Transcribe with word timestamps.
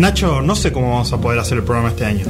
Nacho, 0.00 0.40
no 0.40 0.56
sé 0.56 0.72
cómo 0.72 0.92
vamos 0.92 1.12
a 1.12 1.20
poder 1.20 1.38
hacer 1.38 1.58
el 1.58 1.64
programa 1.64 1.90
este 1.90 2.06
año. 2.06 2.24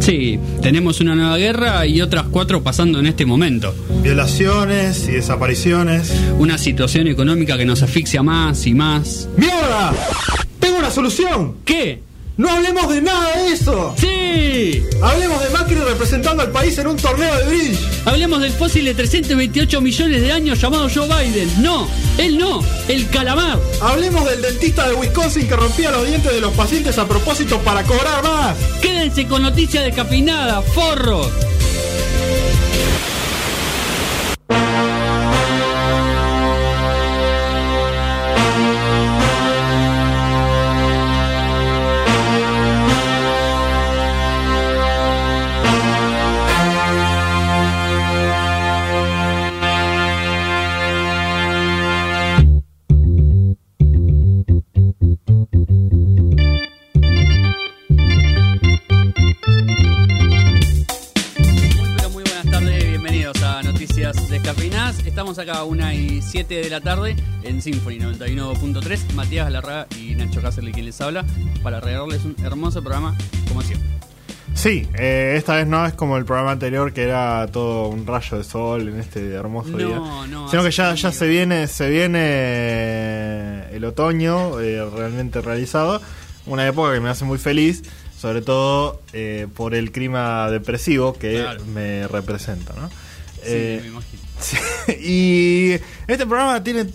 Sí, 0.00 0.38
tenemos 0.60 1.00
una 1.00 1.14
nueva 1.14 1.38
guerra 1.38 1.86
y 1.86 2.02
otras 2.02 2.24
cuatro 2.30 2.62
pasando 2.62 2.98
en 2.98 3.06
este 3.06 3.24
momento. 3.24 3.74
Violaciones 4.02 5.08
y 5.08 5.12
desapariciones. 5.12 6.12
Una 6.38 6.58
situación 6.58 7.06
económica 7.06 7.56
que 7.56 7.64
nos 7.64 7.82
asfixia 7.82 8.22
más 8.22 8.66
y 8.66 8.74
más. 8.74 9.26
¡Mierda! 9.38 9.94
¡Tengo 10.60 10.76
una 10.76 10.90
solución! 10.90 11.54
¿Qué? 11.64 12.02
¡No 12.36 12.50
hablemos 12.50 12.88
de 12.92 13.00
nada 13.00 13.36
de 13.36 13.52
eso! 13.52 13.94
¡Sí! 13.96 14.82
Hablemos 15.00 15.40
de 15.40 15.50
Macri 15.50 15.76
representando 15.76 16.42
al 16.42 16.50
país 16.50 16.76
en 16.78 16.88
un 16.88 16.96
torneo 16.96 17.32
de 17.36 17.44
bridge. 17.46 17.78
Hablemos 18.04 18.40
del 18.40 18.50
fósil 18.50 18.84
de 18.84 18.94
328 18.94 19.80
millones 19.80 20.20
de 20.20 20.32
años 20.32 20.60
llamado 20.60 20.88
Joe 20.92 21.06
Biden. 21.06 21.62
No, 21.62 21.86
él 22.18 22.36
no, 22.36 22.60
el 22.88 23.08
calamar. 23.08 23.60
Hablemos 23.80 24.24
del 24.28 24.42
dentista 24.42 24.88
de 24.88 24.94
Wisconsin 24.94 25.46
que 25.46 25.54
rompía 25.54 25.92
los 25.92 26.06
dientes 26.06 26.32
de 26.32 26.40
los 26.40 26.52
pacientes 26.54 26.98
a 26.98 27.06
propósito 27.06 27.60
para 27.60 27.84
cobrar 27.84 28.24
más. 28.24 28.56
Quédense 28.82 29.28
con 29.28 29.42
noticias 29.42 29.84
descafeinada, 29.84 30.60
forro. 30.60 31.30
7 66.34 66.52
de 66.62 66.68
la 66.68 66.80
tarde 66.80 67.14
en 67.44 67.62
Symphony 67.62 67.98
91.3. 68.00 69.12
Matías 69.12 69.48
Larraga 69.52 69.86
y 69.96 70.16
Nacho 70.16 70.42
Cáceres 70.42 70.74
quien 70.74 70.84
les 70.84 71.00
habla 71.00 71.24
para 71.62 71.78
regalarles 71.78 72.24
un 72.24 72.34
hermoso 72.44 72.82
programa 72.82 73.16
como 73.46 73.62
siempre. 73.62 73.88
Sí, 74.52 74.88
eh, 74.98 75.34
esta 75.38 75.54
vez 75.54 75.68
no 75.68 75.86
es 75.86 75.92
como 75.92 76.16
el 76.16 76.24
programa 76.24 76.50
anterior 76.50 76.92
que 76.92 77.04
era 77.04 77.46
todo 77.52 77.86
un 77.86 78.04
rayo 78.04 78.36
de 78.38 78.42
sol 78.42 78.88
en 78.88 78.98
este 78.98 79.32
hermoso 79.32 79.68
No, 79.70 79.78
día. 79.78 79.96
no, 80.28 80.50
Sino 80.50 80.64
que 80.64 80.72
ya, 80.72 80.92
ya 80.96 81.12
se 81.12 81.28
viene, 81.28 81.68
se 81.68 81.88
viene 81.88 82.18
eh, 82.24 83.68
el 83.74 83.84
otoño 83.84 84.58
eh, 84.58 84.84
realmente 84.90 85.40
realizado. 85.40 86.02
Una 86.46 86.66
época 86.66 86.92
que 86.94 86.98
me 87.00 87.10
hace 87.10 87.24
muy 87.24 87.38
feliz, 87.38 87.84
sobre 88.18 88.42
todo 88.42 89.00
eh, 89.12 89.46
por 89.54 89.72
el 89.76 89.92
clima 89.92 90.50
depresivo 90.50 91.12
que 91.12 91.34
Claro. 91.34 91.64
me 91.66 92.08
representa, 92.08 92.74
¿no? 92.74 92.90
Sí, 93.40 93.78
me 93.82 93.86
imagino. 93.86 94.23
Sí, 94.40 94.56
y 95.00 95.72
este 96.06 96.26
programa 96.26 96.62
tiene 96.62 96.86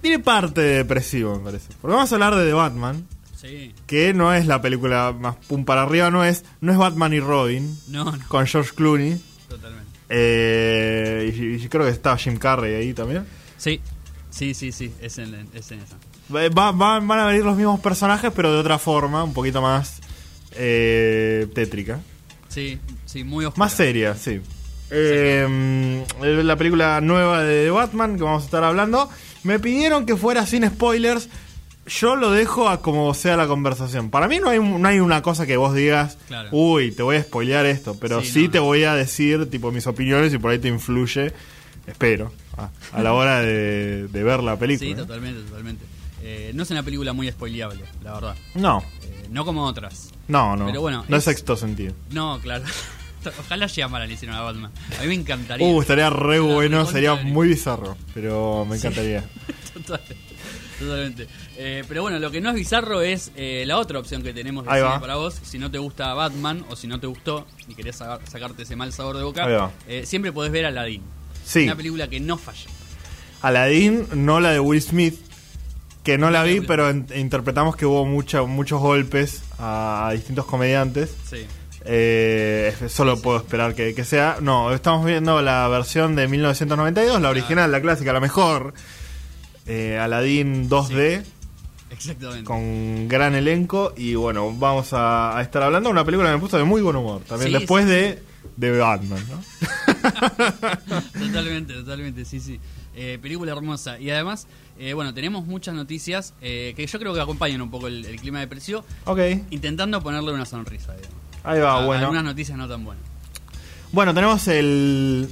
tiene 0.00 0.18
parte 0.20 0.60
de 0.60 0.76
depresivo, 0.78 1.36
me 1.38 1.44
parece. 1.44 1.68
Porque 1.80 1.94
vamos 1.96 2.10
a 2.10 2.14
hablar 2.14 2.34
de 2.36 2.46
The 2.46 2.52
Batman, 2.52 3.06
Sí, 3.36 3.72
que 3.86 4.14
no 4.14 4.34
es 4.34 4.46
la 4.46 4.60
película 4.60 5.14
más 5.18 5.36
pum 5.46 5.64
para 5.64 5.82
arriba, 5.82 6.10
no 6.10 6.24
es 6.24 6.44
no 6.60 6.72
es 6.72 6.78
Batman 6.78 7.12
y 7.14 7.20
Robin 7.20 7.78
no, 7.88 8.04
no, 8.04 8.18
con 8.28 8.46
George 8.46 8.72
Clooney. 8.74 9.20
totalmente. 9.48 9.88
Eh, 10.08 11.34
y, 11.36 11.64
y 11.64 11.68
creo 11.68 11.84
que 11.84 11.90
estaba 11.92 12.16
Jim 12.16 12.36
Carrey 12.36 12.74
ahí 12.74 12.94
también. 12.94 13.24
Sí, 13.56 13.80
sí, 14.30 14.54
sí, 14.54 14.72
sí, 14.72 14.92
es 15.00 15.18
en, 15.18 15.48
es 15.54 15.70
en 15.70 15.80
esa. 15.80 15.96
Va- 16.34 16.48
va- 16.48 16.72
va- 16.72 17.00
van 17.00 17.18
a 17.20 17.26
venir 17.26 17.44
los 17.44 17.56
mismos 17.56 17.78
personajes, 17.80 18.32
pero 18.34 18.52
de 18.52 18.58
otra 18.58 18.78
forma, 18.78 19.22
un 19.24 19.32
poquito 19.34 19.62
más 19.62 20.00
eh, 20.52 21.46
tétrica. 21.54 22.00
Sí, 22.48 22.78
sí, 23.06 23.22
muy 23.24 23.44
oscura. 23.44 23.64
Más 23.66 23.72
seria, 23.74 24.14
sí. 24.16 24.40
Eh, 24.90 26.04
la 26.42 26.56
película 26.56 27.00
nueva 27.00 27.42
de 27.42 27.70
Batman 27.70 28.16
que 28.16 28.22
vamos 28.22 28.42
a 28.42 28.44
estar 28.46 28.64
hablando. 28.64 29.08
Me 29.44 29.58
pidieron 29.58 30.06
que 30.06 30.16
fuera 30.16 30.46
sin 30.46 30.66
spoilers. 30.68 31.28
Yo 31.86 32.16
lo 32.16 32.30
dejo 32.30 32.68
a 32.68 32.82
como 32.82 33.14
sea 33.14 33.36
la 33.36 33.46
conversación. 33.46 34.10
Para 34.10 34.28
mí 34.28 34.40
no 34.40 34.50
hay, 34.50 34.58
no 34.60 34.86
hay 34.86 35.00
una 35.00 35.22
cosa 35.22 35.46
que 35.46 35.56
vos 35.56 35.74
digas, 35.74 36.18
Claro. 36.26 36.50
uy, 36.52 36.92
te 36.92 37.02
voy 37.02 37.16
a 37.16 37.22
spoilear 37.22 37.64
esto. 37.64 37.96
Pero 37.98 38.20
sí, 38.20 38.26
Sí, 38.30 38.44
no, 38.46 38.50
te 38.50 38.58
no. 38.58 38.64
voy 38.64 38.84
a 38.84 38.94
decir 38.94 39.48
tipo 39.48 39.72
mis 39.72 39.86
opiniones 39.86 40.34
y 40.34 40.38
por 40.38 40.50
ahí 40.50 40.58
te 40.58 40.68
influye. 40.68 41.32
Espero. 41.86 42.30
A, 42.58 42.68
a 42.92 43.02
la 43.02 43.14
hora 43.14 43.40
de, 43.40 44.08
de 44.08 44.22
ver 44.22 44.42
la 44.42 44.58
película. 44.58 44.86
Sí, 44.86 44.94
¿no? 44.94 45.02
totalmente, 45.06 45.40
totalmente. 45.48 45.84
Eh, 46.22 46.50
no 46.54 46.62
es 46.64 46.70
una 46.70 46.82
película 46.82 47.12
muy 47.14 47.30
spoileable, 47.30 47.80
la 48.02 48.12
verdad. 48.14 48.36
No, 48.54 48.82
Eh, 49.04 49.26
no 49.30 49.44
como 49.46 49.64
otras. 49.64 50.10
no, 50.26 50.56
no. 50.56 50.66
Pero 50.66 50.82
bueno, 50.82 51.04
no 51.08 51.16
es 51.16 51.20
es- 51.20 51.24
sexto 51.36 51.56
sentido. 51.56 51.94
No, 52.10 52.38
claro. 52.42 52.64
Ojalá 53.40 53.66
Shyamalan 53.66 54.08
le 54.08 54.14
hicieron 54.14 54.36
a 54.36 54.40
Batman. 54.42 54.70
A 54.98 55.02
mí 55.02 55.08
me 55.08 55.14
encantaría. 55.14 55.66
Uh, 55.66 55.80
estaría 55.80 56.08
re 56.10 56.38
bueno, 56.40 56.86
sería 56.86 57.14
muy 57.16 57.48
bizarro, 57.48 57.96
pero 58.14 58.64
me 58.68 58.76
encantaría. 58.76 59.24
Total- 59.74 60.00
Totalmente. 60.78 61.26
Eh, 61.56 61.82
pero 61.88 62.02
bueno, 62.02 62.20
lo 62.20 62.30
que 62.30 62.40
no 62.40 62.50
es 62.50 62.54
bizarro 62.54 63.00
es 63.00 63.32
eh, 63.34 63.64
la 63.66 63.78
otra 63.78 63.98
opción 63.98 64.22
que 64.22 64.32
tenemos 64.32 64.64
de 64.64 64.70
cine 64.70 65.00
para 65.00 65.16
vos. 65.16 65.34
Si 65.42 65.58
no 65.58 65.70
te 65.72 65.78
gusta 65.78 66.14
Batman 66.14 66.64
o 66.70 66.76
si 66.76 66.86
no 66.86 67.00
te 67.00 67.08
gustó 67.08 67.46
y 67.66 67.74
querés 67.74 67.96
sa- 67.96 68.20
sacarte 68.30 68.62
ese 68.62 68.76
mal 68.76 68.92
sabor 68.92 69.16
de 69.16 69.24
boca, 69.24 69.70
eh, 69.88 70.06
siempre 70.06 70.30
podés 70.30 70.52
ver 70.52 70.66
Aladdin. 70.66 71.02
Sí. 71.44 71.64
Una 71.64 71.74
película 71.74 72.06
que 72.08 72.20
no 72.20 72.38
falla. 72.38 72.70
Aladdin, 73.42 74.06
no 74.14 74.38
la 74.40 74.50
de 74.52 74.60
Will 74.60 74.80
Smith, 74.80 75.18
que 76.04 76.16
no 76.16 76.30
la 76.30 76.44
vi, 76.44 76.60
pero 76.60 76.90
interpretamos 76.90 77.74
que 77.74 77.84
hubo 77.84 78.04
mucha- 78.04 78.42
muchos 78.44 78.80
golpes 78.80 79.42
a 79.58 80.10
distintos 80.14 80.46
comediantes. 80.46 81.12
Sí. 81.28 81.44
Eh, 81.84 82.74
solo 82.88 83.20
puedo 83.20 83.38
esperar 83.38 83.74
que, 83.74 83.94
que 83.94 84.04
sea. 84.04 84.38
No, 84.40 84.72
estamos 84.74 85.04
viendo 85.06 85.40
la 85.42 85.68
versión 85.68 86.16
de 86.16 86.28
1992, 86.28 87.20
la 87.20 87.30
original, 87.30 87.70
la 87.72 87.80
clásica, 87.80 88.12
la 88.12 88.20
mejor. 88.20 88.74
Eh, 89.66 89.98
Aladdin 89.98 90.68
2D, 90.68 91.22
Exactamente. 91.90 92.44
con 92.44 93.06
gran 93.08 93.34
elenco. 93.34 93.92
Y 93.96 94.14
bueno, 94.14 94.52
vamos 94.56 94.92
a, 94.92 95.36
a 95.38 95.42
estar 95.42 95.62
hablando 95.62 95.88
de 95.88 95.92
una 95.92 96.04
película 96.04 96.28
que 96.30 96.34
me 96.36 96.40
puso 96.40 96.56
de 96.58 96.64
muy 96.64 96.82
buen 96.82 96.96
humor. 96.96 97.22
También 97.28 97.52
Sí, 97.52 97.58
después 97.58 97.84
sí, 97.84 97.90
de, 97.90 98.22
de 98.56 98.78
Batman, 98.78 99.24
¿no? 99.30 99.38
Totalmente, 101.26 101.74
totalmente, 101.74 102.24
sí, 102.24 102.40
sí. 102.40 102.58
Eh, 102.94 103.18
película 103.22 103.52
hermosa. 103.52 103.98
Y 104.00 104.10
además, 104.10 104.46
eh, 104.78 104.92
bueno, 104.92 105.14
tenemos 105.14 105.46
muchas 105.46 105.74
noticias 105.74 106.34
eh, 106.40 106.72
que 106.76 106.86
yo 106.86 106.98
creo 106.98 107.14
que 107.14 107.20
acompañan 107.20 107.60
un 107.62 107.70
poco 107.70 107.86
el, 107.86 108.04
el 108.04 108.20
clima 108.20 108.40
depresivo, 108.40 108.84
ok, 109.04 109.20
intentando 109.50 110.02
ponerle 110.02 110.32
una 110.32 110.46
sonrisa. 110.46 110.94
digamos. 110.96 111.16
Ahí 111.44 111.60
va, 111.60 111.82
A- 111.82 111.86
bueno. 111.86 112.02
Algunas 112.02 112.24
noticias 112.24 112.56
no 112.58 112.68
tan 112.68 112.84
buenas. 112.84 113.02
Bueno, 113.92 114.12
tenemos 114.14 114.46
el, 114.48 115.28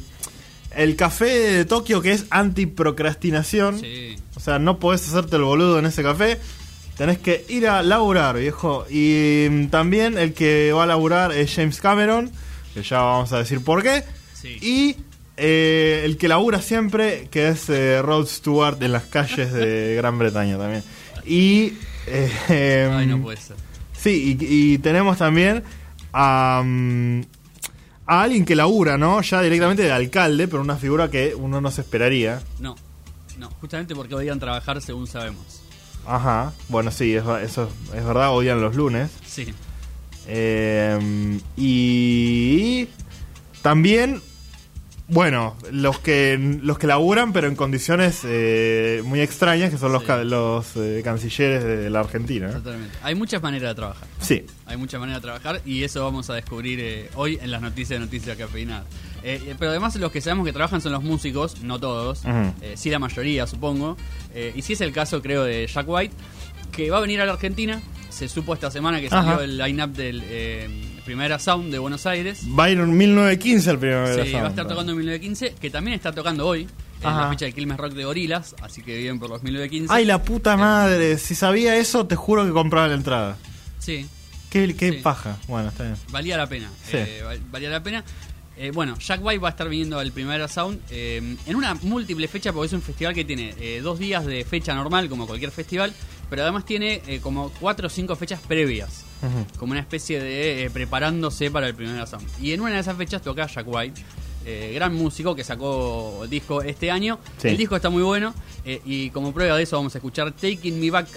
el 0.75 0.97
café 0.97 1.27
de 1.27 1.65
Tokio 1.65 2.01
que 2.03 2.13
es 2.13 2.27
antiprocrastinación. 2.31 3.81
Sí. 3.81 4.17
O 4.37 4.41
sea, 4.41 4.59
no 4.59 4.79
podés 4.79 5.07
hacerte 5.09 5.37
el 5.37 5.43
boludo 5.43 5.79
en 5.79 5.87
ese 5.87 6.03
café. 6.03 6.39
Tenés 6.97 7.19
que 7.19 7.45
ir 7.49 7.69
a 7.69 7.83
laburar, 7.83 8.39
viejo. 8.39 8.87
Y 8.91 9.47
mm, 9.51 9.67
también 9.67 10.17
el 10.19 10.33
que 10.33 10.73
va 10.73 10.85
a 10.85 10.87
laburar 10.87 11.33
es 11.33 11.55
James 11.55 11.81
Cameron, 11.81 12.31
que 12.75 12.83
ya 12.83 13.01
vamos 13.01 13.33
a 13.33 13.39
decir 13.39 13.63
por 13.63 13.83
qué. 13.83 14.03
Sí. 14.33 14.57
Y 14.63 14.97
eh, 15.37 16.03
el 16.07 16.17
que 16.17 16.29
labura 16.29 16.63
siempre, 16.63 17.29
que 17.31 17.49
es 17.49 17.69
eh, 17.69 18.01
Rod 18.01 18.27
Stewart 18.27 18.83
en 18.83 18.93
las 18.93 19.05
calles 19.05 19.53
de 19.53 19.95
Gran 19.99 20.19
Bretaña 20.19 20.57
también. 20.57 20.83
Y... 21.27 21.75
eh, 22.07 22.91
Ay, 22.91 23.07
no 23.07 23.17
em, 23.17 23.23
puede 23.23 23.37
ser. 23.37 23.57
Sí, 23.99 24.39
y, 24.41 24.47
y 24.75 24.79
tenemos 24.79 25.19
también 25.19 25.63
a, 26.19 26.63
mm, 26.65 27.21
a 28.07 28.23
alguien 28.23 28.45
que 28.47 28.57
labura, 28.57 28.97
¿no? 28.97 29.21
Ya 29.21 29.43
directamente 29.43 29.83
de 29.83 29.93
alcalde, 29.93 30.49
pero 30.49 30.63
una 30.63 30.77
figura 30.77 31.11
que 31.11 31.35
uno 31.35 31.61
no 31.61 31.71
se 31.71 31.83
esperaría. 31.83 32.43
No, 32.59 32.75
no, 33.39 33.51
justamente 33.61 33.95
porque 33.95 34.15
odian 34.15 34.41
trabajar 34.41 34.81
según 34.81 35.07
sabemos. 35.07 35.61
Ajá, 36.07 36.53
bueno, 36.69 36.91
sí, 36.91 37.15
eso 37.15 37.39
es 37.39 38.05
verdad, 38.05 38.31
odian 38.31 38.61
los 38.61 38.75
lunes. 38.77 39.11
Sí, 39.27 39.53
Eh, 40.29 41.39
y 41.57 42.89
también, 43.63 44.23
bueno, 45.09 45.57
los 45.71 46.01
que 46.01 46.37
los 46.63 46.79
que 46.79 46.87
laburan, 46.89 47.33
pero 47.33 47.47
en 47.49 47.55
condiciones 47.55 48.23
eh, 48.25 49.03
muy 49.05 49.21
extrañas, 49.21 49.71
que 49.71 49.79
son 49.79 49.93
los, 49.93 50.03
Sí. 50.03 50.07
ca- 50.09 50.25
los 50.25 50.77
eh, 50.77 51.01
cancilleres 51.05 51.63
de 51.63 51.89
la 51.91 52.01
Argentina. 52.01 52.51
totalmente. 52.51 52.97
Hay 53.03 53.15
muchas 53.15 53.41
maneras 53.43 53.71
de 53.71 53.75
trabajar. 53.77 54.09
Sí, 54.21 54.45
Hay 54.67 54.77
muchas 54.77 54.99
maneras 54.99 55.23
de 55.23 55.27
trabajar 55.27 55.61
y 55.65 55.85
eso 55.85 56.03
vamos 56.03 56.29
a 56.31 56.35
descubrir 56.35 56.81
eh, 56.81 57.09
hoy 57.15 57.39
en 57.41 57.51
las 57.53 57.63
noticias 57.63 58.01
de 58.01 58.05
Noticias 58.05 58.37
Cafeinadas. 58.37 58.85
Eh, 59.23 59.41
eh, 59.47 59.55
pero 59.59 59.71
además 59.71 59.95
los 59.97 60.11
que 60.13 60.21
sabemos 60.21 60.45
que 60.45 60.53
trabajan 60.53 60.81
son 60.81 60.93
los 60.93 61.03
músicos, 61.03 61.63
no 61.63 61.79
todos, 61.81 62.23
eh, 62.61 62.75
sí 62.77 62.91
la 62.91 62.99
mayoría 62.99 63.47
supongo. 63.47 63.97
Y 64.55 64.63
sí 64.63 64.73
es 64.75 64.81
el 64.81 64.93
caso 64.93 65.23
creo 65.23 65.45
de 65.45 65.67
Jack 65.67 65.87
White, 65.89 66.15
que 66.73 66.91
va 66.91 66.99
a 66.99 67.01
venir 67.01 67.21
a 67.21 67.27
la 67.27 67.33
Argentina. 67.35 67.81
Se 68.11 68.29
supo 68.29 68.55
esta 68.55 68.71
semana 68.71 69.01
que 69.01 69.09
salió 69.09 69.41
el 69.41 69.57
line-up 69.59 69.91
del 69.93 70.23
eh, 71.07 71.11
Primera 71.11 71.39
Sound 71.39 71.71
de 71.73 71.79
Buenos 71.79 72.05
Aires. 72.07 72.41
va 72.59 72.65
a 72.65 72.71
ir 72.71 72.79
en 72.79 72.97
1915 72.97 73.71
el 73.71 73.79
primer 73.79 74.25
Sí, 74.27 74.33
va 74.33 74.47
a 74.47 74.49
estar 74.49 74.67
tocando 74.67 74.93
en 74.93 74.99
1915, 74.99 75.55
que 75.61 75.71
también 75.71 75.95
está 75.95 76.13
tocando 76.13 76.47
hoy 76.47 76.67
en 77.01 77.07
Ajá. 77.07 77.21
la 77.23 77.29
fecha 77.31 77.45
de 77.47 77.53
Quilmes 77.53 77.77
Rock 77.77 77.93
de 77.93 78.05
Gorilas, 78.05 78.55
así 78.63 78.83
que 78.83 78.97
bien 78.99 79.19
por 79.19 79.29
los 79.31 79.43
1915. 79.43 79.93
Ay, 79.95 80.05
la 80.05 80.23
puta 80.23 80.57
madre. 80.57 81.19
Si 81.19 81.35
sabía 81.35 81.77
eso, 81.77 82.07
te 82.07 82.17
juro 82.17 82.45
que 82.45 82.53
compraba 82.53 82.89
la 82.89 82.95
entrada. 82.95 83.37
Sí, 83.79 84.07
Qué, 84.51 84.75
qué 84.77 84.93
Sí. 84.93 84.99
paja. 85.03 85.37
Bueno, 85.49 85.69
está 85.69 85.83
bien. 85.85 85.97
valía 86.11 86.37
la 86.37 86.47
pena. 86.47 86.71
Sí. 86.89 86.97
Eh, 86.97 87.21
val- 87.25 87.41
valía 87.51 87.69
la 87.69 87.83
pena. 87.83 88.05
Eh, 88.59 88.71
bueno, 88.73 88.97
Jack 88.99 89.23
White 89.23 89.39
va 89.41 89.49
a 89.49 89.51
estar 89.51 89.69
viniendo 89.69 89.99
al 89.99 90.13
Primavera 90.13 90.49
Sound 90.49 90.81
eh, 90.91 91.37
en 91.47 91.57
una 91.57 91.75
múltiple 91.75 92.27
fecha 92.27 92.53
porque 92.55 92.69
es 92.69 92.73
un 92.73 92.81
festival 92.81 93.13
que 93.13 93.25
tiene 93.25 93.55
eh, 93.61 93.81
dos 93.83 93.99
días 93.99 94.25
de 94.25 94.45
fecha 94.47 94.73
normal 94.75 95.11
como 95.11 95.27
cualquier 95.27 95.51
festival, 95.51 95.93
pero 96.29 96.43
además 96.43 96.65
tiene 96.65 97.03
eh, 97.07 97.21
como 97.21 97.51
cuatro 97.61 97.87
o 97.87 97.91
cinco 97.91 98.17
fechas 98.17 98.41
previas, 98.41 99.05
como 99.59 99.73
una 99.73 99.81
especie 99.81 100.21
de 100.21 100.65
eh, 100.65 100.71
preparándose 100.71 101.51
para 101.51 101.67
el 101.67 101.75
Primavera 101.75 102.07
Sound. 102.07 102.27
Y 102.41 102.53
en 102.53 102.61
una 102.61 102.75
de 102.75 102.81
esas 102.81 102.97
fechas 102.97 103.23
toca 103.23 103.47
Jack 103.47 103.67
White, 103.67 104.03
eh, 104.45 104.73
gran 104.75 104.95
músico 104.95 105.35
que 105.35 105.45
sacó 105.45 106.27
disco 106.29 106.63
este 106.63 106.91
año. 106.91 107.19
Sí. 107.39 107.49
El 107.49 107.57
disco 107.57 107.77
está 107.77 107.91
muy 107.91 108.03
bueno 108.03 108.35
y 108.85 109.11
como 109.11 109.33
prueba 109.33 109.57
de 109.57 109.63
eso 109.63 109.77
vamos 109.77 109.95
a 109.95 109.99
escuchar 109.99 110.33
Taking 110.33 110.81
Me 110.81 110.91
Back, 110.91 111.09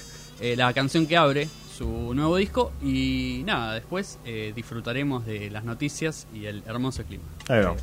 la 0.55 0.73
canción 0.73 1.05
que 1.05 1.17
abre 1.17 1.49
su 1.77 2.13
nuevo 2.13 2.35
disco 2.37 2.71
y 2.83 3.41
nada, 3.45 3.73
después 3.73 4.19
disfrutaremos 4.55 5.25
de 5.25 5.49
las 5.49 5.63
noticias 5.63 6.27
y 6.33 6.45
el 6.45 6.63
hermoso 6.65 7.03
clima. 7.03 7.23
Ahí 7.47 7.61
va. 7.63 7.75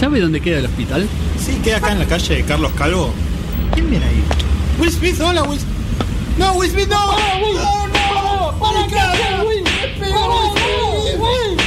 ¿Sabe 0.00 0.18
dónde 0.18 0.40
queda 0.40 0.60
el 0.60 0.64
hospital? 0.64 1.06
Sí, 1.38 1.60
queda 1.62 1.76
acá 1.76 1.92
en 1.92 1.98
la 1.98 2.06
calle 2.06 2.42
Carlos 2.44 2.72
Calvo. 2.72 3.12
¿Quién 3.74 3.90
viene 3.90 4.06
ahí? 4.06 4.24
Will 4.78 4.90
Smith, 4.90 5.20
hola 5.20 5.42
Will 5.42 5.60
No, 6.38 6.54
Will 6.54 6.70
Smith, 6.70 6.88
no. 6.88 7.12
No, 7.52 7.86
no. 7.88 8.58
¡Para 8.58 8.84
acá! 8.84 9.12
Will 9.44 9.62
Smith, 9.62 10.00
Will 10.00 10.48
Smith. 11.16 11.60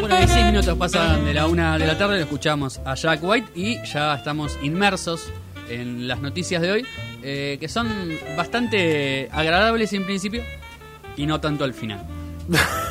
Bueno, 0.00 0.16
16 0.16 0.46
minutos 0.46 0.78
pasan 0.78 1.26
de 1.26 1.34
la 1.34 1.46
una 1.46 1.76
de 1.76 1.86
la 1.86 1.98
tarde, 1.98 2.16
lo 2.16 2.22
escuchamos 2.22 2.80
a 2.86 2.94
Jack 2.94 3.22
White 3.22 3.50
y 3.54 3.76
ya 3.84 4.14
estamos 4.14 4.58
inmersos 4.62 5.28
en 5.68 6.08
las 6.08 6.22
noticias 6.22 6.62
de 6.62 6.72
hoy, 6.72 6.86
eh, 7.22 7.58
que 7.60 7.68
son 7.68 7.88
bastante 8.38 9.28
agradables 9.32 9.92
en 9.92 10.06
principio 10.06 10.42
y 11.14 11.26
no 11.26 11.42
tanto 11.42 11.64
al 11.64 11.74
final. 11.74 12.06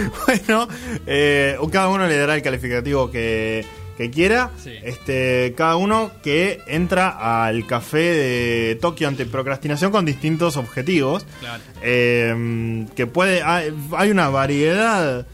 Bueno, 0.26 0.68
eh, 1.06 1.56
cada 1.70 1.88
uno 1.88 2.06
le 2.06 2.16
dará 2.16 2.34
el 2.34 2.42
calificativo 2.42 3.10
que, 3.10 3.64
que 3.96 4.10
quiera. 4.10 4.50
Sí. 4.62 4.72
Este, 4.82 5.54
cada 5.56 5.76
uno 5.76 6.10
que 6.22 6.60
entra 6.66 7.44
al 7.44 7.66
café 7.66 7.98
de 7.98 8.78
Tokio 8.80 9.08
antiprocrastinación 9.08 9.90
con 9.92 10.04
distintos 10.04 10.56
objetivos. 10.56 11.26
Claro. 11.40 11.62
Eh, 11.82 12.86
que 12.96 13.06
puede. 13.06 13.42
Hay, 13.42 13.74
hay 13.96 14.10
una 14.10 14.28
variedad 14.28 15.26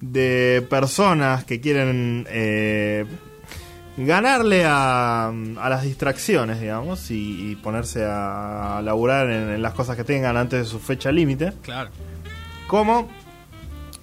de 0.00 0.66
personas 0.68 1.44
que 1.44 1.60
quieren 1.60 2.26
eh, 2.28 3.06
ganarle 3.96 4.64
a, 4.66 5.28
a 5.28 5.68
las 5.68 5.82
distracciones, 5.82 6.60
digamos, 6.60 7.10
y, 7.10 7.52
y 7.52 7.56
ponerse 7.56 8.04
a 8.06 8.80
laburar 8.84 9.30
en, 9.30 9.50
en 9.50 9.62
las 9.62 9.72
cosas 9.72 9.96
que 9.96 10.04
tengan 10.04 10.36
antes 10.36 10.58
de 10.60 10.64
su 10.66 10.78
fecha 10.80 11.10
límite 11.12 11.52
Claro. 11.62 11.90
como 12.66 13.08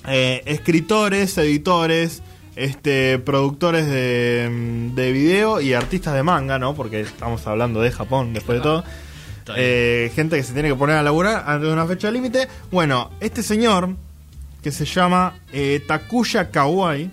eh, 0.08 0.42
escritores, 0.46 1.38
editores, 1.38 2.22
este, 2.56 3.20
productores 3.20 3.88
de, 3.88 4.50
mm, 4.52 4.96
de 4.96 5.12
video 5.12 5.62
y 5.62 5.74
artistas 5.74 6.14
de 6.14 6.24
manga, 6.24 6.60
¿no? 6.60 6.74
Porque 6.76 7.02
estamos 7.02 7.46
hablando 7.48 7.82
de 7.82 7.92
Japón 7.92 8.34
después 8.34 8.60
de 8.60 8.64
todo. 8.64 8.84
Está 9.40 9.54
bien. 9.54 9.66
Eh, 9.68 10.12
gente 10.14 10.36
que 10.38 10.44
se 10.44 10.54
tiene 10.54 10.70
que 10.70 10.76
poner 10.76 10.98
a 10.98 11.04
laburar 11.04 11.44
antes 11.48 11.68
de 11.68 11.74
una 11.74 11.86
fecha 11.86 12.12
límite. 12.12 12.48
Bueno, 12.72 13.10
este 13.20 13.42
señor, 13.44 13.96
que 14.62 14.72
se 14.72 14.86
llama 14.86 15.36
eh, 15.54 15.82
Takuya 15.88 16.52
Kawai, 16.52 17.10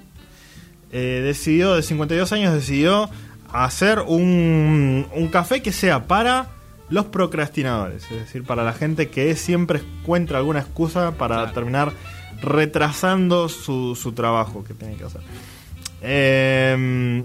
eh, 0.93 1.23
decidió, 1.25 1.75
de 1.77 1.83
52 1.83 2.33
años, 2.33 2.53
decidió 2.55 3.09
hacer 3.53 4.01
un, 4.01 5.07
un 5.15 5.29
café 5.29 5.63
que 5.63 5.73
sea 5.73 6.07
para 6.07 6.49
los 6.91 7.07
procrastinadores, 7.07 8.03
es 8.11 8.19
decir, 8.21 8.45
para 8.45 8.63
la 8.65 8.73
gente 8.73 9.09
que 9.09 9.35
siempre 9.37 9.81
encuentra 10.01 10.39
alguna 10.39 10.61
excusa 10.61 11.13
para 11.13 11.37
Claro. 11.37 11.53
terminar 11.53 11.93
retrasando 12.43 13.49
su, 13.49 13.95
su 13.97 14.13
trabajo 14.13 14.65
que 14.65 14.75
tiene 14.75 14.95
que 14.97 15.05
hacer. 15.05 15.21
Eh, 16.03 17.23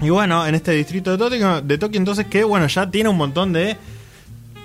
y 0.00 0.10
bueno, 0.10 0.46
en 0.46 0.54
este 0.54 0.72
distrito 0.72 1.10
de 1.12 1.18
Tokio, 1.18 1.60
de 1.62 1.78
Tokio, 1.78 1.98
entonces 1.98 2.26
que 2.26 2.44
bueno, 2.44 2.66
ya 2.66 2.90
tiene 2.90 3.08
un 3.08 3.16
montón 3.16 3.52
de... 3.52 3.76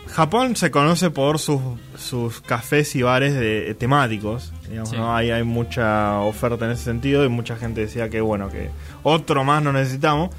Japón 0.08 0.56
se 0.56 0.72
conoce 0.72 1.12
por 1.12 1.38
sus, 1.38 1.60
sus 1.98 2.42
cafés 2.42 2.96
y 2.96 3.04
bares 3.04 3.36
de, 3.36 3.76
temáticos. 3.78 4.52
digamos, 4.68 4.90
Sí. 4.90 4.96
¿no? 4.96 5.16
hay, 5.16 5.30
hay 5.30 5.44
mucha 5.44 6.20
oferta 6.22 6.66
en 6.66 6.72
ese 6.72 6.86
sentido 6.86 7.24
y 7.24 7.30
mucha 7.30 7.56
gente 7.58 7.82
decía 7.82 8.10
que 8.10 8.20
bueno, 8.22 8.50
que 8.50 8.70
otro 9.04 9.44
más 9.44 9.62
no 9.62 9.74
necesitamos. 9.74 10.32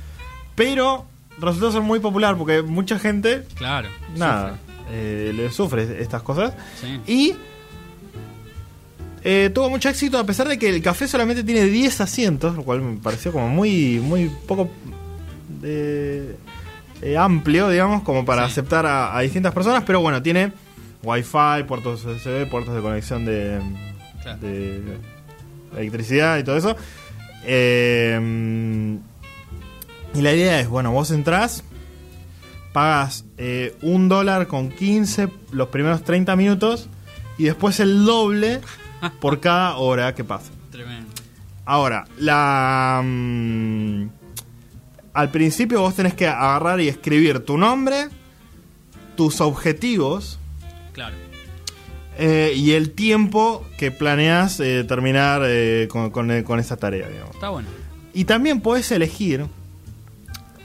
Pero 0.57 1.05
resultó 1.39 1.71
ser 1.71 1.83
muy 1.83 2.01
popular 2.01 2.37
porque 2.37 2.63
mucha 2.63 2.99
gente, 2.99 3.45
Claro. 3.55 3.89
nada, 4.17 4.57
eh, 4.91 5.33
le 5.33 5.49
sufre 5.53 6.03
estas 6.03 6.23
cosas. 6.23 6.55
Sí. 6.81 7.01
Y 7.07 7.35
eh, 9.25 9.51
tuvo 9.55 9.71
mucho 9.71 9.89
éxito 9.89 10.19
a 10.19 10.25
pesar 10.25 10.49
de 10.49 10.59
que 10.59 10.69
el 10.69 10.83
café 10.83 11.07
solamente 11.09 11.43
tiene 11.45 11.65
10 11.65 12.01
asientos, 12.01 12.55
lo 12.57 12.63
cual 12.63 12.81
me 12.83 12.97
pareció 12.99 13.33
como 13.33 13.49
muy, 13.49 14.01
muy 14.01 14.31
poco 14.47 14.71
eh, 15.63 16.37
eh, 17.03 17.17
amplio, 17.17 17.69
digamos, 17.69 18.03
como 18.03 18.25
para 18.25 18.45
Sí. 18.47 18.53
aceptar 18.53 18.87
a, 18.87 19.17
a 19.17 19.21
distintas 19.21 19.53
personas. 19.55 19.83
Pero 19.87 20.01
bueno, 20.01 20.23
tiene 20.23 20.53
wifi, 21.03 21.65
puertos 21.67 22.05
USB, 22.05 22.49
puertos 22.51 22.75
de 22.75 22.81
conexión 22.81 23.25
de, 23.25 23.61
Claro. 24.23 24.39
de 24.41 24.83
electricidad 25.77 26.39
y 26.39 26.45
todo 26.45 26.57
eso. 26.57 26.77
Eh, 27.45 28.97
y 30.15 30.21
la 30.23 30.33
idea 30.33 30.61
es, 30.61 30.69
bueno, 30.69 30.91
vos 30.93 31.11
entrás, 31.11 31.63
pagas 32.73 33.25
eh, 33.37 33.77
un 33.83 34.09
dólar 34.09 34.47
con 34.47 34.71
15 34.71 35.29
los 35.53 35.69
primeros 35.69 36.03
30 36.05 36.35
minutos 36.37 36.89
y 37.39 37.45
después 37.45 37.79
el 37.81 38.05
doble 38.05 38.61
por 39.21 39.41
cada 39.41 39.77
hora 39.77 40.15
que 40.15 40.25
pasa. 40.25 40.51
Tremendo. 40.71 41.09
Ahora, 41.65 42.05
la 42.19 43.03
mm, 43.05 44.09
al 45.15 45.31
principio 45.31 45.81
vos 45.81 45.95
tenés 45.95 46.15
que 46.15 46.27
agarrar 46.27 46.81
y 46.81 46.89
escribir 46.89 47.41
tu 47.41 47.59
nombre, 47.59 48.09
tus 49.17 49.41
objetivos 49.41 50.39
Claro. 50.93 51.17
eh, 52.17 52.53
y 52.57 52.73
el 52.73 52.93
tiempo 52.93 53.65
que 53.79 53.91
planeas 53.91 54.61
eh, 54.61 54.85
terminar 54.85 55.43
eh, 55.45 55.89
con, 55.91 56.11
con, 56.11 56.43
con 56.43 56.59
esa 56.61 56.77
tarea, 56.77 57.09
digamos. 57.09 57.35
Está 57.35 57.51
bueno. 57.51 57.69
Y 58.15 58.25
también 58.25 58.61
podés 58.61 58.91
elegir. 58.93 59.47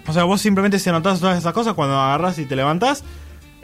O 0.08 0.14
sea, 0.14 0.24
vos 0.26 0.42
simplemente 0.42 0.80
si 0.80 0.90
anotás 0.90 1.20
todas 1.20 1.38
esas 1.38 1.54
cosas, 1.54 1.74
cuando 1.76 1.96
agarras 1.98 2.38
y 2.40 2.46
te 2.46 2.56
levantás, 2.56 3.04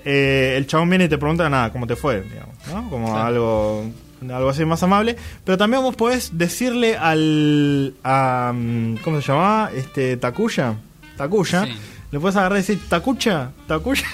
eh, 0.06 0.56
el 0.58 0.68
chabón 0.68 0.90
viene 0.90 1.06
y 1.06 1.10
te 1.10 1.18
pregunta, 1.18 1.50
nada, 1.50 1.72
¿cómo 1.72 1.86
te 1.88 1.96
fue? 1.96 2.22
Digamos, 2.22 2.56
¿no? 2.74 2.90
Como 2.90 3.08
Claro. 3.12 3.26
algo 3.26 3.86
algo 4.22 4.50
así 4.50 4.66
más 4.66 4.84
amable. 4.84 5.16
Pero 5.44 5.58
también 5.58 5.82
vos 5.82 5.96
podés 5.96 6.38
decirle 6.38 6.98
al. 6.98 7.96
A, 8.04 8.52
mm, 8.54 8.98
¿Cómo 9.04 9.22
se 9.22 9.28
llamaba? 9.28 9.72
Este, 9.74 10.18
Takuya. 10.18 10.76
Takuya. 11.18 11.66
Sí. 11.66 11.72
Le 12.12 12.20
puedes 12.20 12.36
agarrar 12.36 12.58
y 12.58 12.62
decir, 12.62 12.80
Takuya, 12.90 13.52
Takuya. 13.68 14.08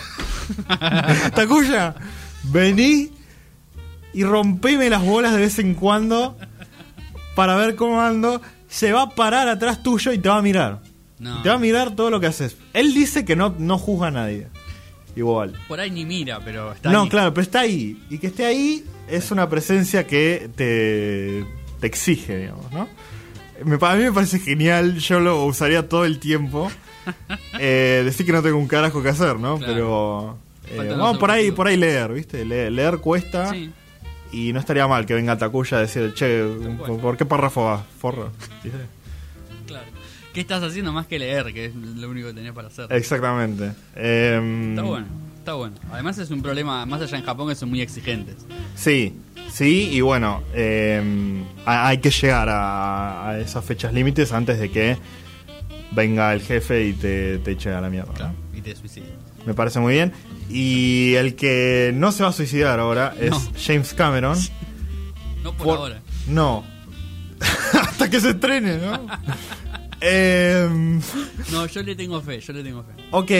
Takuya, 1.35 1.95
vení 2.43 3.12
y 4.13 4.24
rompeme 4.24 4.89
las 4.89 5.03
bolas 5.03 5.33
de 5.33 5.39
vez 5.39 5.59
en 5.59 5.75
cuando 5.75 6.38
para 7.35 7.55
ver 7.55 7.75
cómo 7.75 8.01
ando. 8.01 8.41
Se 8.67 8.91
va 8.91 9.03
a 9.03 9.09
parar 9.09 9.47
atrás 9.47 9.83
tuyo 9.83 10.12
y 10.12 10.17
te 10.17 10.27
va 10.27 10.38
a 10.38 10.41
mirar. 10.41 10.81
No. 11.19 11.41
Te 11.41 11.50
va 11.50 11.55
a 11.55 11.59
mirar 11.59 11.95
todo 11.95 12.09
lo 12.09 12.19
que 12.19 12.27
haces. 12.27 12.57
Él 12.74 12.93
dice 12.93 13.24
que 13.24 13.38
no, 13.38 13.55
no 13.57 13.77
juzga 13.77 14.07
a 14.07 14.12
nadie. 14.12 14.47
Igual. 15.15 15.53
Por 15.69 15.79
ahí 15.79 15.89
ni 15.91 16.05
mira, 16.05 16.41
pero 16.43 16.74
está 16.74 16.91
no, 16.91 17.03
ahí. 17.03 17.09
claro, 17.09 17.33
pero 17.33 17.43
está 17.43 17.62
ahí. 17.62 18.03
Y 18.09 18.17
que 18.17 18.27
esté 18.27 18.45
ahí 18.45 18.83
es 19.09 19.31
una 19.31 19.50
presencia 19.50 20.05
que 20.07 20.50
te, 20.55 21.45
te 21.79 21.88
exige, 21.88 22.38
digamos, 22.38 22.71
¿no? 22.71 22.88
Me, 23.63 23.75
a 23.79 23.95
mí 23.95 24.03
me 24.03 24.12
parece 24.12 24.39
genial, 24.39 24.97
yo 24.97 25.19
lo 25.19 25.45
usaría 25.45 25.88
todo 25.88 26.05
el 26.05 26.19
tiempo. 26.19 26.71
Eh, 27.59 28.01
decir 28.03 28.25
que 28.25 28.31
no 28.31 28.41
tengo 28.41 28.57
un 28.57 28.67
carajo 28.67 29.03
que 29.03 29.09
hacer, 29.09 29.38
¿no? 29.39 29.59
Claro. 29.59 30.38
Pero... 30.67 30.83
eh, 30.83 30.95
vamos 30.97 31.19
por 31.19 31.29
ahí, 31.29 31.51
por 31.51 31.67
ahí 31.67 31.77
leer, 31.77 32.12
¿viste? 32.12 32.43
Le- 32.43 32.71
leer 32.71 32.97
cuesta 32.97 33.51
Sí. 33.51 33.71
y 34.31 34.51
no 34.53 34.59
estaría 34.59 34.88
mal 34.88 35.05
que 35.05 35.13
venga 35.13 35.38
Takuya 35.38 35.77
a 35.77 35.81
decir, 35.81 36.13
che. 36.15 36.43
¿por 37.00 37.15
qué 37.15 37.25
párrafo 37.25 37.65
vas? 37.65 37.83
Forro. 38.00 38.31
Claro. 39.67 39.85
¿Qué 40.33 40.41
estás 40.41 40.63
haciendo 40.63 40.91
más 40.93 41.05
que 41.07 41.19
leer? 41.19 41.53
Que 41.53 41.65
es 41.65 41.75
lo 41.75 42.09
único 42.09 42.27
que 42.29 42.33
tenés 42.33 42.53
para 42.53 42.69
hacer. 42.69 42.91
Exactamente. 42.91 43.71
Em, 43.95 44.71
Está 44.71 44.81
bueno, 44.81 45.05
está 45.45 45.53
bueno. 45.53 45.75
Además 45.91 46.17
es 46.17 46.31
un 46.31 46.41
problema, 46.41 46.85
más 46.87 47.01
allá 47.01 47.17
en 47.19 47.23
Japón 47.23 47.47
que 47.49 47.55
son 47.55 47.69
muy 47.69 47.79
exigentes. 47.81 48.35
Sí, 48.75 49.13
sí, 49.51 49.89
y 49.91 50.01
bueno, 50.01 50.41
eh, 50.55 51.43
ha- 51.67 51.87
hay 51.87 51.99
que 51.99 52.09
llegar 52.09 52.49
a, 52.49 53.29
a 53.29 53.39
esas 53.39 53.63
fechas 53.63 53.93
límites 53.93 54.31
antes 54.31 54.59
de 54.59 54.71
que 54.71 54.97
venga 55.91 56.33
el 56.33 56.41
jefe 56.41 56.87
y 56.87 56.93
te, 56.93 57.37
te 57.37 57.51
eche 57.51 57.71
a 57.71 57.79
la 57.79 57.89
mierda. 57.91 58.33
Y 58.55 58.61
te 58.61 58.75
suicidas. 58.75 59.09
Me 59.45 59.53
parece 59.53 59.79
muy 59.79 59.93
bien. 59.93 60.11
Y 60.49 61.13
el 61.13 61.35
que 61.35 61.91
no 61.93 62.11
se 62.11 62.23
va 62.23 62.29
a 62.29 62.33
suicidar 62.33 62.79
ahora 62.79 63.13
es 63.19 63.29
No. 63.29 63.41
James 63.63 63.93
Cameron. 63.93 64.37
No 65.43 65.53
por, 65.53 65.67
Por- 65.67 65.77
ahora. 65.77 66.01
No. 66.27 66.63
Hasta 67.73 68.09
que 68.09 68.19
se 68.19 68.31
estrene, 68.31 68.77
¿no? 68.79 69.05
Em, 70.01 70.99
No, 71.51 71.65
yo 71.67 71.81
le 71.83 71.95
tengo 71.95 72.21
fe, 72.21 72.39
yo 72.39 72.53
le 72.53 72.63
tengo 72.63 72.83
fe. 72.83 72.91
Ok, 73.11 73.31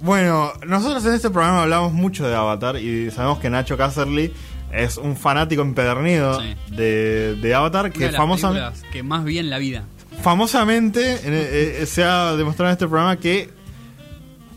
bueno, 0.00 0.52
nosotros 0.66 1.04
en 1.06 1.14
este 1.14 1.30
programa 1.30 1.62
hablamos 1.62 1.92
mucho 1.92 2.26
de 2.28 2.34
Avatar 2.34 2.76
y 2.76 3.10
sabemos 3.10 3.38
que 3.38 3.48
Nacho 3.50 3.76
Casserly 3.76 4.32
es 4.72 4.96
un 4.96 5.16
fanático 5.16 5.62
empedernido 5.62 6.40
Sí. 6.40 6.54
de, 6.74 7.36
de 7.36 7.54
Avatar 7.54 7.90
que 7.92 8.00
de 8.00 8.12
las 8.12 8.16
famosa- 8.16 8.48
películas 8.48 8.82
que 8.92 9.02
más 9.02 9.24
vi 9.24 9.38
en 9.38 9.50
la 9.50 9.58
vida. 9.58 9.84
famosamente 10.22 11.14
eh, 11.14 11.78
eh, 11.82 11.86
se 11.86 12.04
ha 12.04 12.36
demostrado 12.36 12.70
en 12.70 12.72
este 12.72 12.86
programa 12.86 13.16
que 13.16 13.50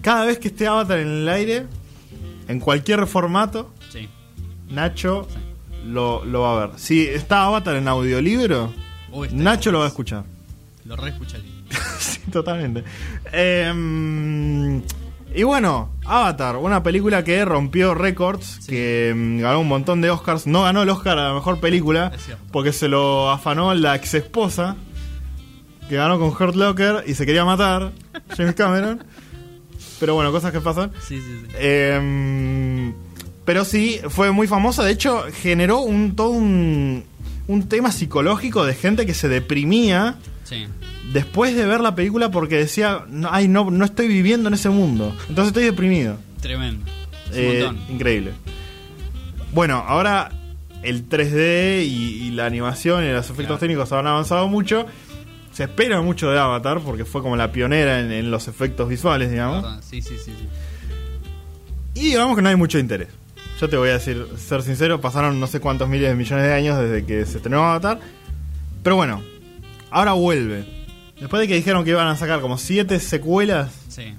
cada 0.02 0.26
vez 0.26 0.38
que 0.40 0.50
esté 0.50 0.68
Avatar 0.68 1.00
en 1.00 1.08
el 1.08 1.30
aire, 1.30 1.66
en 2.48 2.60
cualquier 2.60 3.06
formato, 3.08 3.74
Sí. 3.92 4.10
Nacho 4.70 5.28
lo, 5.86 6.26
lo 6.26 6.42
va 6.42 6.64
a 6.64 6.68
ver. 6.68 6.80
Si 6.80 7.06
está 7.08 7.44
Avatar 7.46 7.76
en 7.76 7.88
audiolibro, 7.88 8.74
Uy, 9.12 9.28
está 9.28 9.38
Nacho 9.40 9.72
lo 9.72 9.80
va 9.80 9.86
a 9.86 9.88
escuchar. 9.90 10.24
Lo 10.86 10.96
re 10.96 11.10
escucharía. 11.10 11.52
sí, 12.00 12.20
totalmente. 12.32 12.84
Em, 13.32 14.82
y 15.36 15.44
bueno, 15.44 15.90
Avatar, 16.06 16.58
una 16.58 16.84
película 16.84 17.24
que 17.24 17.44
rompió 17.46 17.96
récords, 17.96 18.60
que 18.68 19.14
mm, 19.16 19.40
ganó 19.40 19.62
un 19.62 19.68
montón 19.68 20.02
de 20.02 20.12
Oscars. 20.12 20.46
No 20.46 20.64
ganó 20.64 20.84
el 20.84 20.90
Oscar 20.90 21.18
a 21.18 21.30
la 21.30 21.34
mejor 21.34 21.60
película, 21.60 22.12
porque 22.52 22.74
se 22.74 22.88
lo 22.88 23.32
afanó 23.32 23.74
la 23.74 23.96
ex 23.96 24.14
esposa, 24.14 24.76
que 25.88 25.96
ganó 25.96 26.20
con 26.20 26.30
Hurt 26.30 26.56
Locker 26.56 27.04
y 27.08 27.14
se 27.14 27.26
quería 27.26 27.46
matar, 27.46 27.92
James 28.38 28.56
Cameron. 28.56 29.04
Pero 30.00 30.16
bueno, 30.16 30.32
cosas 30.32 30.52
que 30.52 30.60
pasan. 30.60 30.92
Sí, 31.00 31.20
sí, 31.22 31.42
sí. 31.42 31.56
Em, 31.58 32.94
pero 33.46 33.64
sí, 33.64 34.02
fue 34.10 34.32
muy 34.32 34.48
famosa. 34.48 34.84
De 34.84 34.92
hecho, 34.92 35.24
generó 35.32 35.80
un 35.80 36.16
todo 36.16 36.30
un, 36.30 37.06
un 37.48 37.70
tema 37.70 37.92
psicológico 37.92 38.66
de 38.66 38.76
gente 38.76 39.06
que 39.06 39.14
se 39.14 39.30
deprimía 39.30 40.18
Sí. 40.54 40.68
después 41.12 41.56
de 41.56 41.66
ver 41.66 41.80
la 41.82 41.96
película 41.96 42.32
porque 42.32 42.56
decía, 42.58 43.06
no, 43.10 43.30
ay, 43.32 43.48
no, 43.48 43.70
no 43.72 43.84
estoy 43.86 44.08
viviendo 44.08 44.48
en 44.48 44.54
ese 44.56 44.70
mundo. 44.70 45.16
Entonces 45.30 45.48
estoy 45.48 45.64
deprimido. 45.66 46.18
Tremendo. 46.42 46.86
Es 47.32 47.38
Eh, 47.38 47.64
un 47.68 47.76
montón. 47.76 47.96
increíble. 47.96 48.32
Bueno, 49.54 49.84
ahora 49.88 50.32
el 50.84 51.08
3D 51.08 51.84
y, 51.86 52.28
y 52.28 52.32
la 52.32 52.46
animación 52.46 53.04
y 53.04 53.08
los 53.12 53.26
efectos 53.26 53.46
Claro. 53.46 53.58
técnicos 53.60 53.92
han 53.92 54.08
avanzado 54.08 54.48
mucho. 54.48 54.86
Se 55.52 55.64
espera 55.64 56.02
mucho 56.02 56.32
de 56.32 56.40
Avatar 56.40 56.80
porque 56.80 57.06
fue 57.06 57.22
como 57.22 57.36
la 57.38 57.52
pionera 57.52 58.00
en, 58.00 58.12
en 58.12 58.32
los 58.32 58.48
efectos 58.48 58.90
visuales, 58.90 59.30
digamos. 59.30 59.62
Verdad, 59.64 59.82
Sí, 59.88 60.02
sí, 60.02 60.16
sí, 60.18 60.32
sí. 60.38 60.48
Y 61.96 62.06
digamos 62.08 62.36
que 62.36 62.42
no 62.42 62.50
hay 62.50 62.56
mucho 62.56 62.80
interés. 62.80 63.10
Yo 63.62 63.70
te 63.70 63.78
voy 63.78 63.90
a 63.90 63.94
decir, 63.94 64.26
ser 64.36 64.64
sincero, 64.64 65.00
pasaron 65.00 65.40
no 65.40 65.46
sé 65.48 65.60
cuántos 65.60 65.88
miles 65.88 66.10
de 66.10 66.16
millones 66.16 66.46
de 66.46 66.54
años 66.54 66.80
desde 66.80 67.06
que 67.06 67.24
se 67.26 67.38
estrenó 67.38 67.64
Avatar. 67.64 68.00
Pero 68.82 68.96
bueno, 68.96 69.22
ahora 69.94 70.14
vuelve. 70.14 70.66
Después 71.20 71.40
de 71.42 71.48
que 71.48 71.56
dijeron 71.56 71.84
que 71.86 71.92
iban 71.92 72.08
a 72.08 72.16
sacar 72.18 72.42
como 72.42 72.58
siete 72.58 73.00
secuelas, 73.00 73.72
Sí. 73.88 74.14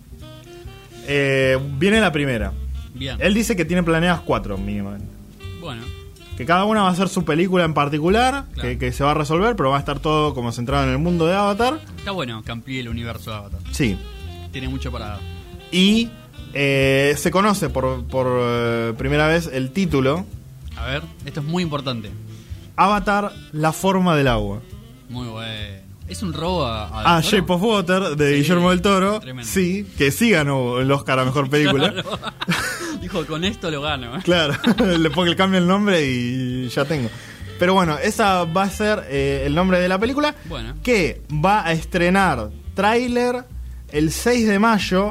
eh, 1.06 1.58
viene 1.78 2.00
la 2.00 2.12
primera. 2.12 2.52
Bien. 2.94 3.16
Él 3.20 3.34
dice 3.34 3.56
que 3.56 3.64
tiene 3.64 3.82
planeadas 3.82 4.20
cuatro 4.20 4.56
mínimamente. 4.56 5.06
Bueno, 5.60 5.82
Que 6.36 6.44
cada 6.46 6.64
una 6.64 6.82
va 6.82 6.88
a 6.88 6.94
ser 6.96 7.08
su 7.08 7.24
película 7.24 7.64
en 7.64 7.74
particular, 7.74 8.46
Claro. 8.54 8.68
que, 8.68 8.76
que 8.78 8.90
se 8.92 9.04
va 9.04 9.12
a 9.12 9.14
resolver, 9.14 9.54
pero 9.54 9.70
va 9.70 9.76
a 9.76 9.78
estar 9.78 10.00
todo 10.00 10.34
como 10.34 10.50
centrado 10.50 10.82
en 10.84 10.90
el 10.90 10.98
mundo 10.98 11.26
de 11.26 11.34
Avatar. 11.34 11.78
está 11.96 12.10
bueno 12.10 12.42
que 12.42 12.50
amplíe 12.50 12.80
el 12.80 12.88
universo 12.88 13.30
de 13.30 13.36
Avatar. 13.36 13.60
Sí. 13.70 13.96
Tiene 14.50 14.68
mucho 14.68 14.90
para 14.90 15.06
dar. 15.10 15.20
Y 15.70 16.08
eh, 16.54 17.14
se 17.16 17.30
conoce 17.30 17.68
por, 17.70 18.04
por 18.06 18.26
eh, 18.30 18.94
primera 18.98 19.28
vez 19.28 19.48
el 19.52 19.70
título 19.70 20.24
A 20.76 20.86
ver, 20.86 21.02
esto 21.24 21.38
es 21.40 21.46
muy 21.46 21.62
importante. 21.62 22.10
Avatar, 22.76 23.32
la 23.52 23.72
forma 23.72 24.16
del 24.16 24.26
agua. 24.28 24.60
Muy 25.08 25.28
bueno. 25.28 25.84
Es 26.06 26.22
un 26.22 26.34
robo 26.34 26.66
a. 26.66 27.20
Shape 27.22 27.50
of 27.50 27.62
Water 27.62 28.02
de 28.16 28.30
Sí, 28.32 28.36
Guillermo 28.42 28.70
del 28.70 28.82
Toro. 28.82 29.20
tremendo. 29.20 29.50
Sí, 29.50 29.86
que 29.96 30.10
sí 30.10 30.30
ganó 30.30 30.78
el 30.80 30.90
Oscar 30.92 31.18
a 31.18 31.24
mejor 31.24 31.48
película. 31.48 31.92
Claro. 32.02 32.18
Dijo, 33.00 33.26
con 33.26 33.44
esto 33.44 33.70
lo 33.70 33.80
gano. 33.82 34.12
Claro, 34.24 34.54
le 34.98 35.10
pongo 35.10 35.28
el 35.28 35.36
cambio 35.36 35.58
el 35.58 35.66
nombre 35.66 36.04
y 36.06 36.68
ya 36.68 36.84
tengo. 36.84 37.08
Pero 37.58 37.72
bueno, 37.74 37.96
esa 37.98 38.44
va 38.44 38.64
a 38.64 38.70
ser 38.70 39.04
eh, 39.08 39.44
el 39.46 39.54
nombre 39.54 39.78
de 39.78 39.88
la 39.88 39.98
película. 39.98 40.34
Bueno. 40.46 40.74
Que 40.82 41.22
va 41.32 41.64
a 41.66 41.72
estrenar 41.72 42.50
tráiler 42.74 43.44
el 43.92 44.10
6 44.10 44.46
de 44.48 44.58
mayo 44.58 45.10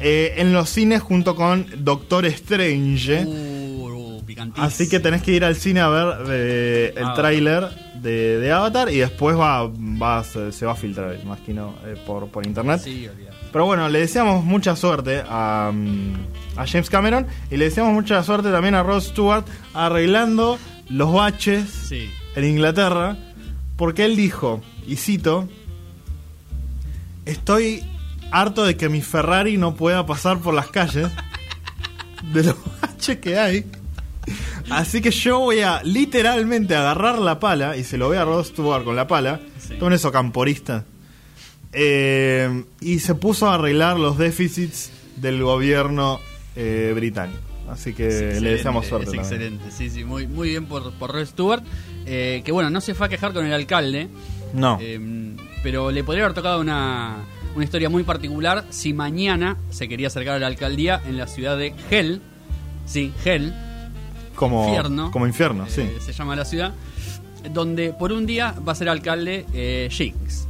eh, 0.00 0.34
en 0.38 0.52
los 0.52 0.70
cines 0.70 1.02
junto 1.02 1.34
con 1.34 1.66
Doctor 1.78 2.24
Strange. 2.26 3.24
Uh, 3.26 4.22
picantísimo. 4.24 4.64
Así 4.66 4.88
que 4.88 5.00
tenés 5.00 5.22
que 5.22 5.32
ir 5.32 5.44
al 5.44 5.56
cine 5.56 5.80
a 5.80 5.88
ver 5.88 6.16
eh, 6.30 6.94
el 6.96 7.04
Ah. 7.04 7.14
tráiler 7.14 7.68
de, 8.02 8.38
de 8.38 8.52
Avatar 8.52 8.90
y 8.90 8.98
después 8.98 9.36
va, 9.36 9.66
va- 9.66 10.22
se, 10.24 10.52
se 10.52 10.66
va 10.66 10.72
a 10.72 10.76
filtrar, 10.76 11.18
imagino, 11.22 11.74
eh, 11.84 11.96
por, 12.06 12.28
por 12.28 12.46
internet. 12.46 12.80
Sí. 12.82 13.08
Pero 13.52 13.64
bueno, 13.66 13.88
le 13.88 14.00
deseamos 14.00 14.44
mucha 14.44 14.76
suerte 14.76 15.22
a, 15.28 15.70
mm, 15.72 16.58
a 16.58 16.66
James 16.66 16.90
Cameron 16.90 17.26
y 17.50 17.56
le 17.56 17.66
deseamos 17.66 17.92
mucha 17.94 18.22
suerte 18.22 18.50
también 18.50 18.74
a 18.74 18.82
Rod 18.82 19.00
Stewart 19.00 19.44
arreglando 19.74 20.58
los 20.88 21.12
baches 21.12 21.68
Sí. 21.70 22.10
en 22.34 22.44
Inglaterra, 22.44 23.16
porque 23.76 24.04
él 24.04 24.14
dijo, 24.16 24.60
y 24.86 24.96
cito, 24.96 25.48
estoy 27.24 27.82
harto 28.30 28.64
de 28.64 28.76
que 28.76 28.88
mi 28.88 29.00
Ferrari 29.02 29.56
no 29.56 29.74
pueda 29.74 30.04
pasar 30.06 30.38
por 30.38 30.54
las 30.54 30.68
calles 30.68 31.08
de 32.32 32.44
los 32.44 32.56
baches 32.82 33.18
que 33.18 33.38
hay. 33.38 33.64
Así 34.70 35.00
que 35.00 35.10
yo 35.10 35.38
voy 35.40 35.60
a 35.60 35.82
literalmente 35.84 36.74
agarrar 36.74 37.18
la 37.18 37.38
pala 37.38 37.76
y 37.76 37.84
se 37.84 37.96
lo 37.98 38.08
voy 38.08 38.16
a 38.16 38.24
Rod 38.24 38.44
Stewart 38.44 38.84
con 38.84 38.96
la 38.96 39.06
pala. 39.06 39.40
Sí. 39.58 39.74
Eso, 39.92 40.10
camporista. 40.12 40.84
Eh, 41.72 42.64
y 42.80 42.98
se 43.00 43.14
puso 43.14 43.48
a 43.48 43.54
arreglar 43.54 43.98
los 43.98 44.16
déficits 44.18 44.90
del 45.16 45.42
gobierno 45.42 46.20
eh, 46.54 46.92
británico. 46.94 47.38
Así 47.68 47.92
que 47.94 48.38
le 48.40 48.50
deseamos 48.50 48.86
suerte. 48.86 49.06
Es 49.10 49.16
también. 49.16 49.24
excelente, 49.54 49.70
sí, 49.72 49.90
sí, 49.90 50.04
muy, 50.04 50.26
muy 50.28 50.50
bien 50.50 50.66
por, 50.66 50.92
por 50.94 51.12
Rod 51.12 51.26
Stewart. 51.26 51.64
eh, 52.06 52.42
que 52.44 52.52
bueno, 52.52 52.70
no 52.70 52.80
se 52.80 52.94
fue 52.94 53.06
a 53.06 53.08
quejar 53.10 53.32
con 53.32 53.44
el 53.44 53.52
alcalde, 53.52 54.08
No. 54.54 54.78
pero 55.64 55.90
le 55.90 56.04
podría 56.04 56.24
haber 56.24 56.34
tocado 56.34 56.60
una, 56.60 57.24
una 57.56 57.64
historia 57.64 57.88
muy 57.90 58.04
particular 58.04 58.64
si 58.70 58.92
mañana 58.92 59.56
se 59.70 59.88
quería 59.88 60.06
acercar 60.06 60.36
a 60.36 60.38
la 60.38 60.46
alcaldía 60.46 61.02
en 61.06 61.16
la 61.16 61.26
ciudad 61.26 61.58
de 61.58 61.74
Hell. 61.90 62.20
Sí, 62.86 63.12
Hell, 63.24 63.52
como 64.36 64.66
infierno. 64.68 65.10
Como 65.10 65.26
infierno, 65.26 65.64
eh, 65.66 65.70
sí. 65.70 65.88
Se 66.00 66.12
llama 66.12 66.36
la 66.36 66.44
ciudad. 66.44 66.72
Donde 67.52 67.92
por 67.92 68.12
un 68.12 68.26
día 68.26 68.54
va 68.66 68.72
a 68.72 68.74
ser 68.74 68.88
alcalde 68.88 69.46
eh, 69.52 69.88
Jinx. 69.90 70.46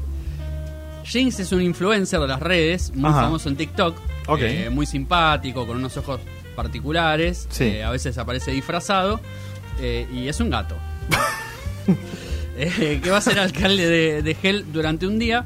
Jinx 1.04 1.40
es 1.40 1.52
un 1.52 1.62
influencer 1.62 2.18
de 2.20 2.26
las 2.28 2.40
redes, 2.40 2.92
muy 2.94 3.10
Ajá. 3.10 3.22
famoso 3.22 3.48
en 3.48 3.56
TikTok. 3.56 3.96
Ok. 4.28 4.40
eh, 4.42 4.70
muy 4.70 4.86
simpático, 4.86 5.66
con 5.66 5.76
unos 5.76 5.96
ojos 5.96 6.20
particulares. 6.56 7.46
Sí. 7.50 7.64
eh, 7.64 7.84
a 7.84 7.90
veces 7.90 8.18
aparece 8.18 8.50
disfrazado. 8.50 9.20
y 9.80 10.28
es 10.28 10.40
un 10.40 10.50
gato. 10.50 10.74
Que 12.56 13.10
va 13.10 13.18
a 13.18 13.20
ser 13.20 13.38
alcalde 13.38 13.86
de, 13.86 14.22
de 14.22 14.36
Hell 14.42 14.64
durante 14.72 15.06
un 15.06 15.18
día. 15.18 15.44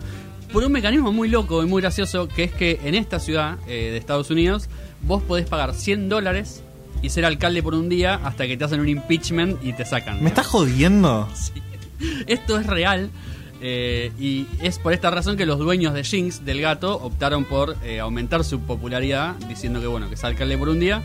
Por 0.52 0.62
un 0.64 0.70
mecanismo 0.72 1.12
muy 1.12 1.28
loco 1.28 1.62
y 1.62 1.66
muy 1.66 1.82
gracioso, 1.82 2.28
que 2.28 2.44
es 2.44 2.52
que 2.52 2.80
en 2.84 2.94
esta 2.94 3.18
ciudad 3.20 3.58
eh, 3.66 3.90
de 3.90 3.96
Estados 3.96 4.30
Unidos, 4.30 4.68
vos 5.02 5.22
podés 5.22 5.46
pagar 5.48 5.74
100 5.74 6.08
dólares 6.08 6.62
y 7.02 7.10
ser 7.10 7.24
alcalde 7.24 7.62
por 7.62 7.74
un 7.74 7.88
día 7.88 8.20
hasta 8.24 8.46
que 8.46 8.56
te 8.56 8.64
hacen 8.64 8.80
un 8.80 8.88
impeachment 8.88 9.62
y 9.64 9.72
te 9.72 9.84
sacan. 9.84 10.22
¿Me 10.22 10.28
estás 10.28 10.46
jodiendo? 10.46 11.28
Esto 12.26 12.58
es 12.58 12.66
real. 12.66 13.10
eh, 13.62 14.10
y 14.18 14.46
es 14.62 14.78
por 14.78 14.92
esta 14.94 15.10
razón 15.10 15.36
que 15.36 15.44
los 15.44 15.58
dueños 15.58 15.92
de 15.92 16.02
Jinx, 16.02 16.44
del 16.46 16.60
gato, 16.62 16.96
optaron 16.96 17.44
por 17.44 17.76
eh, 17.84 18.00
aumentar 18.00 18.42
su 18.44 18.60
popularidad, 18.60 19.34
diciendo 19.48 19.80
que 19.80 19.86
bueno, 19.86 20.08
que 20.08 20.14
es 20.14 20.24
alcalde 20.24 20.56
por 20.56 20.68
un 20.70 20.80
día. 20.80 21.02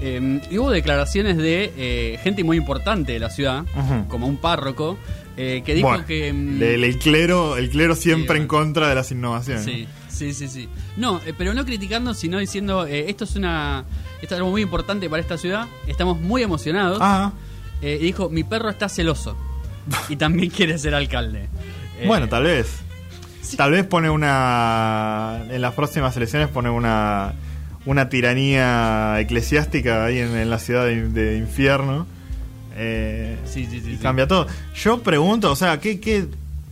Eh, 0.00 0.40
y 0.50 0.58
hubo 0.58 0.70
declaraciones 0.70 1.36
de 1.36 1.72
eh, 1.76 2.18
gente 2.22 2.44
muy 2.44 2.56
importante 2.56 3.12
de 3.12 3.18
la 3.18 3.30
ciudad, 3.30 3.64
como 4.08 4.26
un 4.26 4.36
párroco, 4.38 4.96
eh, 5.36 5.62
que 5.66 5.74
dijo 5.74 5.88
Bueno, 5.88 6.06
que. 6.06 6.32
mm, 6.32 6.62
el, 6.62 6.84
el 6.84 6.98
clero, 6.98 7.56
el 7.56 7.68
clero 7.70 7.94
siempre 7.94 8.36
Sí, 8.36 8.42
en 8.42 8.48
contra 8.48 8.88
de 8.88 8.94
las 8.94 9.10
innovaciones. 9.12 9.64
Sí, 9.64 9.86
sí, 10.18 10.34
sí, 10.34 10.48
sí. 10.48 10.68
No, 10.96 11.20
eh, 11.26 11.32
pero 11.36 11.54
no 11.54 11.64
criticando, 11.64 12.12
sino 12.14 12.38
diciendo, 12.38 12.86
eh, 12.86 13.08
esto 13.08 13.24
es 13.24 13.36
una 13.36 13.84
esto 14.20 14.34
es 14.34 14.38
algo 14.38 14.50
muy 14.50 14.62
importante 14.62 15.08
para 15.08 15.22
esta 15.22 15.38
ciudad, 15.38 15.66
estamos 15.86 16.20
muy 16.20 16.42
emocionados. 16.42 16.98
Ah, 17.00 17.32
Eh, 17.80 17.98
y 18.00 18.04
dijo, 18.06 18.28
mi 18.28 18.42
perro 18.42 18.70
está 18.70 18.88
celoso 18.88 19.36
y 20.08 20.16
también 20.16 20.50
quiere 20.50 20.76
ser 20.78 20.94
alcalde. 20.94 21.48
Bueno, 22.06 22.28
tal 22.28 22.42
vez. 22.44 22.66
Tal 23.56 23.70
vez 23.70 23.84
pone 23.86 24.10
una. 24.10 25.42
En 25.48 25.62
las 25.62 25.74
próximas 25.74 26.16
elecciones 26.16 26.48
pone 26.48 26.68
una. 26.70 27.34
Una 27.86 28.08
tiranía 28.10 29.18
eclesiástica 29.20 30.04
ahí 30.04 30.18
en, 30.18 30.36
en 30.36 30.50
la 30.50 30.58
ciudad 30.58 30.84
de, 30.84 31.08
de 31.08 31.38
infierno. 31.38 32.06
Sí, 33.46 33.66
sí, 33.66 33.80
sí. 33.80 33.90
y 33.92 33.96
sí. 33.96 34.02
cambia 34.02 34.26
todo. 34.28 34.46
Yo 34.74 35.02
pregunto, 35.02 35.50
o 35.50 35.56
sea, 35.56 35.80
¿qué, 35.80 35.98
qué? 35.98 36.26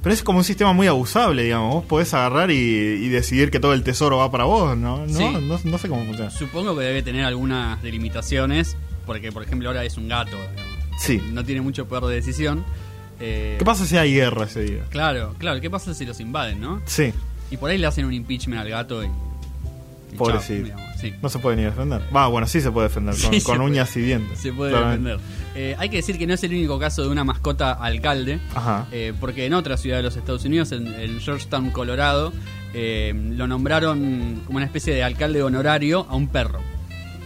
Pero 0.07 0.15
es 0.15 0.23
como 0.23 0.39
un 0.39 0.45
sistema 0.45 0.73
muy 0.73 0.87
abusable, 0.87 1.43
digamos. 1.43 1.75
Vos 1.75 1.85
podés 1.87 2.15
agarrar 2.15 2.53
y, 2.53 2.55
y 2.55 3.09
decidir 3.09 3.51
que 3.51 3.59
todo 3.59 3.73
el 3.75 3.83
tesoro 3.83 4.19
va 4.19 4.31
para 4.31 4.45
vos, 4.45 4.77
¿no? 4.77 5.05
No, 5.05 5.13
Sí. 5.13 5.25
no, 5.43 5.59
no 5.65 5.79
sé 5.79 5.89
cómo 5.89 6.05
funciona. 6.05 6.31
Supongo 6.31 6.77
que 6.79 6.85
debe 6.85 7.03
tener 7.03 7.25
algunas 7.25 7.83
delimitaciones, 7.83 8.77
porque 9.05 9.33
por 9.33 9.43
ejemplo 9.43 9.69
ahora 9.69 9.85
es 9.85 9.97
un 9.97 10.07
gato, 10.07 10.37
digamos. 10.37 10.79
Sí. 11.01 11.21
no 11.33 11.45
tiene 11.45 11.61
mucho 11.61 11.89
poder 11.89 12.05
de 12.05 12.15
decisión. 12.15 12.65
Eh, 13.19 13.57
¿Qué 13.59 13.65
pasa 13.65 13.85
si 13.85 13.97
hay 13.97 14.15
guerra 14.15 14.45
ese 14.45 14.61
día? 14.63 14.85
Claro, 14.91 15.35
claro, 15.39 15.61
¿qué 15.61 15.71
pasa 15.71 15.93
si 15.93 16.07
los 16.07 16.21
invaden, 16.21 16.61
no? 16.61 16.81
Sí, 16.87 17.13
Y 17.51 17.57
por 17.57 17.71
ahí 17.71 17.77
le 17.79 17.89
hacen 17.89 18.05
un 18.05 18.13
impeachment 18.15 18.61
al 18.63 18.69
gato 18.69 19.03
y... 19.03 19.09
Pobrecito. 20.17 20.69
chao, 20.69 20.79
sí. 21.01 21.15
no 21.23 21.29
se 21.29 21.39
puede 21.39 21.57
ni 21.57 21.63
defender. 21.65 22.03
Va, 22.15 22.27
bueno, 22.29 22.47
sí 22.47 22.61
se 22.61 22.71
puede 22.71 22.89
defender, 22.89 23.15
con, 23.23 23.33
Sí, 23.33 23.41
puede. 23.41 23.59
uñas 23.61 23.97
y 23.97 24.01
dientes. 24.01 24.39
Se 24.39 24.53
puede 24.53 24.73
claramente. 24.73 25.11
defender. 25.11 25.37
Eh, 25.55 25.75
hay 25.79 25.89
que 25.89 25.97
decir 25.97 26.19
que 26.19 26.27
no 26.27 26.35
es 26.35 26.43
el 26.45 26.51
único 26.53 26.79
caso 26.79 27.03
de 27.03 27.09
una 27.09 27.25
mascota 27.25 27.73
alcalde, 27.73 28.41
Ajá. 28.55 28.87
eh, 28.93 29.13
porque 29.19 29.47
en 29.47 29.55
otra 29.55 29.77
ciudad 29.77 29.97
de 29.99 30.03
los 30.03 30.17
Estados 30.17 30.45
Unidos, 30.45 30.73
en, 30.73 30.87
en 30.89 31.19
Georgetown, 31.21 31.71
Colorado, 31.71 32.33
eh, 32.75 33.13
lo 33.37 33.47
nombraron 33.47 34.43
como 34.47 34.57
una 34.59 34.67
especie 34.67 34.95
de 34.95 35.03
alcalde 35.03 35.43
honorario 35.43 36.07
a 36.11 36.15
un 36.17 36.29
perro. 36.29 36.61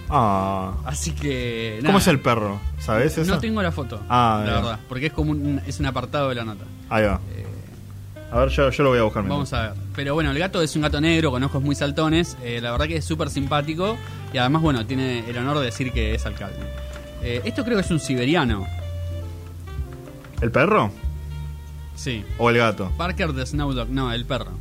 Ah. 0.08 0.74
Así 0.84 1.12
que... 1.12 1.80
¿Cómo 1.84 1.98
es 1.98 2.06
el 2.08 2.20
perro? 2.20 2.60
¿Sabes 2.78 3.16
eso? 3.18 3.30
No 3.32 3.38
tengo 3.40 3.62
la 3.62 3.70
foto, 3.72 4.00
Ah, 4.08 4.42
la 4.46 4.52
verdad, 4.54 4.80
porque 4.88 5.06
es 5.06 5.12
como 5.12 5.30
un, 5.30 5.60
es 5.66 5.78
un 5.80 5.86
apartado 5.86 6.28
de 6.30 6.34
la 6.36 6.44
nota. 6.44 6.64
Ahí 6.88 7.04
va. 7.04 7.20
A 8.32 8.38
ver, 8.40 8.48
yo, 8.50 8.70
yo 8.70 8.82
lo 8.84 8.90
voy 8.90 8.98
a 8.98 9.02
buscar. 9.02 9.22
Vamos 9.24 9.52
a 9.52 9.62
ver. 9.62 9.72
Pero 9.96 10.14
bueno, 10.14 10.30
el 10.30 10.38
gato 10.38 10.62
es 10.62 10.74
un 10.76 10.82
gato 10.82 11.00
negro 11.00 11.30
con 11.32 11.42
ojos 11.42 11.62
muy 11.62 11.74
saltones. 11.74 12.36
eh, 12.44 12.60
la 12.62 12.70
verdad 12.70 12.86
que 12.86 12.96
es 12.96 13.04
súper 13.04 13.28
simpático. 13.30 13.96
Y 14.32 14.38
además, 14.38 14.62
bueno, 14.62 14.86
tiene 14.86 15.28
el 15.28 15.36
honor 15.38 15.58
de 15.58 15.64
decir 15.66 15.92
que 15.92 16.14
es 16.14 16.24
alcalde. 16.26 16.56
Eh, 17.22 17.42
esto 17.44 17.64
creo 17.64 17.76
que 17.76 17.82
es 17.82 17.90
un 17.90 17.98
siberiano. 18.00 18.66
¿El 20.40 20.50
perro? 20.52 20.90
Sí. 21.96 22.24
¿O 22.38 22.48
el 22.50 22.56
gato? 22.58 22.90
Parker 22.96 23.32
de 23.32 23.44
Snow 23.44 23.72
Dog. 23.72 23.88
No, 23.90 24.12
el 24.12 24.24
perro. 24.24 24.52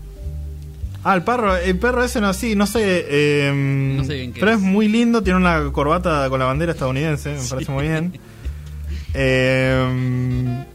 Ah, 1.04 1.16
el 1.16 1.22
perro. 1.24 1.56
El 1.56 1.78
perro 1.78 2.04
ese 2.04 2.20
no, 2.20 2.34
sí, 2.34 2.56
no 2.56 2.66
sé. 2.68 3.06
eh, 3.08 3.52
No 3.96 4.04
sé 4.04 4.16
bien 4.16 4.34
qué 4.34 4.40
Pero 4.42 4.52
es. 4.52 4.58
es 4.58 4.64
muy 4.64 4.88
lindo, 4.90 5.22
tiene 5.24 5.38
una 5.38 5.72
corbata 5.72 6.28
con 6.30 6.40
la 6.40 6.46
bandera 6.46 6.72
estadounidense, 6.74 7.36
me 7.36 7.48
parece 7.50 7.72
muy 7.72 7.84
bien. 7.88 8.20
Eh, 9.14 10.66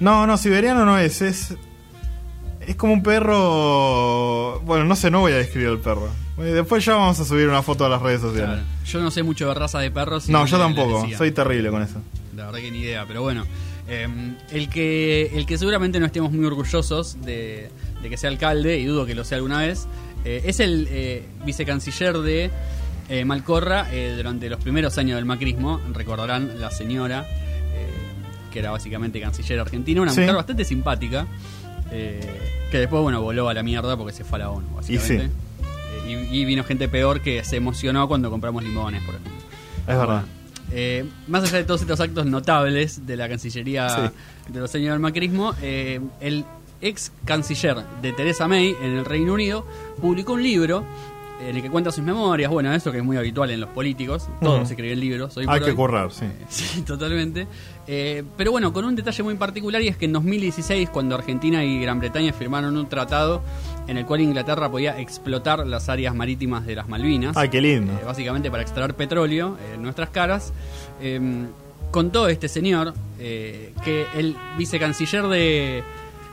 No, 0.00 0.26
no, 0.26 0.36
siberiano 0.38 0.84
no 0.86 0.96
es. 0.98 1.20
Es, 1.22 1.54
es 2.70 2.76
como 2.76 2.92
un 2.92 3.02
perro. 3.02 4.60
Bueno, 4.60 4.84
no 4.84 4.96
sé, 4.96 5.10
no 5.10 5.20
voy 5.20 5.32
a 5.32 5.36
describir 5.36 5.68
el 5.68 5.78
perro. 5.78 6.08
Eh, 6.38 6.42
Después 6.42 6.84
ya 6.84 6.94
vamos 6.94 7.18
a 7.20 7.24
subir 7.24 7.48
una 7.48 7.62
foto 7.62 7.84
a 7.84 7.88
las 7.88 8.00
redes 8.02 8.20
sociales. 8.20 8.60
Claro. 8.60 8.84
Yo 8.86 9.00
no 9.02 9.10
sé 9.10 9.22
mucho 9.22 9.48
de 9.48 9.54
raza 9.54 9.78
de 9.80 9.90
perros. 9.90 10.28
No, 10.28 10.46
yo 10.46 10.58
tampoco. 10.58 11.06
Soy 11.16 11.32
terrible 11.32 11.70
con 11.70 11.82
eso. 11.82 12.00
La 12.36 12.46
verdad 12.46 12.60
que 12.60 12.70
ni 12.70 12.78
idea, 12.78 13.04
pero 13.06 13.22
bueno. 13.22 13.44
eh, 13.88 14.06
el, 14.52 14.68
que, 14.70 15.30
el 15.34 15.46
que 15.46 15.58
seguramente 15.58 15.98
no 16.00 16.06
estemos 16.06 16.30
muy 16.32 16.44
orgullosos 16.46 17.20
de, 17.22 17.70
de 18.02 18.08
que 18.10 18.16
sea 18.16 18.30
alcalde, 18.30 18.78
y 18.78 18.84
dudo 18.86 19.04
que 19.04 19.14
lo 19.14 19.24
sea 19.24 19.36
alguna 19.36 19.58
vez, 19.58 19.86
eh, 20.24 20.42
es 20.44 20.60
el 20.60 20.86
eh, 20.90 21.24
vicecanciller 21.44 22.18
de 22.18 22.50
eh, 23.08 23.24
Malcorra 23.24 23.88
eh, 23.92 24.14
durante 24.16 24.48
los 24.48 24.60
primeros 24.60 24.96
años 24.96 25.16
del 25.16 25.24
macrismo. 25.24 25.80
Recordarán 25.92 26.60
la 26.60 26.70
señora, 26.70 27.26
eh, 27.28 27.88
que 28.52 28.60
era 28.60 28.70
básicamente 28.70 29.20
canciller 29.20 29.58
argentina, 29.60 30.00
una 30.00 30.12
Sí. 30.12 30.20
mujer 30.20 30.36
bastante 30.36 30.64
simpática, 30.64 31.26
eh, 31.92 32.20
que 32.70 32.78
después, 32.78 33.02
bueno, 33.02 33.20
voló 33.22 33.48
a 33.48 33.54
la 33.54 33.62
mierda 33.62 33.96
porque 33.96 34.12
se 34.12 34.24
fue 34.24 34.36
a 34.36 34.40
la 34.40 34.50
ONU, 34.50 34.66
básicamente. 34.76 35.24
Eh, 35.26 35.30
Y, 36.30 36.40
y 36.40 36.44
vino 36.44 36.64
gente 36.64 36.88
peor 36.88 37.20
que 37.20 37.44
se 37.44 37.56
emocionó 37.56 38.08
cuando 38.08 38.30
compramos 38.30 38.62
limones, 38.62 39.02
por 39.04 39.14
ejemplo. 39.14 39.32
Es 39.86 39.96
verdad. 39.98 40.24
Eh, 40.72 41.04
más 41.28 41.42
allá 41.44 41.58
de 41.58 41.64
todos 41.64 41.80
estos 41.80 42.00
actos 42.00 42.26
notables 42.26 43.06
de 43.06 43.16
la 43.16 43.28
Cancillería 43.28 43.88
Sí. 43.88 44.52
de 44.52 44.60
los 44.60 44.74
años 44.74 44.90
del 44.92 45.00
macrismo, 45.00 45.54
eh, 45.62 46.00
el 46.20 46.44
ex 46.80 47.12
canciller 47.24 47.76
de 48.00 48.12
Theresa 48.12 48.48
May 48.48 48.74
en 48.80 48.98
el 48.98 49.04
Reino 49.04 49.34
Unido 49.34 49.66
publicó 50.00 50.32
un 50.34 50.42
libro 50.42 50.84
en 51.48 51.56
el 51.56 51.62
que 51.62 51.70
cuenta 51.70 51.90
sus 51.90 52.04
memorias, 52.04 52.50
bueno, 52.50 52.72
eso 52.74 52.92
que 52.92 52.98
es 52.98 53.04
muy 53.04 53.16
habitual 53.16 53.50
en 53.50 53.60
los 53.60 53.70
políticos, 53.70 54.28
todos 54.42 54.60
Ujú. 54.62 54.70
escriben 54.70 55.00
libros. 55.00 55.36
Hoy 55.36 55.46
Hay 55.48 55.60
que 55.60 55.70
hoy. 55.70 55.76
currar, 55.76 56.12
sí. 56.12 56.26
Sí, 56.48 56.82
totalmente. 56.82 57.46
Eh, 57.86 58.22
pero 58.36 58.50
bueno, 58.52 58.72
con 58.72 58.84
un 58.84 58.94
detalle 58.94 59.22
muy 59.22 59.34
particular 59.34 59.80
y 59.82 59.88
es 59.88 59.96
que 59.96 60.04
en 60.04 60.12
2016, 60.12 60.90
cuando 60.90 61.14
Argentina 61.14 61.64
y 61.64 61.80
Gran 61.80 61.98
Bretaña 61.98 62.32
firmaron 62.32 62.76
un 62.76 62.88
tratado 62.88 63.42
en 63.88 63.96
el 63.96 64.06
cual 64.06 64.20
Inglaterra 64.20 64.70
podía 64.70 64.98
explotar 65.00 65.66
las 65.66 65.88
áreas 65.88 66.14
marítimas 66.14 66.64
de 66.66 66.74
las 66.76 66.88
Malvinas, 66.88 67.36
Ay, 67.36 67.48
qué 67.48 67.60
lindo. 67.60 67.92
eh, 67.94 68.04
básicamente 68.04 68.50
para 68.50 68.62
extraer 68.62 68.94
petróleo 68.94 69.56
eh, 69.60 69.74
en 69.74 69.82
nuestras 69.82 70.10
caras, 70.10 70.52
eh, 71.00 71.46
contó 71.90 72.28
este 72.28 72.48
señor 72.48 72.94
eh, 73.18 73.72
que 73.84 74.06
el 74.14 74.36
vicecanciller 74.58 75.26
de, 75.26 75.82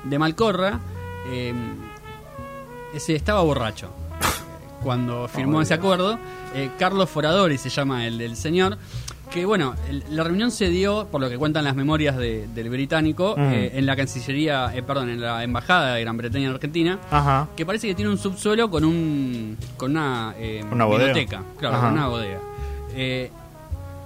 de 0.03 0.19
Malcorra 0.19 0.79
eh, 1.31 1.53
ese 2.93 3.15
estaba 3.15 3.41
borracho 3.41 3.89
cuando 4.87 5.27
firmó 5.27 5.61
ese 5.61 5.73
acuerdo. 5.73 6.17
Eh, 6.55 6.69
Carlos 6.79 7.09
Foradori 7.09 7.57
se 7.57 7.67
llama 7.67 8.07
el 8.07 8.17
del 8.17 8.37
señor. 8.37 8.77
Que 9.29 9.43
bueno, 9.45 9.75
el- 9.89 10.01
la 10.11 10.23
reunión 10.23 10.49
se 10.49 10.69
dio, 10.69 11.07
por 11.11 11.19
lo 11.19 11.29
que 11.29 11.37
cuentan 11.37 11.65
las 11.65 11.75
memorias 11.75 12.15
de- 12.15 12.47
del 12.55 12.69
británico, 12.69 13.35
Mm. 13.37 13.41
eh, 13.51 13.71
en 13.73 13.85
la 13.85 13.97
Cancillería, 13.97 14.71
eh, 14.73 14.81
perdón, 14.83 15.09
en 15.09 15.19
la 15.19 15.43
Embajada 15.43 15.95
de 15.95 16.01
Gran 16.01 16.15
Bretaña 16.15 16.45
en 16.47 16.53
Argentina, 16.53 16.99
Ajá. 17.11 17.49
que 17.57 17.65
parece 17.65 17.87
que 17.89 17.95
tiene 17.95 18.09
un 18.09 18.17
subsuelo 18.17 18.69
con 18.69 18.85
un 18.85 19.57
con 19.75 19.91
una, 19.91 20.33
eh, 20.37 20.63
Una 20.71 20.85
biblioteca, 20.85 21.43
claro, 21.59 21.75
Ajá. 21.75 21.87
con 21.87 21.97
una 21.97 22.07
bodega. 22.07 22.39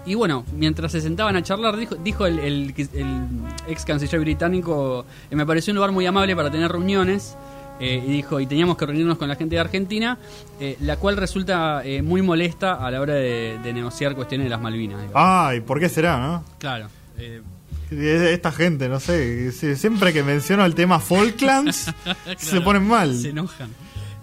Y 0.04 0.16
bueno, 0.16 0.44
mientras 0.58 0.92
se 0.92 1.00
sentaban 1.00 1.36
a 1.36 1.44
charlar, 1.44 1.78
dijo, 1.78 1.94
dijo 1.94 2.26
el, 2.26 2.40
el- 2.40 2.74
el 2.96 3.28
ex 3.68 3.86
canciller 3.86 4.20
británico, 4.22 5.06
me 5.30 5.46
pareció 5.46 5.72
un 5.74 5.76
lugar 5.76 5.92
muy 5.92 6.08
amable 6.08 6.36
para 6.36 6.50
tener 6.50 6.72
reuniones. 6.72 7.38
Eh, 7.82 8.02
y 8.06 8.12
dijo, 8.12 8.40
y 8.40 8.46
teníamos 8.46 8.78
que 8.78 8.86
reunirnos 8.86 9.18
con 9.18 9.28
la 9.28 9.36
gente 9.36 9.56
de 9.56 9.62
Argentina, 9.62 10.18
eh, 10.60 10.78
la 10.82 10.96
cual 10.98 11.18
resulta 11.18 11.82
eh, 11.84 12.02
muy 12.02 12.22
molesta 12.22 12.74
a 12.76 12.90
la 12.92 13.02
hora 13.02 13.16
de, 13.16 13.60
de 13.64 13.74
negociar 13.74 14.16
cuestiones 14.16 14.46
de 14.46 14.50
las 14.52 14.62
Malvinas. 14.62 15.02
digo. 15.02 15.14
Ay, 15.16 15.60
¿por 15.62 15.80
qué 15.80 15.90
será, 15.90 16.18
no? 16.18 16.44
Claro. 16.60 16.88
eh, 17.18 17.42
Esta 17.92 18.52
gente, 18.52 18.88
no 18.88 19.00
sé, 19.02 19.52
si- 19.52 19.76
siempre 19.76 20.14
que 20.14 20.24
menciono 20.24 20.64
el 20.64 20.76
tema 20.76 21.00
Falklands, 21.00 21.92
se 22.38 22.50
Claro, 22.50 22.64
ponen 22.64 22.84
mal. 22.88 23.14
Se 23.18 23.30
enojan. 23.30 23.70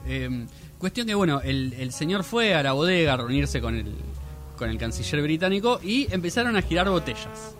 Eh, 0.07 0.47
cuestión 0.79 1.07
que, 1.07 1.15
bueno, 1.15 1.41
el, 1.43 1.75
el 1.79 1.93
señor 1.93 2.25
fue 2.25 2.55
a 2.55 2.63
la 2.63 2.73
bodega 2.73 3.13
a 3.15 3.17
reunirse 3.19 3.61
con 3.61 3.75
el, 3.75 3.95
con 4.57 4.71
el 4.71 4.79
canciller 4.79 5.23
británico 5.23 5.81
y 5.83 6.07
empezaron 6.13 6.57
a 6.57 6.63
girar 6.63 6.89
botellas. 6.89 7.55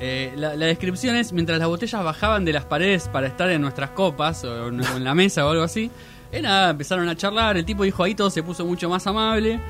Eh, 0.00 0.32
la, 0.36 0.56
la 0.56 0.66
descripción 0.66 1.16
es, 1.16 1.32
mientras 1.32 1.58
las 1.58 1.68
botellas 1.68 2.02
bajaban 2.04 2.44
de 2.44 2.52
las 2.52 2.64
paredes 2.64 3.08
para 3.08 3.26
estar 3.26 3.48
en 3.50 3.60
nuestras 3.62 3.90
copas 3.90 4.44
o 4.44 4.68
en, 4.68 4.80
o 4.80 4.96
en 4.96 5.04
la 5.04 5.14
mesa 5.14 5.46
o 5.46 5.50
algo 5.50 5.62
así, 5.62 5.90
eh, 6.32 6.42
nada, 6.42 6.70
empezaron 6.70 7.08
a 7.08 7.16
charlar, 7.16 7.56
el 7.56 7.64
tipo 7.64 7.84
dijo 7.84 8.02
ahí 8.02 8.14
todo 8.14 8.28
se 8.28 8.42
puso 8.42 8.66
mucho 8.66 8.88
más 8.88 9.06
amable 9.06 9.60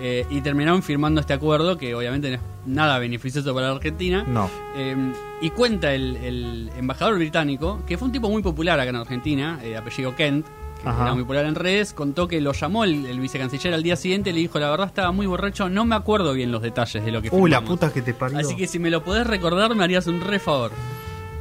eh, 0.00 0.26
y 0.30 0.40
terminaron 0.40 0.82
firmando 0.82 1.20
este 1.20 1.32
acuerdo 1.32 1.76
que 1.78 1.94
obviamente 1.94 2.28
no 2.30 2.36
es 2.36 2.40
nada 2.66 2.98
beneficioso 2.98 3.54
para 3.54 3.68
la 3.68 3.74
Argentina. 3.74 4.24
No. 4.26 4.50
Eh, 4.76 4.96
y 5.40 5.50
cuenta 5.50 5.94
el, 5.94 6.16
el 6.16 6.70
embajador 6.76 7.16
británico, 7.16 7.80
que 7.86 7.96
fue 7.96 8.06
un 8.06 8.12
tipo 8.12 8.28
muy 8.28 8.42
popular 8.42 8.78
acá 8.78 8.90
en 8.90 8.96
Argentina, 8.96 9.58
eh, 9.62 9.76
apellido 9.76 10.14
Kent, 10.14 10.46
Ajá. 10.90 11.02
era 11.04 11.14
muy 11.14 11.22
popular 11.22 11.44
en 11.46 11.54
redes, 11.54 11.92
contó 11.92 12.26
que 12.28 12.40
lo 12.40 12.52
llamó 12.52 12.84
el, 12.84 13.06
el 13.06 13.20
vicecanciller 13.20 13.74
al 13.74 13.82
día 13.82 13.96
siguiente 13.96 14.30
y 14.30 14.32
le 14.32 14.40
dijo, 14.40 14.58
la 14.58 14.70
verdad 14.70 14.86
estaba 14.88 15.12
muy 15.12 15.26
borracho, 15.26 15.68
no 15.68 15.84
me 15.84 15.94
acuerdo 15.94 16.32
bien 16.32 16.50
los 16.52 16.62
detalles 16.62 17.04
de 17.04 17.10
lo 17.12 17.20
que 17.22 17.28
Uy, 17.32 17.50
la 17.50 17.58
firmamos". 17.58 17.78
puta 17.80 17.92
que 17.92 18.02
te 18.02 18.14
parió. 18.14 18.38
Así 18.38 18.56
que 18.56 18.66
si 18.66 18.78
me 18.78 18.90
lo 18.90 19.02
podés 19.04 19.26
recordar 19.26 19.74
me 19.74 19.84
harías 19.84 20.06
un 20.06 20.20
re 20.20 20.38
favor. 20.38 20.70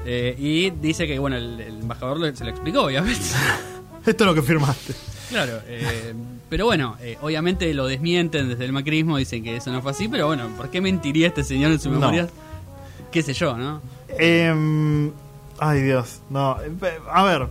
Eh, 0.06 0.36
y 0.38 0.70
dice 0.70 1.06
que, 1.08 1.20
bueno, 1.20 1.36
el, 1.36 1.60
el 1.60 1.80
embajador 1.80 2.36
se 2.36 2.44
lo 2.44 2.50
explicó, 2.50 2.84
obviamente. 2.84 3.20
Esto 4.06 4.24
es 4.24 4.28
lo 4.28 4.34
que 4.36 4.42
firmaste. 4.42 4.94
claro, 5.30 5.60
eh, 5.68 6.14
pero 6.50 6.64
bueno, 6.66 6.96
eh, 7.02 7.18
obviamente 7.22 7.74
lo 7.74 7.88
desmienten 7.88 8.48
desde 8.48 8.64
el 8.64 8.72
macrismo, 8.72 9.18
dicen 9.18 9.44
que 9.44 9.58
eso 9.58 9.70
no 9.72 9.82
fue 9.82 9.92
así, 9.92 10.08
pero 10.08 10.28
bueno, 10.28 10.48
¿por 10.56 10.70
qué 10.70 10.80
mentiría 10.80 11.28
este 11.28 11.44
señor 11.44 11.72
en 11.74 11.80
su 11.82 11.90
No. 11.90 12.00
memoria? 12.00 12.30
Qué 13.12 13.22
sé 13.22 13.34
yo, 13.34 13.58
¿no? 13.58 13.82
Em, 14.18 15.12
ay, 15.60 15.82
Dios. 15.82 16.22
No. 16.30 16.58
eh, 16.62 16.72
A 17.12 17.24
ver. 17.26 17.48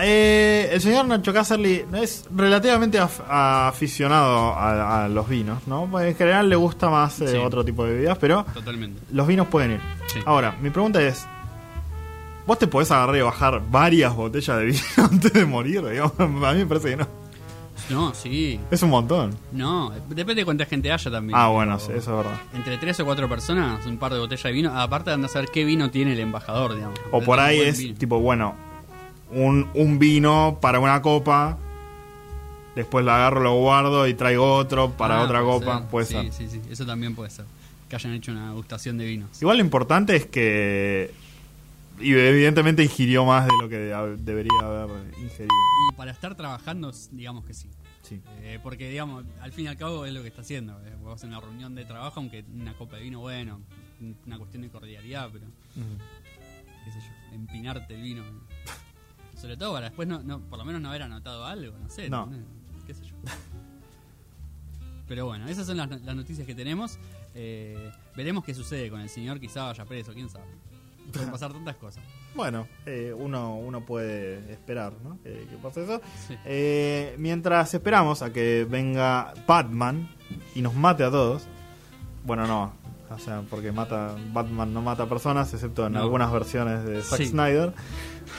Eh, 0.00 0.68
el 0.72 0.80
señor 0.80 1.06
Nacho 1.06 1.32
Casterly 1.32 1.84
es 2.00 2.26
relativamente 2.34 3.00
af- 3.00 3.22
aficionado 3.28 4.52
a, 4.54 5.04
a 5.04 5.08
los 5.08 5.28
vinos, 5.28 5.66
¿no? 5.66 5.88
En 6.00 6.14
general 6.14 6.48
le 6.48 6.56
gusta 6.56 6.88
más 6.88 7.20
eh, 7.20 7.28
Sí. 7.28 7.36
otro 7.36 7.64
tipo 7.64 7.84
de 7.84 7.94
bebidas, 7.94 8.18
pero 8.18 8.44
Totalmente. 8.54 9.00
los 9.12 9.26
vinos 9.26 9.46
pueden 9.48 9.72
ir. 9.72 9.80
Sí. 10.06 10.20
Ahora, 10.24 10.54
mi 10.60 10.70
pregunta 10.70 11.02
es: 11.02 11.26
¿Vos 12.46 12.58
te 12.58 12.66
podés 12.66 12.90
agarrar 12.90 13.16
y 13.16 13.20
bajar 13.22 13.60
varias 13.70 14.14
botellas 14.14 14.56
de 14.58 14.64
vino 14.66 14.78
antes 15.10 15.32
de 15.32 15.44
morir? 15.44 15.84
Digamos? 15.84 16.12
A 16.18 16.26
mí 16.26 16.58
me 16.60 16.66
parece 16.66 16.90
que 16.90 16.96
no. 16.96 17.08
No, 17.90 18.12
sí. 18.14 18.60
Es 18.70 18.82
un 18.82 18.90
montón. 18.90 19.34
No, 19.50 19.90
depende 20.08 20.42
de 20.42 20.44
cuánta 20.44 20.66
gente 20.66 20.92
haya 20.92 21.10
también. 21.10 21.38
Ah, 21.38 21.48
bueno, 21.48 21.78
sí, 21.78 21.86
eso 21.96 22.10
es 22.20 22.24
verdad. 22.26 22.40
Entre 22.54 22.76
tres 22.76 23.00
o 23.00 23.04
cuatro 23.04 23.28
personas, 23.28 23.84
un 23.86 23.96
par 23.98 24.12
de 24.12 24.18
botellas 24.20 24.42
de 24.42 24.52
vino. 24.52 24.78
Aparte 24.78 25.16
de 25.16 25.24
a 25.24 25.28
saber 25.28 25.48
qué 25.52 25.64
vino 25.64 25.90
tiene 25.90 26.12
el 26.12 26.20
embajador, 26.20 26.74
digamos. 26.74 26.98
O 27.12 27.20
por 27.22 27.40
ahí 27.40 27.60
es 27.60 27.78
vino. 27.78 27.96
tipo, 27.98 28.18
bueno, 28.20 28.54
un, 29.30 29.68
un 29.74 29.98
vino 29.98 30.58
para 30.60 30.80
una 30.80 31.02
copa, 31.02 31.58
después 32.74 33.04
lo 33.04 33.12
agarro, 33.12 33.40
lo 33.40 33.54
guardo 33.56 34.06
y 34.06 34.14
traigo 34.14 34.54
otro 34.54 34.90
para 34.92 35.18
Ah, 35.20 35.22
otra 35.24 35.40
puede 35.42 35.58
copa. 35.60 35.78
ser. 35.80 35.88
Puede 35.88 36.06
sí, 36.06 36.12
ser. 36.14 36.32
Sí, 36.32 36.48
sí, 36.48 36.60
eso 36.70 36.86
también 36.86 37.14
puede 37.14 37.30
ser. 37.30 37.44
Que 37.88 37.96
hayan 37.96 38.12
hecho 38.12 38.32
una 38.32 38.52
gustación 38.52 38.98
de 38.98 39.06
vinos. 39.06 39.40
Igual 39.40 39.58
lo 39.58 39.64
importante 39.64 40.14
es 40.16 40.26
que 40.26 41.10
y 42.00 42.12
evidentemente 42.12 42.82
ingirió 42.84 43.24
más 43.24 43.46
de 43.46 43.52
lo 43.60 43.68
que 43.68 43.76
debería 44.22 44.52
haber 44.62 45.02
ingerido. 45.18 45.48
Y 45.92 45.96
para 45.96 46.12
estar 46.12 46.34
trabajando, 46.36 46.92
digamos 47.10 47.44
que 47.44 47.54
sí. 47.54 47.68
Sí. 48.02 48.20
Eh, 48.42 48.58
porque, 48.62 48.88
digamos, 48.88 49.24
al 49.40 49.52
fin 49.52 49.64
y 49.64 49.68
al 49.68 49.76
cabo 49.76 50.06
es 50.06 50.12
lo 50.12 50.22
que 50.22 50.28
está 50.28 50.42
haciendo. 50.42 50.78
Eh, 50.86 50.94
vos 51.02 51.22
en 51.24 51.30
una 51.30 51.40
reunión 51.40 51.74
de 51.74 51.84
trabajo, 51.84 52.20
aunque 52.20 52.44
una 52.54 52.72
copa 52.74 52.96
de 52.96 53.02
vino, 53.02 53.18
bueno, 53.20 53.60
una 54.26 54.38
cuestión 54.38 54.62
de 54.62 54.68
cordialidad, 54.70 55.28
pero 55.32 55.46
qué 56.84 56.92
sé 56.92 57.00
yo, 57.00 57.34
empinarte 57.34 57.94
el 57.96 58.02
vino. 58.02 58.22
Sobre 59.40 59.56
todo 59.56 59.72
para 59.72 59.86
después, 59.86 60.06
no, 60.08 60.22
no, 60.22 60.40
por 60.40 60.58
lo 60.58 60.64
menos 60.64 60.80
no 60.82 60.88
haber 60.88 61.02
anotado 61.02 61.46
algo, 61.46 61.76
no 61.78 61.88
sé. 61.88 62.10
No. 62.10 62.28
qué 62.86 62.92
sé 62.94 63.04
yo. 63.04 63.14
Pero 65.06 65.24
bueno, 65.26 65.48
esas 65.48 65.66
son 65.66 65.76
las, 65.78 65.88
las 66.02 66.16
noticias 66.16 66.46
que 66.46 66.54
tenemos. 66.54 66.98
Eh, 67.34 67.90
veremos 68.16 68.44
qué 68.44 68.52
sucede 68.52 68.90
con 68.90 69.00
el 69.00 69.08
señor, 69.08 69.40
quizá 69.40 69.64
vaya 69.64 69.84
preso, 69.84 70.12
quién 70.12 70.28
sabe. 70.28 70.44
Pueden 71.12 71.30
pasar 71.30 71.52
tantas 71.52 71.76
cosas. 71.76 72.04
Bueno, 72.34 72.68
eh, 72.84 73.14
uno, 73.16 73.56
uno 73.56 73.80
puede 73.86 74.52
esperar 74.52 74.92
¿no? 75.02 75.18
que, 75.22 75.46
que 75.48 75.56
pase 75.62 75.84
eso. 75.84 76.02
Sí. 76.26 76.36
Eh, 76.44 77.14
mientras 77.18 77.72
esperamos 77.72 78.20
a 78.20 78.30
que 78.32 78.66
venga 78.68 79.32
Batman 79.46 80.10
y 80.54 80.60
nos 80.60 80.74
mate 80.74 81.04
a 81.04 81.10
todos. 81.10 81.44
Bueno, 82.26 82.46
no. 82.46 82.72
O 83.10 83.18
sea, 83.18 83.42
porque 83.48 83.72
mata 83.72 84.14
Batman 84.34 84.74
no 84.74 84.82
mata 84.82 85.08
personas, 85.08 85.50
excepto 85.54 85.86
en 85.86 85.94
No. 85.94 86.00
algunas 86.02 86.30
versiones 86.30 86.84
de 86.84 87.00
Zack 87.00 87.20
Sí. 87.20 87.26
Snyder. 87.28 87.72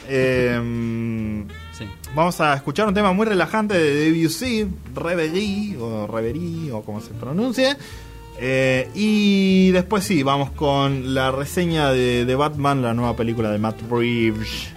Eh, 0.08 1.46
Sí. 1.72 1.86
vamos 2.14 2.42
a 2.42 2.54
escuchar 2.56 2.88
un 2.88 2.94
tema 2.94 3.14
muy 3.14 3.26
relajante 3.26 3.78
de 3.78 4.12
Debussy, 4.12 4.68
Reverie, 4.94 5.78
o 5.78 6.08
Reverie, 6.08 6.72
o 6.74 6.82
como 6.82 7.00
se 7.00 7.12
pronuncie. 7.12 7.78
Eh, 8.42 8.90
y 8.96 9.72
después 9.72 10.04
sí, 10.04 10.24
vamos 10.24 10.52
con 10.52 11.14
la 11.14 11.32
reseña 11.32 11.92
de, 11.92 12.26
de 12.26 12.36
Batman, 12.36 12.82
la 12.82 12.94
nueva 12.94 13.16
película 13.16 13.52
de 13.52 13.60
Matt 13.60 13.82
Reeves. 13.90 14.74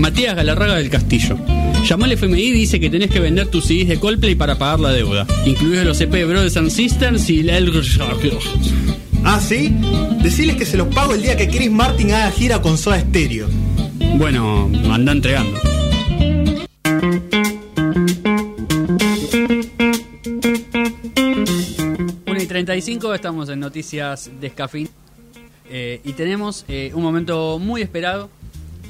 Matías 0.00 0.34
Galarraga 0.34 0.76
del 0.76 0.88
Castillo. 0.88 1.36
Llamó 1.86 2.06
al 2.06 2.12
FMI 2.12 2.40
y 2.40 2.52
dice 2.52 2.80
que 2.80 2.88
tenés 2.88 3.10
que 3.10 3.20
vender 3.20 3.48
tus 3.48 3.66
CDs 3.66 3.88
de 3.88 4.00
Coldplay 4.00 4.34
para 4.34 4.56
pagar 4.56 4.80
la 4.80 4.92
deuda, 4.92 5.26
incluidos 5.44 5.84
los 5.84 6.00
EP 6.00 6.10
de 6.10 6.24
Brothers 6.24 6.56
and 6.56 6.70
Sisters 6.70 7.28
y 7.28 7.42
la 7.42 7.58
Ah, 9.24 9.38
¿sí? 9.40 9.76
Deciles 10.22 10.56
que 10.56 10.64
se 10.64 10.78
los 10.78 10.88
pago 10.88 11.12
el 11.12 11.20
día 11.20 11.36
que 11.36 11.48
Chris 11.48 11.70
Martin 11.70 12.12
haga 12.12 12.30
gira 12.30 12.62
con 12.62 12.78
Soda 12.78 12.98
Stereo. 12.98 13.46
Bueno, 14.16 14.70
anda 14.90 15.12
entregando. 15.12 15.60
Una 22.26 22.42
y 22.42 22.46
35, 22.46 23.14
estamos 23.14 23.50
en 23.50 23.60
Noticias 23.60 24.30
Descafeínadas. 24.40 24.96
Eh, 25.72 26.00
y 26.04 26.14
tenemos 26.14 26.64
eh, 26.68 26.90
un 26.94 27.02
momento 27.02 27.58
muy 27.60 27.82
esperado, 27.82 28.28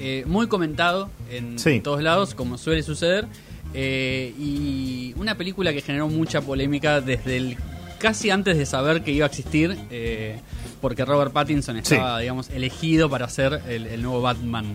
eh, 0.00 0.24
muy 0.26 0.48
comentado 0.48 1.10
en 1.30 1.58
Sí. 1.58 1.80
todos 1.80 2.02
lados, 2.02 2.34
como 2.34 2.58
suele 2.58 2.82
suceder. 2.82 3.26
eh, 3.72 4.34
y 4.36 5.14
una 5.16 5.36
película 5.36 5.72
que 5.72 5.80
generó 5.80 6.08
mucha 6.08 6.40
polémica 6.40 7.00
desde 7.00 7.36
el 7.36 7.56
casi 8.00 8.30
antes 8.30 8.58
de 8.58 8.66
saber 8.66 9.02
que 9.04 9.12
iba 9.12 9.26
a 9.26 9.28
existir, 9.28 9.78
eh, 9.92 10.40
porque 10.80 11.04
Robert 11.04 11.32
Pattinson 11.32 11.76
estaba, 11.76 12.18
digamos, 12.18 12.48
elegido 12.50 13.08
para 13.08 13.28
ser 13.28 13.60
el, 13.68 13.86
el 13.86 14.02
nuevo 14.02 14.22
Batman. 14.22 14.74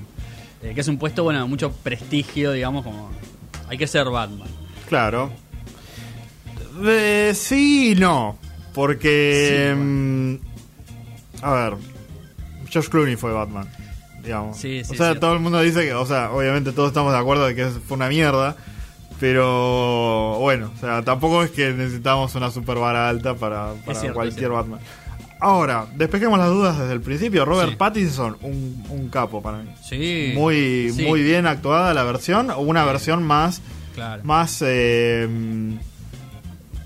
Que 0.62 0.80
es 0.80 0.88
un 0.88 0.98
puesto, 0.98 1.24
bueno, 1.26 1.42
de 1.42 1.46
mucho 1.46 1.72
prestigio, 1.74 2.54
digamos, 2.54 2.86
como 2.86 3.12
hay 3.68 3.78
que 3.78 3.86
ser 3.88 4.06
Batman. 4.10 4.48
Claro. 4.88 5.30
Sí 7.34 7.92
y 7.92 7.96
no. 7.96 8.38
Porque. 8.74 9.74
Sí, 9.74 9.82
mm, 9.82 10.36
a 11.42 11.54
ver. 11.54 11.74
Josh 12.74 12.88
Clooney 12.90 13.16
fue 13.16 13.32
Batman. 13.32 13.68
Digamos. 14.26 14.58
Sí, 14.58 14.84
sí, 14.84 14.92
o 14.94 14.96
sea, 14.98 15.08
cierto. 15.08 15.20
todo 15.22 15.34
el 15.34 15.40
mundo 15.40 15.62
dice 15.62 15.86
que. 15.86 15.94
O 15.94 16.06
sea, 16.06 16.32
obviamente 16.32 16.72
todos 16.72 16.90
estamos 16.90 17.14
de 17.14 17.20
acuerdo 17.20 17.46
de 17.46 17.56
que 17.56 17.66
fue 17.68 17.96
una 17.96 18.10
mierda. 18.10 18.56
Pero 19.20 20.38
bueno, 20.40 20.72
o 20.76 20.80
sea, 20.80 21.02
tampoco 21.04 21.42
es 21.44 21.52
que 21.52 21.72
necesitamos 21.72 22.36
una 22.36 22.52
super 22.52 22.78
vara 22.78 23.08
alta 23.08 23.34
para, 23.36 23.74
para 23.86 23.98
cierto, 24.00 24.16
cualquier. 24.16 24.50
Batman. 24.50 24.80
Ahora, 25.40 25.86
despejemos 25.96 26.38
las 26.40 26.50
dudas 26.50 26.78
desde 26.80 26.94
el 26.94 27.02
principio. 27.02 27.46
Robert 27.46 27.72
Sí. 27.72 27.76
Pattinson, 27.78 28.38
un, 28.42 28.84
un 28.90 29.10
capo 29.10 29.42
para 29.42 29.60
mí. 29.60 29.70
Sí. 29.84 30.32
Muy, 30.36 30.92
Sí, 30.94 31.04
muy 31.06 31.24
bien 31.24 31.46
actuada 31.48 31.94
la 31.94 32.04
versión, 32.04 32.50
o 32.52 32.60
una 32.60 32.84
versión 32.84 33.24
más 33.24 33.62
Claro. 33.96 34.22
más 34.26 34.62
eh, 34.66 35.28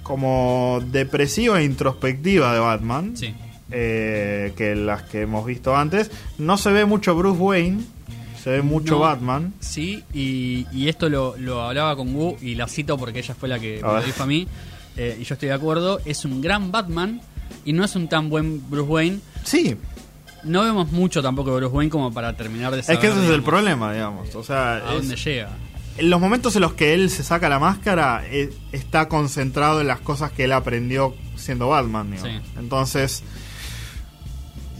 como 0.03 0.79
depresiva 0.91 1.59
e 1.61 1.63
introspectiva 1.63 2.53
de 2.53 2.59
Batman 2.59 3.17
Sí. 3.17 3.33
Eh, 3.71 4.53
que 4.57 4.75
las 4.75 5.03
que 5.03 5.21
hemos 5.21 5.45
visto 5.45 5.75
antes. 5.75 6.11
No 6.37 6.57
se 6.57 6.71
ve 6.71 6.85
mucho 6.85 7.15
Bruce 7.15 7.39
Wayne, 7.39 7.81
se 8.43 8.49
ve 8.51 8.61
mucho 8.61 8.93
No. 8.95 8.99
Batman. 8.99 9.53
Sí, 9.59 10.03
y, 10.13 10.65
y 10.71 10.87
esto 10.89 11.09
lo, 11.09 11.35
lo 11.37 11.61
hablaba 11.63 11.95
con 11.95 12.13
Wu 12.15 12.37
y 12.41 12.55
la 12.55 12.67
cito 12.67 12.97
porque 12.97 13.19
ella 13.19 13.35
fue 13.35 13.49
la 13.49 13.59
que 13.59 13.75
me 13.83 13.87
lo 13.93 14.01
dijo 14.01 14.23
a 14.23 14.25
mí. 14.25 14.47
eh, 14.97 15.17
y 15.19 15.23
yo 15.23 15.33
estoy 15.33 15.49
de 15.49 15.55
acuerdo. 15.55 15.99
Es 16.05 16.25
un 16.25 16.41
gran 16.41 16.71
Batman 16.71 17.21
y 17.65 17.73
no 17.73 17.83
es 17.83 17.95
un 17.95 18.07
tan 18.07 18.29
buen 18.29 18.61
Bruce 18.69 18.89
Wayne. 18.89 19.19
Sí, 19.43 19.75
No 20.43 20.63
vemos 20.63 20.91
mucho 20.91 21.21
tampoco 21.21 21.51
de 21.51 21.57
Bruce 21.57 21.75
Wayne 21.75 21.89
como 21.91 22.13
para 22.13 22.33
terminar 22.37 22.71
de 22.73 22.79
es 22.79 22.85
saber. 22.85 23.01
que 23.01 23.07
ese 23.07 23.23
es 23.25 23.29
el 23.31 23.43
problema, 23.43 23.91
digamos. 23.93 24.33
O 24.35 24.43
sea, 24.43 24.75
A 24.75 24.77
es- 24.93 24.99
dónde 25.01 25.15
llega. 25.17 25.49
en 25.97 26.09
los 26.09 26.21
momentos 26.21 26.55
en 26.55 26.61
los 26.61 26.73
que 26.73 26.93
él 26.93 27.09
se 27.09 27.23
saca 27.23 27.49
la 27.49 27.59
máscara, 27.59 28.23
eh, 28.31 28.49
está 28.71 29.09
concentrado 29.09 29.81
en 29.81 29.87
las 29.87 29.99
cosas 29.99 30.31
que 30.31 30.45
él 30.45 30.53
aprendió 30.53 31.13
siendo 31.35 31.67
Batman. 31.69 32.11
digamos. 32.11 32.41
Sí. 32.45 32.51
Entonces, 32.57 33.23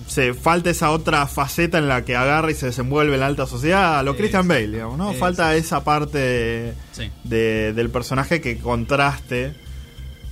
se 0.10 0.34
falta 0.34 0.70
esa 0.72 0.90
otra 0.92 1.26
faceta 1.28 1.78
en 1.78 1.88
la 1.88 2.04
que 2.04 2.16
agarra 2.18 2.52
y 2.52 2.56
se 2.56 2.66
desenvuelve 2.66 3.14
en 3.14 3.20
la 3.22 3.28
alta 3.28 3.46
sociedad, 3.46 4.00
a 4.00 4.04
lo 4.04 4.18
Christian. 4.18 4.48
Bale, 4.48 4.68
digamos, 4.68 4.98
¿no? 4.98 5.14
Falta 5.14 5.56
esa 5.56 5.84
parte 5.84 6.74
Sí. 6.92 7.10
de- 7.24 7.72
del 7.74 7.90
personaje 7.90 8.42
que 8.42 8.58
contraste. 8.58 9.54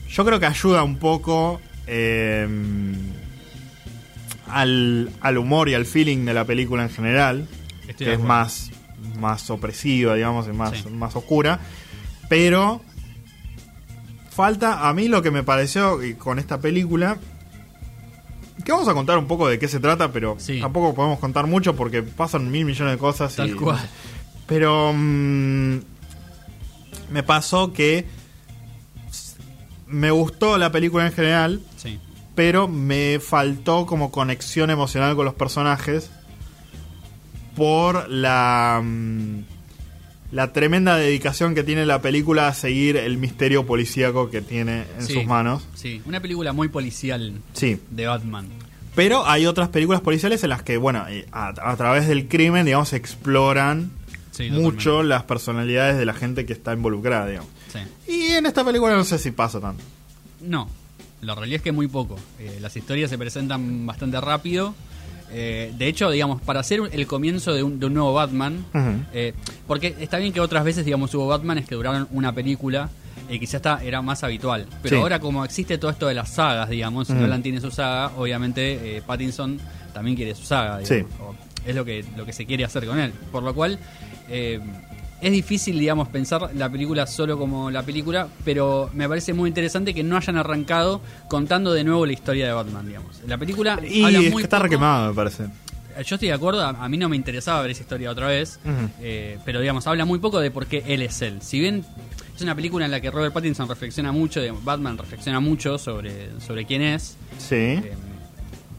Yo 0.10 0.26
creo 0.26 0.40
que 0.40 0.48
ayuda 0.48 0.84
un 0.84 0.98
poco 0.98 1.62
eh, 1.86 2.46
al, 4.50 5.10
al 5.22 5.38
humor 5.38 5.70
y 5.70 5.74
al 5.74 5.86
feeling 5.86 6.26
de 6.26 6.34
la 6.34 6.46
película 6.46 6.84
en 6.84 6.90
general 6.90 7.48
Estoy 7.88 8.08
que 8.08 8.14
es 8.14 8.20
más, 8.20 8.72
más 9.20 9.50
opresiva, 9.50 10.16
digamos, 10.16 10.48
y 10.48 10.52
más, 10.54 10.78
Sí. 10.78 10.90
más 10.90 11.16
oscura. 11.16 11.60
Pero 12.30 12.82
falta 14.30 14.88
a 14.90 14.94
mí 14.94 15.08
lo 15.08 15.22
que 15.22 15.32
me 15.32 15.44
pareció 15.44 16.00
con 16.18 16.40
esta 16.40 16.60
película. 16.60 17.18
Que 18.68 18.74
vamos 18.74 18.90
a 18.90 18.94
contar 18.94 19.18
un 19.18 19.28
poco 19.28 19.48
de 19.48 19.58
qué 19.60 19.70
se 19.70 19.80
trata, 19.80 20.12
pero 20.12 20.36
Sí. 20.40 20.60
tampoco 20.60 20.94
podemos 20.94 21.20
contar 21.20 21.48
mucho 21.48 21.74
porque 21.78 22.04
pasan 22.04 22.52
mil 22.52 22.66
millones 22.66 22.96
de 22.96 22.98
cosas. 22.98 23.34
Tal 23.34 23.52
y- 23.52 23.54
cual. 23.54 23.80
Pero 24.46 24.92
mm, 24.94 25.78
me 27.10 27.24
pasó 27.26 27.72
que 27.72 28.06
me 29.88 30.12
gustó 30.12 30.58
la 30.58 30.70
película 30.70 31.06
en 31.08 31.14
general, 31.14 31.62
Sí. 31.78 31.98
pero 32.36 32.68
me 32.68 33.22
faltó 33.22 33.86
como 33.86 34.12
conexión 34.12 34.70
emocional 34.70 35.16
con 35.16 35.24
los 35.24 35.34
personajes 35.36 36.10
por 37.56 38.10
la 38.10 38.82
mm, 38.84 39.44
la 40.32 40.52
tremenda 40.54 40.98
dedicación 40.98 41.56
que 41.56 41.64
tiene 41.64 41.86
la 41.86 42.02
película 42.02 42.48
a 42.48 42.54
seguir 42.54 42.98
el 42.98 43.18
misterio 43.18 43.66
policíaco 43.66 44.30
que 44.30 44.42
tiene 44.42 44.84
en 45.00 45.06
Sí. 45.08 45.14
sus 45.14 45.26
manos. 45.26 45.66
Sí. 45.76 46.02
Una 46.06 46.20
película 46.20 46.52
muy 46.54 46.68
policial 46.68 47.34
Sí, 47.54 47.80
de 47.92 48.08
Batman. 48.08 48.48
pero 48.96 49.26
hay 49.28 49.46
otras 49.46 49.70
películas 49.70 50.02
policiales 50.02 50.44
en 50.44 50.50
las 50.50 50.64
que, 50.64 50.78
bueno, 50.78 51.06
eh, 51.08 51.28
a, 51.32 51.50
a 51.72 51.76
través 51.78 52.08
del 52.08 52.28
crimen, 52.28 52.66
digamos, 52.66 52.92
exploran 52.94 53.92
Sí, 54.32 54.50
mucho 54.52 55.02
las 55.02 55.24
personalidades 55.24 55.98
de 55.98 56.06
la 56.06 56.14
gente 56.14 56.46
que 56.46 56.54
está 56.54 56.74
involucrada, 56.74 57.26
digamos. 57.28 57.50
Sí. 57.72 57.80
Y 58.12 58.22
en 58.34 58.46
esta 58.46 58.64
película 58.64 58.96
no 58.96 59.04
sé 59.04 59.18
si 59.18 59.32
pasa 59.32 59.60
tanto. 59.60 59.84
No, 60.42 60.70
la 61.22 61.34
realidad 61.36 61.56
es 61.58 61.62
que 61.64 61.72
muy 61.72 61.88
poco. 61.88 62.18
Eh, 62.40 62.60
las 62.62 62.76
historias 62.78 63.10
se 63.10 63.18
presentan 63.18 63.86
bastante 63.88 64.20
rápido. 64.22 64.76
Eh, 65.32 65.74
de 65.78 65.88
hecho, 65.88 66.10
digamos, 66.10 66.42
para 66.42 66.62
hacer 66.62 66.80
un- 66.82 66.90
el 66.92 67.06
comienzo 67.08 67.54
de 67.54 67.64
un, 67.64 67.80
de 67.80 67.86
un 67.88 67.94
nuevo 67.94 68.14
Batman, 68.14 68.64
eh, 69.14 69.34
porque 69.68 69.96
está 70.00 70.18
bien 70.18 70.32
que 70.34 70.40
otras 70.40 70.64
veces, 70.64 70.86
digamos, 70.86 71.14
hubo 71.16 71.28
Batmanes 71.28 71.68
que 71.68 71.76
duraron 71.76 72.08
una 72.12 72.32
película 72.34 72.90
y 73.30 73.40
quizás 73.40 73.56
está, 73.56 73.84
era 73.84 74.02
más 74.02 74.24
habitual. 74.24 74.66
Pero 74.82 74.96
Sí. 74.98 75.02
ahora 75.02 75.20
como 75.20 75.44
existe 75.44 75.78
todo 75.78 75.92
esto 75.92 76.08
de 76.08 76.14
las 76.14 76.30
sagas, 76.34 76.70
digamos, 76.70 77.10
Ujú. 77.10 77.20
Nolan 77.20 77.44
tiene 77.44 77.60
su 77.60 77.72
saga, 77.72 78.12
obviamente 78.18 78.98
eh, 78.98 79.02
Pattinson 79.06 79.60
también 79.94 80.16
quiere 80.16 80.34
su 80.34 80.46
saga, 80.46 80.80
digamos, 80.80 81.12
Sí. 81.12 81.16
o 81.22 81.36
es 81.68 81.76
lo 81.76 81.84
que, 81.84 82.06
lo 82.16 82.26
que 82.26 82.32
se 82.32 82.46
quiere 82.46 82.64
hacer 82.64 82.86
con 82.86 82.98
él. 82.98 83.12
Por 83.32 83.44
lo 83.44 83.54
cual, 83.54 83.78
es 85.22 85.32
difícil, 85.32 85.80
digamos, 85.80 86.08
pensar 86.10 86.52
la 86.56 86.70
película 86.70 87.08
solo 87.08 87.38
como 87.38 87.72
la 87.72 87.84
película, 87.84 88.28
pero 88.46 88.90
me 88.94 89.08
parece 89.10 89.34
muy 89.34 89.48
interesante 89.50 89.94
que 89.94 90.04
no 90.04 90.18
hayan 90.18 90.38
arrancado 90.38 91.02
contando 91.28 91.74
de 91.74 91.84
nuevo 91.84 92.06
la 92.06 92.14
historia 92.14 92.46
de 92.48 92.54
Batman, 92.54 92.86
digamos. 92.88 93.22
La 93.28 93.38
película 93.38 93.80
Y 93.88 94.04
habla 94.04 94.22
muy 94.32 94.44
está 94.44 94.58
poco- 94.58 94.64
requemado, 94.64 95.10
me 95.10 95.16
parece. 95.16 95.46
Yo 96.06 96.16
estoy 96.16 96.28
de 96.28 96.34
acuerdo, 96.36 96.62
a, 96.64 96.70
a 96.70 96.88
mí 96.90 96.98
no 96.98 97.10
me 97.10 97.16
interesaba 97.16 97.62
ver 97.64 97.72
esa 97.72 97.82
historia 97.82 98.12
otra 98.12 98.28
vez, 98.28 98.60
eh, 99.02 99.40
pero 99.44 99.60
digamos, 99.62 99.88
habla 99.88 100.06
muy 100.06 100.20
poco 100.20 100.40
de 100.40 100.52
por 100.52 100.68
qué 100.68 100.84
él 100.88 101.02
es 101.02 101.20
él. 101.24 101.42
Si 101.42 101.60
bien 101.60 101.84
es 102.36 102.42
una 102.44 102.54
película 102.54 102.86
en 102.86 102.92
la 102.92 103.02
que 103.02 103.10
Robert 103.10 103.34
Pattinson 103.34 103.68
reflexiona 103.68 104.12
mucho, 104.12 104.40
digamos, 104.40 104.64
Batman 104.64 104.96
reflexiona 105.00 105.40
mucho 105.40 105.80
sobre, 105.80 106.40
sobre 106.40 106.66
quién 106.68 106.84
es, 106.84 107.18
Sí. 107.40 107.56
eh, 107.56 107.94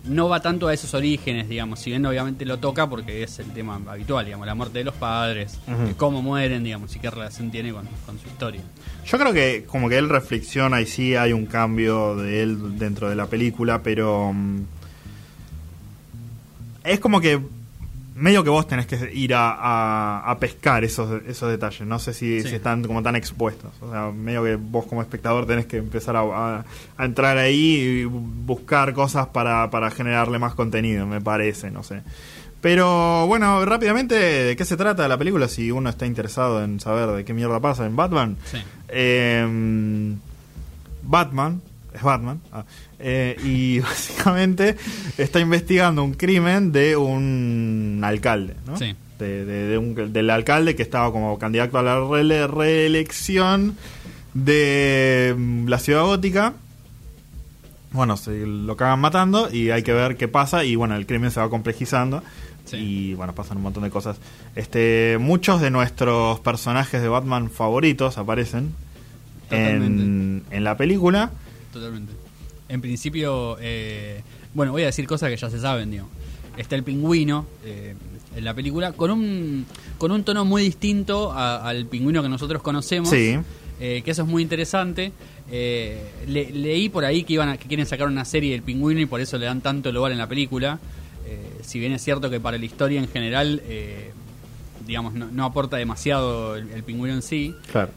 no 0.04 0.28
va 0.28 0.40
tanto 0.40 0.68
a 0.68 0.74
esos 0.74 0.94
orígenes, 0.94 1.48
digamos, 1.48 1.80
si 1.80 1.90
bien 1.90 2.04
obviamente 2.06 2.44
lo 2.44 2.58
toca 2.58 2.88
porque 2.88 3.22
es 3.22 3.38
el 3.38 3.52
tema 3.52 3.80
habitual, 3.88 4.24
digamos, 4.24 4.46
la 4.46 4.54
muerte 4.54 4.78
de 4.78 4.84
los 4.84 4.94
padres, 4.94 5.58
cómo 5.96 6.22
mueren, 6.22 6.64
digamos, 6.64 6.94
y 6.96 6.98
qué 6.98 7.10
relación 7.10 7.50
tiene 7.50 7.72
con, 7.72 7.86
con 8.06 8.18
su 8.18 8.28
historia. 8.28 8.62
Yo 9.04 9.18
creo 9.18 9.32
que 9.32 9.64
como 9.66 9.88
que 9.88 9.98
él 9.98 10.08
reflexiona 10.08 10.80
y 10.80 10.86
sí 10.86 11.16
hay 11.16 11.32
un 11.32 11.46
cambio 11.46 12.16
de 12.16 12.42
él 12.42 12.78
dentro 12.78 13.08
de 13.08 13.16
la 13.16 13.26
película, 13.26 13.82
pero 13.82 14.32
mm, 14.32 14.62
es 16.84 17.00
como 17.00 17.20
que 17.20 17.40
medio 18.18 18.42
que 18.44 18.50
vos 18.50 18.66
tenés 18.66 18.86
que 18.86 19.10
ir 19.14 19.34
a, 19.34 19.52
a- 19.52 20.30
a 20.30 20.38
pescar 20.38 20.84
esos, 20.84 21.22
esos 21.26 21.48
detalles. 21.50 21.86
No 21.86 21.98
sé 21.98 22.12
si, 22.12 22.42
Sí. 22.42 22.48
si 22.48 22.54
están 22.56 22.82
como 22.84 23.02
tan 23.02 23.16
expuestos. 23.16 23.70
O 23.80 23.90
sea, 23.90 24.10
medio 24.10 24.42
que 24.44 24.56
vos 24.56 24.86
como 24.86 25.00
espectador 25.02 25.46
tenés 25.46 25.66
que 25.66 25.76
empezar 25.78 26.16
a, 26.16 26.64
entrar 26.98 27.38
ahí 27.38 28.00
y 28.00 28.04
buscar 28.04 28.92
cosas 28.92 29.28
para, 29.28 29.70
para 29.70 29.90
generarle 29.90 30.38
más 30.38 30.54
contenido, 30.54 31.06
me 31.06 31.20
parece, 31.20 31.70
no 31.70 31.82
sé. 31.82 32.02
Pero 32.60 33.26
bueno, 33.28 33.64
rápidamente, 33.64 34.16
¿de 34.16 34.56
qué 34.56 34.64
se 34.64 34.76
trata 34.76 35.06
la 35.06 35.16
película? 35.16 35.46
Si 35.46 35.70
uno 35.70 35.88
está 35.90 36.06
interesado 36.06 36.62
en 36.64 36.80
saber 36.80 37.08
de 37.10 37.24
qué 37.24 37.32
mierda 37.32 37.60
pasa 37.60 37.86
en 37.86 37.94
Batman. 37.94 38.36
Sí. 38.46 38.58
Eh, 38.88 40.16
Batman, 41.02 41.62
es 41.94 42.02
Batman, 42.02 42.40
ah, 42.52 42.64
eh, 43.00 43.36
y 43.44 43.78
básicamente 43.80 44.76
está 45.16 45.40
investigando 45.40 46.02
un 46.04 46.14
crimen 46.14 46.72
de 46.72 46.96
un 46.96 48.00
alcalde, 48.04 48.54
¿no? 48.66 48.76
Sí. 48.76 48.94
De, 49.18 49.44
de- 49.44 49.66
de 49.68 49.78
un- 49.78 50.12
del 50.12 50.30
alcalde 50.30 50.76
que 50.76 50.82
estaba 50.82 51.10
como 51.12 51.38
candidato 51.38 51.78
a 51.78 51.82
la 51.82 52.46
reelección 52.46 53.76
de 54.34 55.34
mm, 55.36 55.66
la 55.68 55.78
ciudad 55.78 56.04
gótica. 56.04 56.54
Bueno, 57.90 58.16
se 58.16 58.46
lo 58.46 58.76
cagan 58.76 59.00
matando 59.00 59.48
y 59.52 59.70
hay 59.70 59.82
que 59.82 59.92
ver 59.94 60.16
qué 60.16 60.28
pasa 60.28 60.62
y 60.64 60.76
bueno, 60.76 60.94
el 60.94 61.06
crimen 61.06 61.30
se 61.30 61.40
va 61.40 61.48
complejizando 61.50 62.22
Sí. 62.66 62.76
Y 62.76 63.14
bueno, 63.14 63.34
pasan 63.34 63.56
un 63.56 63.62
montón 63.62 63.82
de 63.84 63.88
cosas. 63.88 64.18
Este, 64.54 65.16
muchos 65.18 65.62
de 65.62 65.70
nuestros 65.70 66.38
personajes 66.40 67.00
de 67.00 67.08
Batman 67.08 67.48
favoritos 67.50 68.18
aparecen 68.18 68.74
en, 69.50 70.42
en 70.50 70.64
la 70.64 70.76
película. 70.76 71.30
Totalmente. 71.72 72.12
En 72.68 72.80
principio, 72.80 73.56
eh, 73.60 74.22
bueno, 74.54 74.72
voy 74.72 74.82
a 74.82 74.86
decir 74.86 75.06
cosas 75.06 75.30
que 75.30 75.36
ya 75.36 75.48
se 75.50 75.60
saben, 75.60 75.90
digo. 75.90 76.06
Está 76.56 76.74
el 76.76 76.82
pingüino 76.82 77.46
eh, 77.64 77.94
en 78.36 78.44
la 78.44 78.52
película 78.54 78.92
con 78.92 79.10
un, 79.10 79.64
con 79.96 80.10
un 80.12 80.22
tono 80.24 80.44
muy 80.44 80.62
distinto 80.62 81.32
a- 81.32 81.66
al 81.68 81.86
pingüino 81.86 82.22
que 82.22 82.28
nosotros 82.28 82.62
conocemos. 82.62 83.10
Sí. 83.10 83.38
eh, 83.80 84.02
que 84.04 84.10
eso 84.10 84.22
es 84.22 84.28
muy 84.28 84.42
interesante. 84.42 85.12
Eh, 85.52 86.02
le- 86.26 86.50
leí 86.50 86.88
por 86.88 87.04
ahí 87.04 87.22
que 87.22 87.34
iban 87.34 87.48
a, 87.48 87.56
que 87.56 87.68
quieren 87.68 87.86
sacar 87.86 88.08
una 88.08 88.24
serie 88.24 88.50
del 88.52 88.62
pingüino 88.62 89.00
y 89.00 89.06
por 89.06 89.20
eso 89.20 89.38
le 89.38 89.46
dan 89.46 89.60
tanto 89.60 89.92
lugar 89.92 90.10
en 90.12 90.18
la 90.18 90.26
película. 90.26 90.80
Eh, 91.26 91.60
si 91.62 91.78
bien 91.78 91.92
es 91.92 92.02
cierto 92.02 92.28
que 92.28 92.40
para 92.40 92.58
la 92.58 92.64
historia 92.64 92.98
en 93.00 93.06
general, 93.08 93.62
eh, 93.66 94.10
digamos, 94.86 95.14
no, 95.14 95.28
no 95.30 95.44
aporta 95.44 95.76
demasiado 95.76 96.56
el, 96.56 96.70
el 96.70 96.82
pingüino 96.82 97.14
en 97.14 97.22
sí. 97.22 97.54
Claro. 97.70 97.92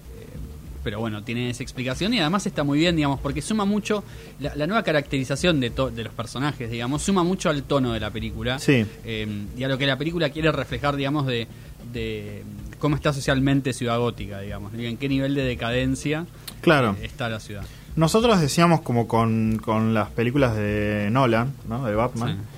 Pero 0.84 1.00
bueno, 1.00 1.24
tiene 1.24 1.50
esa 1.50 1.62
explicación 1.64 2.14
y 2.14 2.20
además 2.20 2.46
está 2.48 2.64
muy 2.64 2.80
bien, 2.80 2.96
digamos, 2.96 3.20
porque 3.20 3.42
suma 3.42 3.66
mucho, 3.66 4.04
la, 4.40 4.56
la 4.56 4.66
nueva 4.68 4.84
caracterización 4.84 5.60
de, 5.60 5.70
to- 5.70 5.92
de 5.92 6.04
los 6.04 6.14
personajes, 6.14 6.72
digamos, 6.72 7.04
suma 7.04 7.24
mucho 7.24 7.50
al 7.50 7.64
tono 7.64 7.94
de 7.94 8.00
la 8.00 8.10
película. 8.12 8.58
Sí. 8.60 8.86
Eh, 9.06 9.28
y 9.58 9.64
a 9.64 9.68
lo 9.68 9.78
que 9.78 9.86
la 9.86 9.98
película 9.98 10.30
quiere 10.30 10.52
reflejar, 10.52 10.96
digamos, 10.96 11.28
de, 11.28 11.48
de 11.94 12.44
cómo 12.80 12.96
está 12.96 13.14
socialmente 13.14 13.74
Ciudad 13.74 14.00
Gótica, 14.00 14.40
digamos, 14.42 14.74
y 14.78 14.86
en 14.86 14.98
qué 14.98 15.08
nivel 15.10 15.36
de 15.36 15.44
decadencia 15.44 16.26
Claro. 16.62 16.96
eh, 17.02 17.06
está 17.06 17.30
la 17.30 17.40
ciudad. 17.40 17.64
Nosotros 17.96 18.40
decíamos 18.40 18.82
como 18.82 19.08
con, 19.08 19.60
con 19.64 19.94
las 19.94 20.10
películas 20.10 20.56
de 20.56 21.10
Nolan, 21.12 21.54
¿no? 21.68 21.86
De 21.86 21.94
Batman. 21.94 22.38
Sí. 22.38 22.58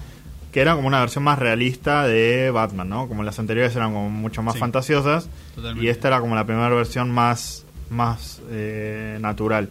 Que 0.51 0.61
era 0.61 0.75
como 0.75 0.87
una 0.87 0.99
versión 0.99 1.23
más 1.23 1.39
realista 1.39 2.05
de 2.05 2.51
Batman, 2.51 2.87
¿no? 2.87 3.07
Como 3.07 3.23
las 3.23 3.39
anteriores 3.39 3.75
eran 3.75 3.91
como 3.93 4.11
mucho 4.11 4.43
más 4.43 4.53
Sí. 4.53 4.59
fantasiosas. 4.59 5.27
Totalmente. 5.55 5.83
Y 5.83 5.89
esta 5.89 6.09
era 6.09 6.19
como 6.19 6.35
la 6.35 6.45
primera 6.45 6.69
versión 6.69 7.09
más, 7.09 7.65
más 7.93 8.41
eh, 8.49 9.17
natural. 9.21 9.69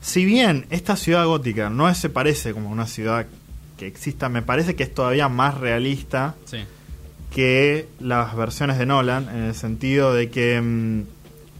Si 0.00 0.24
bien 0.24 0.66
esta 0.70 0.94
ciudad 0.96 1.26
gótica 1.26 1.68
no 1.70 1.92
se 1.94 2.08
parece 2.08 2.52
como 2.52 2.70
una 2.70 2.86
ciudad 2.86 3.26
que 3.76 3.86
exista, 3.88 4.28
me 4.28 4.42
parece 4.42 4.76
que 4.76 4.84
es 4.84 4.94
todavía 4.94 5.28
más 5.28 5.58
realista 5.58 6.34
Sí, 6.44 6.58
que 7.34 7.88
las 8.00 8.34
versiones 8.36 8.78
de 8.78 8.86
Nolan, 8.86 9.28
en 9.28 9.42
el 9.44 9.54
sentido 9.54 10.14
de 10.14 10.30
que, 10.30 10.60
mm, 10.60 11.02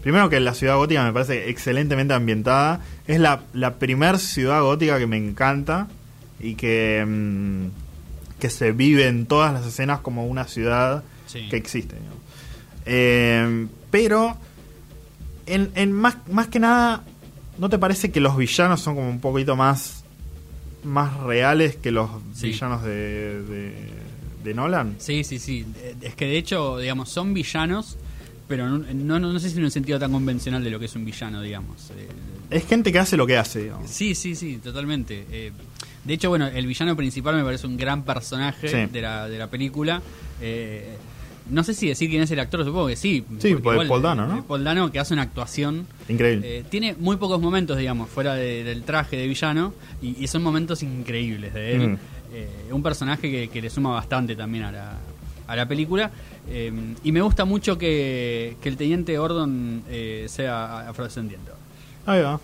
primero 0.02 0.28
que 0.30 0.38
la 0.40 0.54
ciudad 0.54 0.76
gótica 0.76 1.04
me 1.04 1.12
parece 1.12 1.50
excelentemente 1.50 2.14
ambientada, 2.14 2.80
es 3.06 3.18
la, 3.20 3.42
la 3.52 3.74
primer 3.74 4.18
ciudad 4.18 4.62
gótica 4.62 4.98
que 4.98 5.06
me 5.06 5.16
encanta 5.16 5.88
y 6.40 6.54
que, 6.54 7.04
mm, 7.06 7.66
que 8.38 8.48
se 8.50 8.72
vive 8.72 9.08
en 9.08 9.26
todas 9.26 9.52
las 9.52 9.66
escenas 9.66 10.00
como 10.00 10.26
una 10.26 10.44
ciudad 10.46 11.02
Sí. 11.26 11.48
que 11.50 11.56
existe. 11.56 11.96
Eh, 12.86 13.66
pero, 13.90 14.36
en, 15.46 15.70
en 15.74 15.92
más, 15.92 16.16
más 16.30 16.48
que 16.48 16.58
nada, 16.58 17.02
¿no 17.58 17.68
te 17.68 17.78
parece 17.78 18.10
que 18.10 18.20
los 18.20 18.36
villanos 18.36 18.80
son 18.80 18.94
como 18.96 19.08
un 19.08 19.20
poquito 19.20 19.56
más, 19.56 20.04
más 20.84 21.16
reales 21.20 21.76
que 21.76 21.90
los 21.90 22.10
Sí. 22.34 22.48
villanos 22.48 22.82
de, 22.82 23.42
de, 23.42 23.74
de 24.44 24.54
Nolan? 24.54 24.96
sí, 24.98 25.24
sí, 25.24 25.38
sí. 25.38 25.64
Es 26.02 26.14
que 26.14 26.26
de 26.26 26.38
hecho, 26.38 26.78
digamos, 26.78 27.08
son 27.08 27.32
villanos, 27.34 27.96
pero 28.48 28.68
no, 28.68 28.78
no, 28.78 29.18
no 29.18 29.38
sé 29.40 29.50
si 29.50 29.58
en 29.58 29.64
un 29.64 29.70
sentido 29.70 29.98
tan 29.98 30.12
convencional 30.12 30.62
de 30.62 30.70
lo 30.70 30.78
que 30.78 30.84
es 30.86 30.94
un 30.94 31.04
villano, 31.04 31.42
digamos. 31.42 31.90
Eh, 31.96 32.08
Es 32.50 32.66
gente 32.66 32.92
que 32.92 32.98
hace 33.00 33.16
lo 33.16 33.26
que 33.26 33.36
hace, 33.36 33.62
digamos. 33.64 33.90
Sí, 33.90 34.14
sí, 34.14 34.36
sí, 34.36 34.58
totalmente. 34.62 35.26
Eh, 35.32 35.50
de 36.04 36.14
hecho, 36.14 36.28
bueno, 36.28 36.46
el 36.46 36.64
villano 36.68 36.94
principal 36.94 37.34
me 37.34 37.42
parece 37.42 37.66
un 37.66 37.76
gran 37.76 38.04
personaje 38.04 38.68
Sí. 38.68 38.92
de, 38.92 39.00
la, 39.02 39.28
de 39.28 39.38
la 39.38 39.48
película. 39.50 40.00
Eh, 40.40 40.96
no 41.50 41.62
sé 41.64 41.74
si 41.74 41.88
decir 41.88 42.08
quién 42.10 42.22
es 42.22 42.30
el 42.30 42.40
actor, 42.40 42.64
supongo 42.64 42.86
que 42.88 42.96
sí. 42.96 43.24
Sí, 43.38 43.54
pues, 43.56 43.88
Paul 43.88 44.02
Dano, 44.02 44.26
¿no? 44.26 44.38
eh, 44.38 44.42
Paul 44.46 44.64
Dano, 44.64 44.90
que 44.92 44.98
hace 44.98 45.14
una 45.14 45.22
actuación. 45.22 45.86
Increíble. 46.08 46.58
eh, 46.58 46.64
tiene 46.68 46.94
muy 46.98 47.16
pocos 47.16 47.40
momentos, 47.40 47.76
digamos, 47.78 48.08
fuera 48.08 48.34
de- 48.34 48.64
del 48.64 48.82
traje 48.82 49.16
de 49.16 49.26
villano, 49.26 49.72
y, 50.02 50.22
y 50.22 50.26
son 50.28 50.42
momentos 50.42 50.82
increíbles 50.82 51.54
de 51.54 51.74
él. 51.74 51.88
Mm. 51.88 51.98
Eh, 52.34 52.48
un 52.72 52.82
personaje 52.82 53.30
que, 53.30 53.48
que 53.48 53.62
le 53.62 53.70
suma 53.70 53.90
bastante 53.90 54.34
también 54.36 54.64
a 54.64 54.72
la, 54.72 54.92
a 55.46 55.56
la 55.56 55.66
película. 55.66 56.10
Eh, 56.48 56.72
y 57.02 57.12
me 57.12 57.20
gusta 57.22 57.44
mucho 57.44 57.76
que, 57.78 58.56
que 58.60 58.68
el 58.68 58.76
teniente 58.76 59.16
Gordon 59.18 59.82
sea 60.26 60.88
afrodescendiente. 60.88 61.50
Ahí 62.04 62.20
va. 62.22 62.38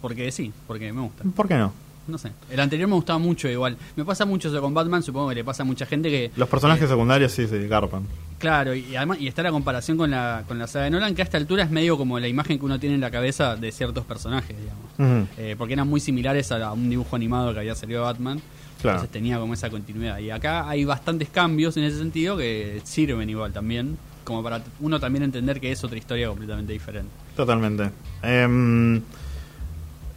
Porque 0.00 0.30
sí, 0.30 0.52
porque 0.66 0.92
me 0.92 1.00
gusta. 1.00 1.24
¿Por 1.34 1.48
qué 1.48 1.54
no? 1.54 1.72
No 2.08 2.18
sé. 2.18 2.32
El 2.50 2.58
anterior 2.58 2.88
me 2.88 2.94
gustaba 2.94 3.18
mucho 3.18 3.48
igual. 3.48 3.76
Me 3.94 4.04
pasa 4.04 4.24
mucho 4.24 4.48
eso 4.48 4.60
con 4.60 4.72
Batman, 4.74 5.02
supongo 5.02 5.28
que 5.28 5.36
le 5.36 5.44
pasa 5.44 5.62
a 5.62 5.66
mucha 5.66 5.86
gente 5.86 6.08
que... 6.08 6.30
Los 6.36 6.48
personajes 6.48 6.84
eh, 6.84 6.88
secundarios 6.88 7.32
sí 7.32 7.46
se 7.46 7.68
garpan. 7.68 8.04
Claro, 8.38 8.74
y 8.74 8.96
además 8.96 9.18
y 9.20 9.28
está 9.28 9.42
la 9.42 9.50
comparación 9.50 9.98
con 9.98 10.10
la, 10.10 10.44
con 10.48 10.58
la 10.58 10.66
saga 10.66 10.86
de 10.86 10.90
Nolan, 10.90 11.14
que 11.14 11.22
a 11.22 11.24
esta 11.24 11.36
altura 11.36 11.64
es 11.64 11.70
medio 11.70 11.98
como 11.98 12.18
la 12.18 12.28
imagen 12.28 12.58
que 12.58 12.64
uno 12.64 12.80
tiene 12.80 12.94
en 12.94 13.00
la 13.00 13.10
cabeza 13.10 13.56
de 13.56 13.70
ciertos 13.72 14.04
personajes, 14.04 14.56
digamos. 14.58 15.28
Eh, 15.38 15.54
porque 15.58 15.74
eran 15.74 15.86
muy 15.86 16.00
similares 16.00 16.50
a, 16.50 16.64
a 16.66 16.72
un 16.72 16.88
dibujo 16.88 17.14
animado 17.14 17.52
que 17.52 17.60
había 17.60 17.74
salido 17.74 18.00
de 18.00 18.06
Batman. 18.06 18.40
Claro. 18.80 18.98
Entonces 18.98 19.12
tenía 19.12 19.38
como 19.38 19.54
esa 19.54 19.70
continuidad. 19.70 20.18
Y 20.18 20.30
acá 20.30 20.68
hay 20.68 20.84
bastantes 20.84 21.28
cambios 21.28 21.76
en 21.76 21.84
ese 21.84 21.98
sentido 21.98 22.36
que 22.36 22.80
sirven 22.84 23.28
igual 23.28 23.52
también, 23.52 23.98
como 24.24 24.42
para 24.42 24.62
uno 24.80 25.00
también 25.00 25.24
entender 25.24 25.60
que 25.60 25.72
es 25.72 25.82
otra 25.82 25.98
historia 25.98 26.28
completamente 26.28 26.72
diferente. 26.72 27.10
Totalmente. 27.36 27.90
Em, 28.22 29.02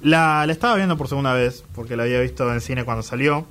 la, 0.03 0.45
la 0.45 0.51
estaba 0.53 0.75
viendo 0.75 0.97
por 0.97 1.07
segunda 1.07 1.33
vez, 1.33 1.63
porque 1.75 1.95
la 1.95 2.03
había 2.03 2.19
visto 2.21 2.51
en 2.53 2.61
cine 2.61 2.83
cuando 2.83 3.03
salió. 3.03 3.45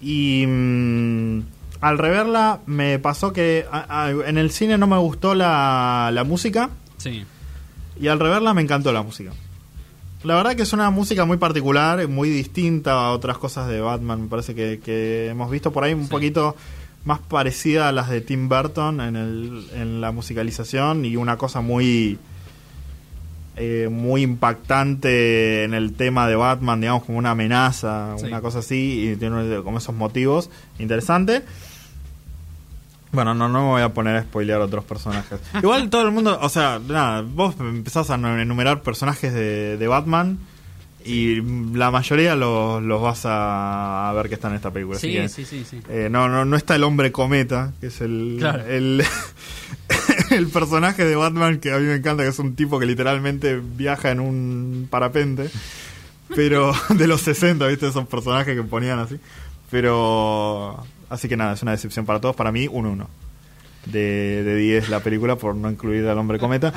Y 0.00 0.44
mm, 0.46 1.40
al 1.80 1.98
reverla 1.98 2.60
me 2.66 2.98
pasó 2.98 3.32
que 3.32 3.66
a- 3.70 4.04
a- 4.04 4.10
en 4.10 4.38
el 4.38 4.50
cine 4.50 4.76
no 4.78 4.86
me 4.86 4.98
gustó 4.98 5.34
la, 5.34 6.10
la 6.12 6.24
música. 6.24 6.70
Sí, 6.98 7.24
Y 8.00 8.08
al 8.08 8.18
reverla 8.20 8.54
me 8.54 8.62
encantó 8.62 8.92
la 8.92 9.02
música. 9.02 9.30
La 10.24 10.34
verdad 10.36 10.56
que 10.56 10.62
es 10.62 10.72
una 10.72 10.88
música 10.90 11.24
muy 11.26 11.36
particular, 11.36 12.08
muy 12.08 12.30
distinta 12.30 12.92
a 12.92 13.10
otras 13.12 13.36
cosas 13.38 13.68
de 13.68 13.80
Batman. 13.80 14.22
Me 14.22 14.28
parece 14.28 14.54
que, 14.54 14.80
que 14.82 15.28
hemos 15.28 15.50
visto 15.50 15.70
por 15.70 15.84
ahí 15.84 15.92
un 15.94 16.04
Sí. 16.04 16.10
poquito 16.10 16.56
más 17.04 17.18
parecida 17.20 17.88
a 17.88 17.92
las 17.92 18.08
de 18.08 18.22
Tim 18.22 18.48
Burton 18.48 19.00
en, 19.02 19.16
el, 19.16 19.66
en 19.74 20.00
la 20.00 20.10
musicalización 20.12 21.04
y 21.04 21.16
una 21.16 21.36
cosa 21.36 21.60
muy 21.60 22.18
eh, 23.56 23.88
muy 23.90 24.22
impactante 24.22 25.64
en 25.64 25.74
el 25.74 25.92
tema 25.94 26.26
de 26.26 26.36
Batman, 26.36 26.80
digamos 26.80 27.04
como 27.04 27.18
una 27.18 27.30
amenaza, 27.32 28.14
Sí. 28.18 28.26
una 28.26 28.40
cosa 28.40 28.58
así, 28.60 29.10
y 29.12 29.16
tiene 29.16 29.60
como 29.62 29.78
esos 29.78 29.94
motivos 29.94 30.50
interesante. 30.78 31.42
Bueno, 33.12 33.32
no, 33.32 33.48
no 33.48 33.60
me 33.62 33.68
voy 33.68 33.82
a 33.82 33.90
poner 33.94 34.16
a 34.16 34.22
spoilear 34.22 34.60
otros 34.60 34.84
personajes. 34.84 35.38
Igual 35.62 35.88
todo 35.88 36.02
el 36.02 36.10
mundo, 36.10 36.36
o 36.42 36.48
sea, 36.48 36.80
nada, 36.84 37.22
vos 37.22 37.54
empezás 37.60 38.10
a 38.10 38.14
enumerar 38.16 38.82
personajes 38.82 39.32
de, 39.32 39.76
de 39.76 39.86
Batman 39.86 40.38
y 41.04 41.40
la 41.76 41.90
mayoría 41.92 42.34
los, 42.34 42.82
los 42.82 43.00
vas 43.02 43.24
a, 43.26 44.08
a 44.10 44.12
ver 44.14 44.28
que 44.28 44.34
están 44.34 44.50
en 44.52 44.56
esta 44.56 44.72
película. 44.72 44.96
así 44.96 45.08
sí, 45.08 45.14
que, 45.14 45.28
sí, 45.28 45.44
sí, 45.44 45.64
sí. 45.68 45.80
eh, 45.90 46.08
no, 46.10 46.28
no, 46.28 46.44
no 46.44 46.56
está 46.56 46.74
el 46.74 46.82
hombre 46.82 47.12
cometa, 47.12 47.72
que 47.80 47.86
es 47.88 48.00
el, 48.00 48.36
Claro. 48.40 48.64
el, 48.66 49.04
el 50.38 50.48
personaje 50.48 51.04
de 51.04 51.16
Batman 51.16 51.58
que 51.58 51.72
a 51.72 51.78
mí 51.78 51.86
me 51.86 51.94
encanta, 51.94 52.22
que 52.22 52.28
es 52.30 52.38
un 52.38 52.54
tipo 52.54 52.78
que 52.78 52.86
literalmente 52.86 53.60
viaja 53.62 54.10
en 54.10 54.20
un 54.20 54.86
parapente, 54.90 55.48
pero 56.34 56.72
de 56.90 57.06
los 57.06 57.20
60, 57.22 57.66
¿viste? 57.66 57.88
Esos 57.88 58.06
personajes 58.08 58.54
que 58.56 58.62
ponían 58.62 58.98
así. 58.98 59.16
Pero, 59.70 60.84
así 61.10 61.28
que 61.28 61.36
nada, 61.36 61.54
es 61.54 61.62
una 61.62 61.72
decepción 61.72 62.06
para 62.06 62.20
todos. 62.20 62.36
Para 62.36 62.52
mí, 62.52 62.68
un 62.70 62.86
1 62.86 63.08
de, 63.86 64.42
de 64.44 64.56
10 64.56 64.88
la 64.88 65.00
película 65.00 65.36
por 65.36 65.54
no 65.56 65.70
incluir 65.70 66.06
al 66.06 66.16
hombre 66.18 66.38
cometa. 66.38 66.72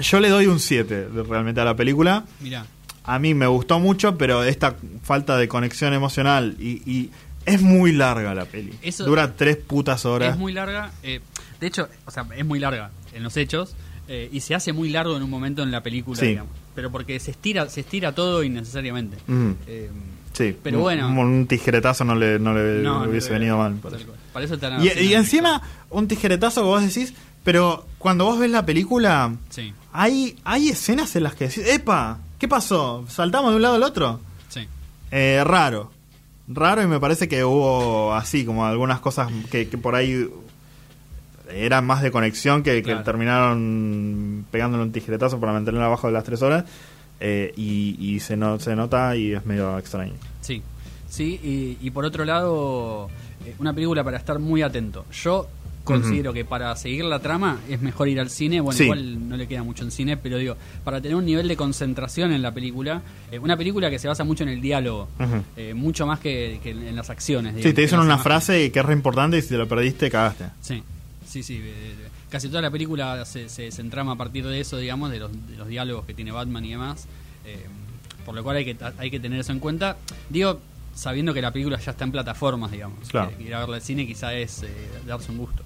Yo 0.00 0.20
le 0.20 0.28
doy 0.28 0.46
un 0.46 0.60
7 0.60 1.08
de- 1.08 1.22
realmente 1.24 1.60
a 1.60 1.64
la 1.64 1.74
película. 1.74 2.24
Mirá. 2.40 2.64
A 3.04 3.18
mí 3.18 3.34
me 3.34 3.46
gustó 3.46 3.78
mucho, 3.80 4.16
pero 4.16 4.44
esta 4.44 4.76
falta 5.02 5.36
de 5.36 5.48
conexión 5.48 5.92
emocional 5.94 6.56
y, 6.60 6.82
y 6.90 7.10
es 7.46 7.60
muy 7.62 7.92
larga 7.92 8.34
la 8.34 8.44
peli. 8.44 8.72
Eso- 8.82 9.04
Dura 9.04 9.34
tres 9.34 9.56
putas 9.56 10.04
horas. 10.04 10.32
Es 10.34 10.38
muy 10.38 10.52
larga. 10.52 10.92
eh, 11.02 11.20
de 11.60 11.66
hecho, 11.66 11.88
o 12.06 12.10
sea, 12.10 12.26
es 12.36 12.44
muy 12.44 12.58
larga 12.58 12.90
en 13.12 13.22
los 13.22 13.36
hechos. 13.36 13.74
eh, 14.10 14.26
y 14.32 14.40
se 14.40 14.54
hace 14.54 14.72
muy 14.72 14.88
largo 14.88 15.14
en 15.18 15.22
un 15.22 15.28
momento 15.28 15.62
en 15.62 15.70
la 15.70 15.82
película, 15.82 16.18
Sí. 16.18 16.28
digamos. 16.28 16.50
Pero 16.74 16.90
porque 16.90 17.20
se 17.20 17.30
estira, 17.30 17.68
se 17.68 17.80
estira 17.80 18.14
todo 18.14 18.42
innecesariamente. 18.42 19.18
Mm, 19.26 19.50
Eh, 19.66 19.90
sí, 20.32 20.56
pero 20.62 20.80
bueno. 20.80 21.08
Un, 21.08 21.18
un 21.18 21.46
tijeretazo 21.46 22.04
no 22.04 22.14
le, 22.14 22.38
no 22.38 22.54
le 22.54 22.82
no, 22.82 23.02
hubiese 23.02 23.30
venido 23.30 23.58
mal. 23.58 23.74
Para 24.32 24.46
eso 24.46 24.56
Y, 24.98 25.12
encima, 25.12 25.60
un 25.90 26.08
tijeretazo 26.08 26.62
que 26.62 26.66
vos 26.66 26.82
decís, 26.82 27.12
pero 27.44 27.86
cuando 27.98 28.24
vos 28.24 28.38
ves 28.38 28.50
la 28.50 28.64
película, 28.64 29.34
Sí, 29.50 29.74
hay, 29.92 30.36
hay 30.42 30.70
escenas 30.70 31.14
en 31.14 31.24
las 31.24 31.34
que 31.34 31.48
decís, 31.48 31.66
¡epa! 31.68 32.18
¿Qué 32.38 32.48
pasó? 32.48 33.04
¿Saltamos 33.10 33.50
de 33.50 33.56
un 33.56 33.62
lado 33.62 33.74
al 33.74 33.82
otro? 33.82 34.20
sí. 34.48 34.66
Eh, 35.10 35.42
raro. 35.44 35.92
Raro 36.48 36.82
y 36.82 36.86
me 36.86 36.98
parece 36.98 37.28
que 37.28 37.44
hubo 37.44 38.14
así, 38.14 38.46
como 38.46 38.64
algunas 38.64 39.00
cosas 39.00 39.30
que, 39.50 39.68
que 39.68 39.76
por 39.76 39.94
ahí 39.94 40.26
eran 41.50 41.86
más 41.86 42.02
de 42.02 42.10
conexión 42.10 42.62
que, 42.62 42.82
terminaron 43.42 44.44
pegándole 44.50 44.82
un 44.84 44.92
tijeretazo 44.92 45.40
para 45.40 45.52
mantenerla 45.52 45.86
abajo 45.86 46.06
de 46.06 46.12
las 46.12 46.24
tres 46.24 46.42
horas. 46.42 46.64
eh, 47.20 47.52
y 47.56 47.96
y 47.98 48.20
se, 48.20 48.36
no, 48.36 48.58
se 48.60 48.76
nota 48.76 49.16
y 49.16 49.32
es 49.32 49.44
medio 49.44 49.76
extraño. 49.78 50.12
Sí, 50.40 50.62
sí, 51.08 51.40
y, 51.42 51.78
y 51.86 51.90
por 51.90 52.04
otro 52.04 52.24
lado, 52.24 53.08
Eh, 53.46 53.54
Una 53.60 53.72
película 53.72 54.02
para 54.04 54.16
estar 54.18 54.38
muy 54.40 54.62
atento. 54.62 55.04
Yo 55.12 55.46
considero 55.84 56.32
que 56.34 56.44
para 56.44 56.74
seguir 56.76 57.04
la 57.04 57.18
trama 57.20 57.60
es 57.68 57.80
mejor 57.80 58.08
ir 58.08 58.18
al 58.20 58.28
cine. 58.30 58.60
Bueno, 58.60 58.76
Sí. 58.76 58.84
igual 58.84 59.28
no 59.28 59.36
le 59.36 59.46
queda 59.46 59.62
mucho 59.62 59.84
en 59.84 59.90
cine, 59.92 60.16
pero 60.16 60.36
digo, 60.38 60.56
para 60.84 61.00
tener 61.00 61.16
un 61.16 61.24
nivel 61.24 61.46
de 61.48 61.56
concentración 61.56 62.32
en 62.32 62.42
la 62.42 62.52
película, 62.52 63.00
eh, 63.30 63.38
una 63.38 63.56
película 63.56 63.88
que 63.90 63.98
se 63.98 64.06
basa 64.08 64.22
mucho 64.24 64.42
en 64.42 64.50
el 64.50 64.60
diálogo, 64.60 65.08
eh, 65.56 65.72
mucho 65.74 66.04
más 66.06 66.18
que, 66.18 66.58
que 66.62 66.70
en, 66.72 66.94
las 66.96 67.08
acciones. 67.10 67.52
Sí, 67.52 67.58
digamos, 67.58 67.74
te 67.74 67.74
que 67.76 67.82
dicen 67.82 67.98
una 68.00 68.06
imágenes. 68.14 68.22
frase 68.24 68.72
que 68.72 68.78
es 68.80 68.84
re 68.84 68.92
importante 68.92 69.38
y 69.38 69.42
si 69.42 69.48
te 69.48 69.56
lo 69.56 69.66
perdiste, 69.68 70.10
cagaste. 70.10 70.44
Sí, 70.60 70.82
sí, 71.28 71.42
sí. 71.42 71.60
eh, 71.62 71.94
Casi 72.30 72.48
toda 72.48 72.62
la 72.62 72.70
película 72.70 73.24
se, 73.24 73.48
se, 73.48 73.70
se 73.70 73.80
entrama 73.80 74.12
a 74.12 74.16
partir 74.16 74.46
de 74.46 74.58
eso, 74.60 74.76
digamos, 74.78 75.10
de 75.10 75.18
los, 75.20 75.30
de 75.48 75.56
los 75.56 75.68
diálogos 75.68 76.04
que 76.06 76.14
tiene 76.14 76.32
Batman 76.32 76.64
y 76.64 76.70
demás. 76.70 77.06
eh, 77.44 77.66
por 78.24 78.34
lo 78.34 78.42
cual 78.42 78.56
hay 78.58 78.64
que, 78.64 78.76
hay 78.98 79.10
que 79.10 79.20
tener 79.20 79.40
eso 79.40 79.52
en 79.52 79.58
cuenta. 79.60 79.96
Digo, 80.28 80.60
sabiendo 80.94 81.32
que 81.32 81.40
la 81.40 81.50
película 81.50 81.78
ya 81.78 81.92
está 81.92 82.04
en 82.04 82.12
plataformas, 82.12 82.70
digamos. 82.70 83.08
Claro. 83.08 83.32
Que 83.36 83.44
ir 83.44 83.54
a 83.54 83.60
verla 83.60 83.76
al 83.76 83.82
cine 83.82 84.06
quizá 84.06 84.34
es 84.34 84.64
eh, 84.64 84.68
darse 85.06 85.30
un 85.32 85.38
gusto. 85.38 85.62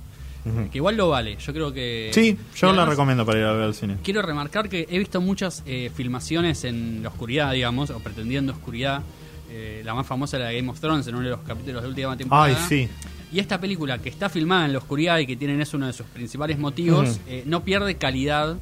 Que 0.73 0.79
igual 0.79 0.97
lo 0.97 1.09
vale, 1.09 1.37
yo 1.37 1.53
creo 1.53 1.73
que... 1.73 2.11
Sí, 2.13 2.37
yo 2.57 2.73
la 2.73 2.85
recomiendo 2.85 3.25
para 3.25 3.39
ir 3.39 3.45
a 3.45 3.53
ver 3.53 3.63
al 3.63 3.75
cine. 3.77 3.99
Quiero 4.03 4.23
remarcar 4.23 4.69
que 4.69 4.89
he 4.91 4.99
visto 4.99 5.21
muchas 5.21 5.63
eh, 5.67 5.89
filmaciones 5.95 6.65
en 6.65 7.01
la 7.05 7.11
oscuridad, 7.11 7.53
digamos, 7.53 7.91
o 7.91 8.01
pretendiendo 8.01 8.53
oscuridad. 8.53 9.03
Eh, 9.51 9.83
la 9.85 9.95
más 9.95 10.05
famosa 10.05 10.37
era 10.39 10.47
la 10.47 10.51
de 10.51 10.57
Game 10.57 10.71
of 10.71 10.81
Thrones 10.81 11.07
en 11.07 11.15
uno 11.15 11.25
de 11.25 11.31
los 11.31 11.41
capítulos 11.43 11.83
de 11.83 11.89
última 11.89 12.17
temporada. 12.17 12.47
Ay, 12.47 12.57
sí. 12.69 12.89
Y 13.33 13.39
esta 13.41 13.59
película 13.61 13.99
que 13.99 14.09
está 14.09 14.29
filmada 14.29 14.67
en 14.67 14.73
la 14.73 14.79
oscuridad 14.79 15.19
y 15.19 15.27
que 15.27 15.37
tienen 15.37 15.61
eso 15.61 15.77
uno 15.77 15.87
de 15.87 15.93
sus 15.93 16.07
principales 16.07 16.59
motivos, 16.59 17.19
eh, 17.27 17.43
no 17.47 17.65
pierde 17.65 17.97
calidad 17.97 18.57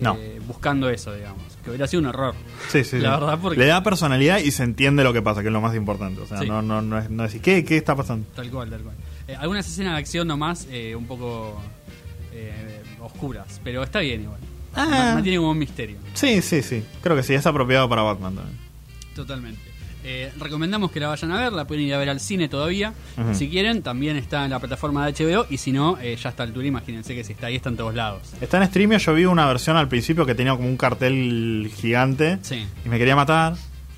No. 0.00 0.16
eh, 0.18 0.40
buscando 0.46 0.90
eso, 0.90 1.14
digamos. 1.14 1.42
Que 1.64 1.70
hubiera 1.70 1.86
sido 1.86 2.02
un 2.02 2.08
error. 2.08 2.34
Sí, 2.68 2.84
sí, 2.84 2.98
La 3.00 3.14
sí. 3.14 3.20
verdad, 3.20 3.38
porque- 3.40 3.58
Le 3.58 3.66
da 3.66 3.82
personalidad 3.82 4.38
y 4.40 4.50
se 4.50 4.62
entiende 4.62 5.02
lo 5.04 5.12
que 5.14 5.22
pasa, 5.22 5.40
que 5.40 5.46
es 5.48 5.52
lo 5.52 5.60
más 5.62 5.74
importante. 5.74 6.20
O 6.20 6.26
sea, 6.26 6.38
Sí. 6.40 6.46
no, 6.46 6.60
no, 6.60 6.82
no 6.82 6.98
es, 6.98 7.08
no 7.08 7.22
decir, 7.22 7.40
¿qué, 7.40 7.64
¿qué 7.64 7.76
está 7.78 7.96
pasando? 7.96 8.26
Tal 8.34 8.50
cual, 8.50 8.68
tal 8.68 8.82
cual. 8.82 8.96
Eh, 9.26 9.36
algunas 9.36 9.66
escenas 9.66 9.94
de 9.94 9.98
acción 10.00 10.28
nomás 10.28 10.66
eh, 10.70 10.94
un 10.94 11.06
poco 11.06 11.58
eh, 12.32 12.82
oscuras, 13.00 13.60
pero 13.64 13.82
está 13.82 14.00
bien 14.00 14.22
igual. 14.22 14.40
Ah. 14.74 14.86
Ma- 14.90 15.14
Mantiene 15.14 15.38
como 15.38 15.52
un 15.52 15.58
misterio. 15.58 15.96
Sí, 16.12 16.42
sí, 16.42 16.60
sí. 16.62 16.82
Creo 17.00 17.16
que 17.16 17.22
sí, 17.22 17.32
es 17.32 17.46
apropiado 17.46 17.88
para 17.88 18.02
Batman 18.02 18.34
también. 18.34 18.58
Totalmente. 19.14 19.60
Eh, 20.06 20.30
recomendamos 20.38 20.90
que 20.90 21.00
la 21.00 21.08
vayan 21.08 21.32
a 21.32 21.40
ver, 21.40 21.52
la 21.54 21.66
pueden 21.66 21.84
ir 21.84 21.94
a 21.94 21.98
ver 21.98 22.10
al 22.10 22.20
cine 22.20 22.48
todavía. 22.48 22.92
Si 23.32 23.48
quieren, 23.48 23.82
también 23.82 24.16
está 24.16 24.44
en 24.44 24.50
la 24.50 24.58
plataforma 24.60 25.06
de 25.06 25.12
HBO 25.14 25.46
y 25.48 25.56
si 25.56 25.72
no, 25.72 25.96
eh, 26.00 26.14
ya 26.22 26.28
está 26.28 26.42
al 26.42 26.50
altura, 26.50 26.66
imagínense 26.66 27.14
que 27.14 27.24
si 27.24 27.32
está 27.32 27.46
ahí 27.46 27.56
está 27.56 27.70
en 27.70 27.76
todos 27.78 27.94
lados. 27.94 28.20
Está 28.40 28.58
en 28.58 28.64
streaming, 28.64 28.98
yo 28.98 29.14
vi 29.14 29.24
una 29.24 29.46
versión 29.46 29.76
al 29.78 29.88
principio 29.88 30.26
que 30.26 30.34
tenía 30.34 30.54
como 30.54 30.68
un 30.68 30.76
cartel 30.76 31.70
gigante 31.74 32.38
Sí. 32.42 32.66
y 32.84 32.88
me 32.88 32.98
quería 32.98 33.16
matar. 33.16 33.54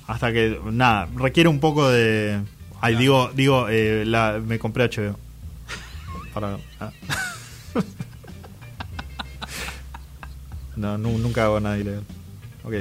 Hasta 0.07 0.31
que, 0.31 0.57
nada, 0.71 1.09
requiere 1.15 1.49
un 1.49 1.59
poco 1.59 1.89
de... 1.89 2.39
Ay, 2.79 2.93
Claro. 2.93 2.99
digo, 2.99 3.31
digo 3.35 3.67
eh, 3.69 4.05
la, 4.05 4.39
me 4.45 4.57
compré 4.59 4.85
HBO. 4.89 5.17
Para, 6.33 6.57
ah. 6.79 6.91
no, 10.77 10.97
nu- 10.97 11.17
nunca 11.17 11.43
hago 11.45 11.59
nada 11.59 11.77
ilegal. 11.77 12.03
Ok. 12.63 12.73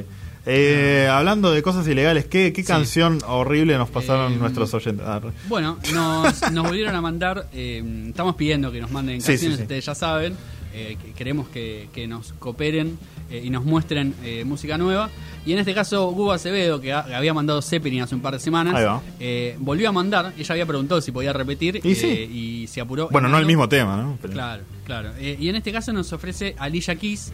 Eh, 0.49 1.09
hablando 1.11 1.51
de 1.53 1.61
cosas 1.61 1.87
ilegales, 1.89 2.27
¿qué, 2.27 2.53
qué 2.53 2.63
Sí. 2.63 2.69
canción 2.69 3.19
horrible 3.27 3.77
nos 3.79 3.91
pasaron 3.91 4.33
Eh, 4.33 4.37
nuestros 4.37 4.73
oyentes? 4.75 5.05
Ah, 5.07 5.21
Bueno, 5.49 5.79
nos, 5.93 6.53
nos 6.53 6.65
volvieron 6.69 6.95
a 6.95 7.01
mandar, 7.01 7.49
eh, 7.53 7.83
estamos 8.09 8.37
pidiendo 8.37 8.71
que 8.71 8.81
nos 8.81 8.91
manden 8.93 9.21
Sí, 9.21 9.33
canciones, 9.33 9.57
sí. 9.57 9.63
ustedes 9.65 9.85
ya 9.85 9.95
saben, 9.97 10.37
eh, 10.77 10.97
que 11.03 11.13
queremos 11.13 11.49
que, 11.49 11.89
que 11.93 12.07
nos 12.07 12.33
cooperen 12.35 12.99
eh, 13.31 13.43
y 13.45 13.51
nos 13.51 13.65
muestren 13.65 14.15
eh, 14.23 14.45
música 14.45 14.77
nueva. 14.79 15.09
Y 15.47 15.53
en 15.53 15.59
este 15.59 15.73
caso, 15.75 16.09
Hugo 16.11 16.33
Acevedo, 16.33 16.81
que 16.81 16.93
ha- 16.93 17.17
había 17.17 17.33
mandado 17.33 17.63
Zeppelin 17.63 18.03
hace 18.03 18.15
un 18.15 18.21
par 18.21 18.35
de 18.35 18.41
semanas, 18.41 19.01
eh, 19.21 19.57
volvió 19.59 19.89
a 19.89 19.93
mandar, 19.93 20.33
ella 20.37 20.53
había 20.53 20.67
preguntado 20.67 21.01
si 21.01 21.13
podía 21.13 21.33
repetir 21.33 21.81
Y 21.83 21.95
sí. 21.95 22.07
y 22.07 22.67
se 22.67 22.81
apuró. 22.81 23.09
bueno, 23.11 23.29
no 23.29 23.39
el 23.39 23.47
mismo 23.47 23.69
tema, 23.69 23.97
¿no? 23.97 24.19
Pero- 24.21 24.33
Claro, 24.35 24.63
claro. 24.85 25.11
Y 25.21 25.49
en 25.49 25.57
este 25.57 25.73
caso 25.73 25.93
nos 25.93 26.13
ofrece 26.13 26.55
Alicia 26.59 26.95
Keys, 26.97 27.33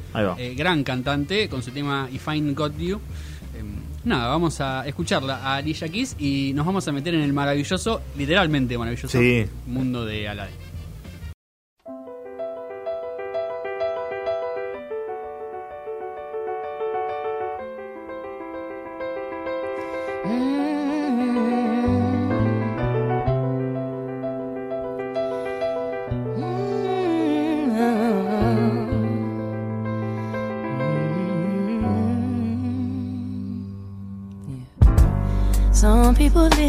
gran 0.56 0.84
cantante, 0.84 1.48
con 1.48 1.62
su 1.62 1.70
tema 1.72 2.08
If 2.12 2.28
I 2.28 2.40
Got 2.54 2.78
You. 2.78 2.96
Eh, 3.54 3.62
nada, 4.04 4.28
vamos 4.28 4.60
a 4.60 4.86
escucharla 4.86 5.36
a 5.42 5.56
Alicia 5.56 5.88
Keys 5.88 6.16
y 6.18 6.52
nos 6.54 6.64
vamos 6.64 6.86
a 6.88 6.92
meter 6.92 7.14
en 7.14 7.20
el 7.22 7.32
maravilloso, 7.32 8.00
literalmente 8.16 8.78
maravilloso, 8.78 9.18
Sí. 9.18 9.44
mundo 9.66 10.04
de 10.04 10.28
Aladdin. 10.28 10.54
People 36.32 36.61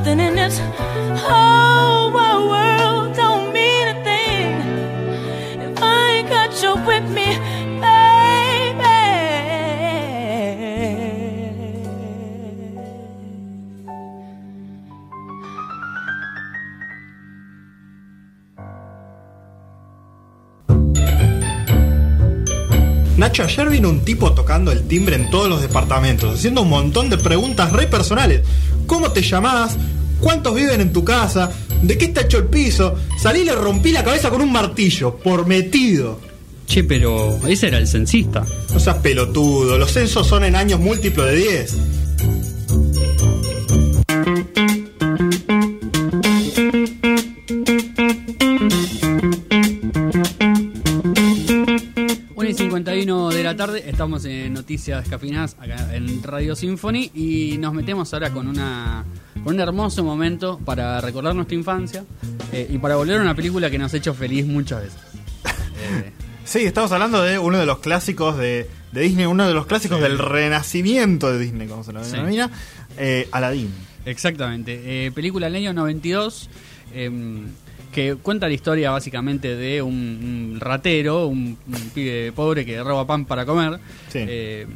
nothing. 0.00 0.20
In 0.20 0.34
this 0.34 0.58
whole 1.20 1.69
Ayer 23.42 23.68
vino 23.70 23.88
un 23.88 24.00
tipo 24.00 24.32
tocando 24.32 24.70
el 24.70 24.86
timbre 24.86 25.16
en 25.16 25.30
todos 25.30 25.48
los 25.48 25.62
departamentos, 25.62 26.34
haciendo 26.34 26.62
un 26.62 26.68
montón 26.68 27.08
de 27.08 27.16
preguntas 27.16 27.72
re 27.72 27.86
personales. 27.86 28.42
¿Cómo 28.86 29.12
te 29.12 29.22
llamás? 29.22 29.76
¿Cuántos 30.20 30.54
viven 30.54 30.80
en 30.80 30.92
tu 30.92 31.04
casa? 31.04 31.50
¿De 31.82 31.96
qué 31.96 32.06
está 32.06 32.22
hecho 32.22 32.38
el 32.38 32.44
piso? 32.44 32.94
Salí 33.18 33.40
y 33.40 33.44
le 33.44 33.54
rompí 33.54 33.92
la 33.92 34.04
cabeza 34.04 34.28
con 34.28 34.42
un 34.42 34.52
martillo, 34.52 35.16
por 35.16 35.46
metido. 35.46 36.20
Che, 36.66 36.84
pero 36.84 37.40
ese 37.48 37.68
era 37.68 37.78
el 37.78 37.88
censista. 37.88 38.44
No 38.72 38.78
seas 38.78 38.98
pelotudo, 38.98 39.78
los 39.78 39.90
censos 39.90 40.26
son 40.26 40.44
en 40.44 40.54
años 40.54 40.78
múltiplos 40.78 41.26
de 41.26 41.36
10. 41.36 41.76
Estamos 53.90 54.24
en 54.24 54.52
Noticias 54.54 55.00
Descafinadas 55.02 55.56
acá 55.60 55.94
en 55.94 56.22
Radio 56.22 56.54
Symphony 56.56 57.10
y 57.14 57.56
nos 57.58 57.74
metemos 57.74 58.12
ahora 58.14 58.30
con 58.30 58.46
una 58.46 59.04
con 59.44 59.54
un 59.54 59.60
hermoso 59.60 60.04
momento 60.04 60.58
para 60.64 61.00
recordar 61.00 61.34
nuestra 61.34 61.56
infancia 61.56 62.04
eh, 62.52 62.68
y 62.70 62.78
para 62.78 62.96
volver 62.96 63.18
a 63.18 63.22
una 63.22 63.34
película 63.34 63.70
que 63.70 63.78
nos 63.78 63.92
ha 63.94 63.96
hecho 63.96 64.14
feliz 64.14 64.46
muchas 64.46 64.82
veces. 64.84 65.00
Eh, 65.82 66.12
Sí, 66.44 66.58
estamos 66.60 66.90
hablando 66.92 67.22
de 67.22 67.38
uno 67.38 67.58
de 67.58 67.64
los 67.66 67.78
clásicos 67.78 68.36
de, 68.36 68.68
de 68.92 69.00
Disney, 69.02 69.26
uno 69.26 69.46
de 69.46 69.54
los 69.54 69.66
clásicos 69.66 70.00
del 70.00 70.18
renacimiento 70.18 71.32
de 71.32 71.38
Disney, 71.38 71.68
como 71.68 71.84
se 71.84 71.92
lo 71.92 72.02
Sí. 72.04 72.12
denomina, 72.12 72.50
eh, 72.98 73.28
Aladdin. 73.30 73.70
Exactamente. 74.04 75.12
Película 75.14 75.46
del 75.46 75.56
año 75.56 75.72
92 75.72 76.50
em, 76.92 77.46
que 77.92 78.14
cuenta 78.16 78.46
la 78.48 78.54
historia 78.54 78.90
básicamente 78.90 79.56
de 79.56 79.82
un, 79.82 79.94
un 80.52 80.60
ratero, 80.60 81.26
un, 81.26 81.58
un 81.66 81.90
pibe 81.94 82.32
pobre 82.32 82.64
que 82.64 82.82
roba 82.82 83.06
pan 83.06 83.24
para 83.24 83.44
comer, 83.44 83.78
Sí. 84.08 84.18
eh, 84.26 84.66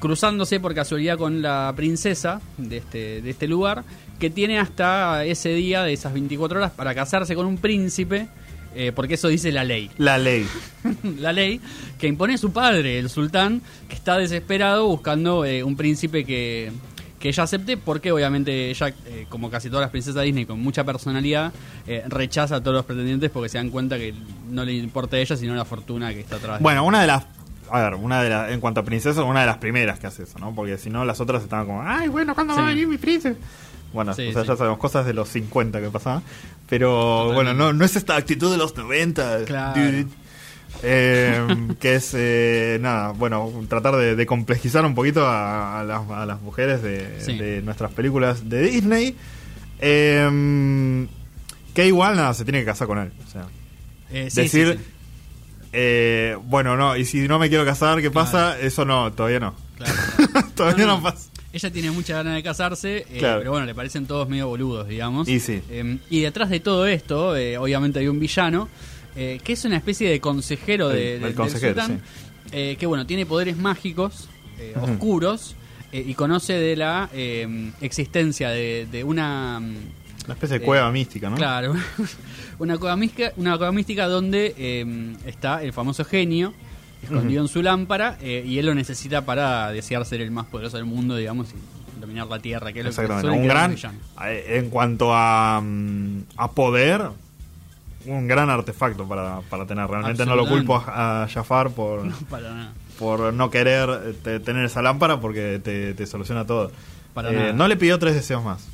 cruzándose 0.00 0.58
por 0.58 0.74
casualidad 0.74 1.16
con 1.16 1.42
la 1.42 1.72
princesa 1.76 2.40
de 2.58 2.78
este, 2.78 3.22
de 3.22 3.30
este 3.30 3.46
lugar, 3.46 3.84
que 4.18 4.30
tiene 4.30 4.58
hasta 4.58 5.24
ese 5.24 5.50
día 5.50 5.82
de 5.84 5.92
esas 5.92 6.12
24 6.12 6.58
horas 6.58 6.72
para 6.72 6.94
casarse 6.94 7.34
con 7.34 7.46
un 7.46 7.58
príncipe. 7.58 8.26
eh, 8.74 8.90
porque 8.94 9.14
eso 9.14 9.28
dice 9.28 9.52
la 9.52 9.64
ley. 9.64 9.90
La 9.98 10.16
ley. 10.16 10.46
la 11.20 11.32
ley 11.34 11.60
que 11.98 12.06
impone 12.08 12.38
su 12.38 12.52
padre, 12.52 12.98
el 12.98 13.10
sultán, 13.10 13.60
que 13.88 13.94
está 13.94 14.16
desesperado 14.16 14.86
buscando 14.88 15.44
eh, 15.44 15.62
un 15.62 15.76
príncipe 15.76 16.24
que, 16.24 16.72
que 17.22 17.28
ella 17.28 17.44
acepte, 17.44 17.76
porque 17.78 18.10
obviamente 18.12 18.68
ella, 18.68 18.88
eh, 19.06 19.26
como 19.28 19.48
casi 19.48 19.68
todas 19.70 19.82
las 19.84 19.90
princesas 19.90 20.22
Disney, 20.24 20.44
con 20.44 20.60
mucha 20.60 20.82
personalidad, 20.84 21.52
eh, 21.86 22.02
rechaza 22.08 22.56
a 22.56 22.60
todos 22.60 22.74
los 22.74 22.84
pretendientes 22.84 23.30
porque 23.30 23.48
se 23.48 23.56
dan 23.58 23.70
cuenta 23.70 23.96
que 23.96 24.12
no 24.50 24.64
le 24.64 24.72
importa 24.74 25.16
a 25.16 25.20
ella, 25.20 25.36
sino 25.36 25.54
la 25.54 25.64
fortuna 25.64 26.12
que 26.12 26.20
está 26.20 26.36
atrás. 26.36 26.58
de 26.58 26.62
Bueno, 26.62 26.84
una 26.84 27.00
de 27.00 27.06
las. 27.06 27.24
A 27.70 27.80
ver, 27.80 27.94
una 27.94 28.22
de 28.22 28.28
las. 28.28 28.50
En 28.50 28.60
cuanto 28.60 28.80
a 28.80 28.82
princesas, 28.84 29.24
una 29.24 29.40
de 29.40 29.46
las 29.46 29.58
primeras 29.58 29.98
que 30.00 30.08
hace 30.08 30.24
eso, 30.24 30.38
¿no? 30.40 30.52
Porque 30.54 30.76
si 30.78 30.90
no, 30.90 31.04
las 31.04 31.20
otras 31.20 31.42
estaban 31.44 31.64
como. 31.66 31.82
Ay, 31.82 32.08
bueno, 32.08 32.34
¿cuándo 32.34 32.54
va 32.54 32.60
a 32.60 32.64
Sí. 32.64 32.68
venir 32.74 32.88
mi 32.88 32.98
príncipe? 32.98 33.36
Bueno, 33.92 34.14
Sí, 34.14 34.26
o 34.28 34.32
sea, 34.32 34.42
sí. 34.42 34.48
ya 34.48 34.56
sabemos 34.56 34.78
cosas 34.78 35.06
de 35.06 35.12
los 35.14 35.28
50 35.28 35.80
que 35.80 35.88
pasaban. 35.90 36.22
Pero 36.68 36.88
Totalmente. 36.90 37.34
bueno, 37.34 37.54
no, 37.54 37.72
no 37.72 37.84
es 37.84 37.94
esta 37.96 38.16
actitud 38.16 38.50
de 38.50 38.56
los 38.58 38.76
90. 38.76 39.44
Claro. 39.44 39.80
dude. 39.80 40.06
Eh, 40.82 41.46
que 41.80 41.94
es, 41.96 42.12
eh, 42.14 42.78
nada, 42.80 43.12
bueno, 43.12 43.52
tratar 43.68 43.96
de, 43.96 44.16
de 44.16 44.26
complejizar 44.26 44.84
un 44.84 44.94
poquito 44.94 45.24
a, 45.26 45.80
a 45.80 45.84
las, 45.84 46.10
a 46.10 46.26
las 46.26 46.40
mujeres 46.40 46.82
de, 46.82 47.20
Sí. 47.20 47.38
de 47.38 47.62
nuestras 47.62 47.92
películas 47.92 48.48
de 48.48 48.62
Disney. 48.62 49.16
Eh, 49.80 51.06
que 51.74 51.86
igual, 51.86 52.16
nada, 52.16 52.34
se 52.34 52.44
tiene 52.44 52.60
que 52.60 52.64
casar 52.66 52.86
con 52.86 52.98
él. 52.98 53.12
O 53.26 53.30
sea, 53.30 53.46
Eh, 54.10 54.28
sí, 54.30 54.42
decir, 54.42 54.78
sí, 54.78 54.84
eh, 55.72 56.36
bueno, 56.44 56.76
no, 56.76 56.96
y 56.96 57.04
si 57.04 57.26
no 57.28 57.38
me 57.38 57.48
quiero 57.48 57.64
casar, 57.64 58.00
¿qué 58.02 58.10
pasa? 58.10 58.58
Eso 58.60 58.84
no, 58.84 59.12
todavía 59.12 59.40
no. 59.40 59.54
Claro. 59.76 59.94
todavía 60.54 60.86
No, 60.86 60.92
no, 60.92 60.96
no. 60.98 61.02
pasa. 61.04 61.30
Ella 61.54 61.70
tiene 61.70 61.90
muchas 61.90 62.16
ganas 62.16 62.34
de 62.34 62.42
casarse, 62.42 62.98
eh, 63.10 63.16
Claro. 63.18 63.38
pero 63.40 63.50
bueno, 63.52 63.66
le 63.66 63.74
parecen 63.74 64.06
todos 64.06 64.28
medio 64.28 64.48
boludos, 64.48 64.88
digamos. 64.88 65.28
Y 65.28 65.38
sí. 65.38 65.62
Eh, 65.70 65.98
y 66.10 66.20
detrás 66.20 66.48
de 66.50 66.60
todo 66.60 66.86
esto, 66.86 67.36
eh, 67.36 67.58
obviamente 67.58 67.98
hay 67.98 68.08
un 68.08 68.18
villano, 68.18 68.68
eh, 69.16 69.40
que 69.42 69.52
es 69.54 69.64
una 69.64 69.76
especie 69.76 70.08
de 70.10 70.20
consejero 70.20 70.90
El- 70.90 70.96
de, 70.96 71.14
el 71.14 71.20
de- 71.20 71.26
del 71.26 71.34
consejero, 71.34 71.80
sultán, 71.82 72.02
eh, 72.52 72.76
que 72.78 72.86
bueno, 72.86 73.06
tiene 73.06 73.26
poderes 73.26 73.56
mágicos, 73.56 74.28
eh, 74.58 74.74
oscuros, 74.80 75.54
eh, 75.92 76.04
y 76.06 76.14
conoce 76.14 76.54
de 76.54 76.76
la 76.76 77.08
eh, 77.12 77.70
existencia 77.80 78.50
de, 78.50 78.86
de 78.90 79.04
una... 79.04 79.60
mm, 79.60 79.74
Una 80.24 80.34
especie 80.34 80.58
de 80.58 80.64
Eh, 80.64 80.66
cueva 80.66 80.90
mística, 80.92 81.28
¿no? 81.30 81.36
Claro, 81.36 81.74
una 82.58 82.78
cueva 82.78 82.96
mística, 82.96 83.32
una 83.36 83.56
cueva 83.58 83.72
mística 83.72 84.06
donde 84.06 84.54
eh, 84.56 85.14
está 85.26 85.62
el 85.62 85.72
famoso 85.72 86.04
genio 86.04 86.54
escondido 87.02 87.42
en 87.42 87.48
su 87.48 87.62
lámpara 87.62 88.16
eh, 88.22 88.44
y 88.46 88.58
él 88.58 88.66
lo 88.66 88.74
necesita 88.76 89.24
para 89.26 89.70
desear 89.72 90.04
ser 90.06 90.20
el 90.20 90.30
más 90.30 90.46
poderoso 90.46 90.76
del 90.76 90.86
mundo, 90.86 91.16
digamos, 91.16 91.48
y 91.50 92.00
dominar 92.00 92.28
la 92.28 92.38
tierra, 92.38 92.72
que 92.72 92.80
es 92.80 92.84
lo 92.86 92.92
que 92.92 93.26
Un 93.28 93.46
gran. 93.48 93.72
el 93.72 93.78
eh, 94.28 94.58
En 94.58 94.70
cuanto 94.70 95.12
a, 95.12 95.60
a 96.36 96.50
poder, 96.52 97.02
un 98.06 98.26
gran 98.28 98.50
artefacto 98.50 99.06
para, 99.08 99.40
para 99.50 99.66
tener. 99.66 99.86
Realmente 99.88 100.24
no 100.26 100.36
lo 100.36 100.46
culpo 100.46 100.76
a, 100.76 101.24
a 101.24 101.28
Jafar 101.28 101.70
por, 101.70 102.02
Para 102.30 102.50
nada. 102.52 102.72
por 102.98 103.32
no 103.32 103.50
querer 103.50 103.88
eh, 103.90 104.14
te- 104.22 104.40
tener 104.40 104.64
esa 104.64 104.82
lámpara 104.82 105.20
porque 105.20 105.60
te, 105.62 105.94
te 105.94 106.06
soluciona 106.06 106.46
todo. 106.46 106.70
Para 107.14 107.30
Eh, 107.30 107.34
nada. 107.36 107.52
no 107.52 107.68
le 107.68 107.76
pidió 107.76 107.98
tres 107.98 108.14
deseos 108.14 108.42
más. 108.44 108.66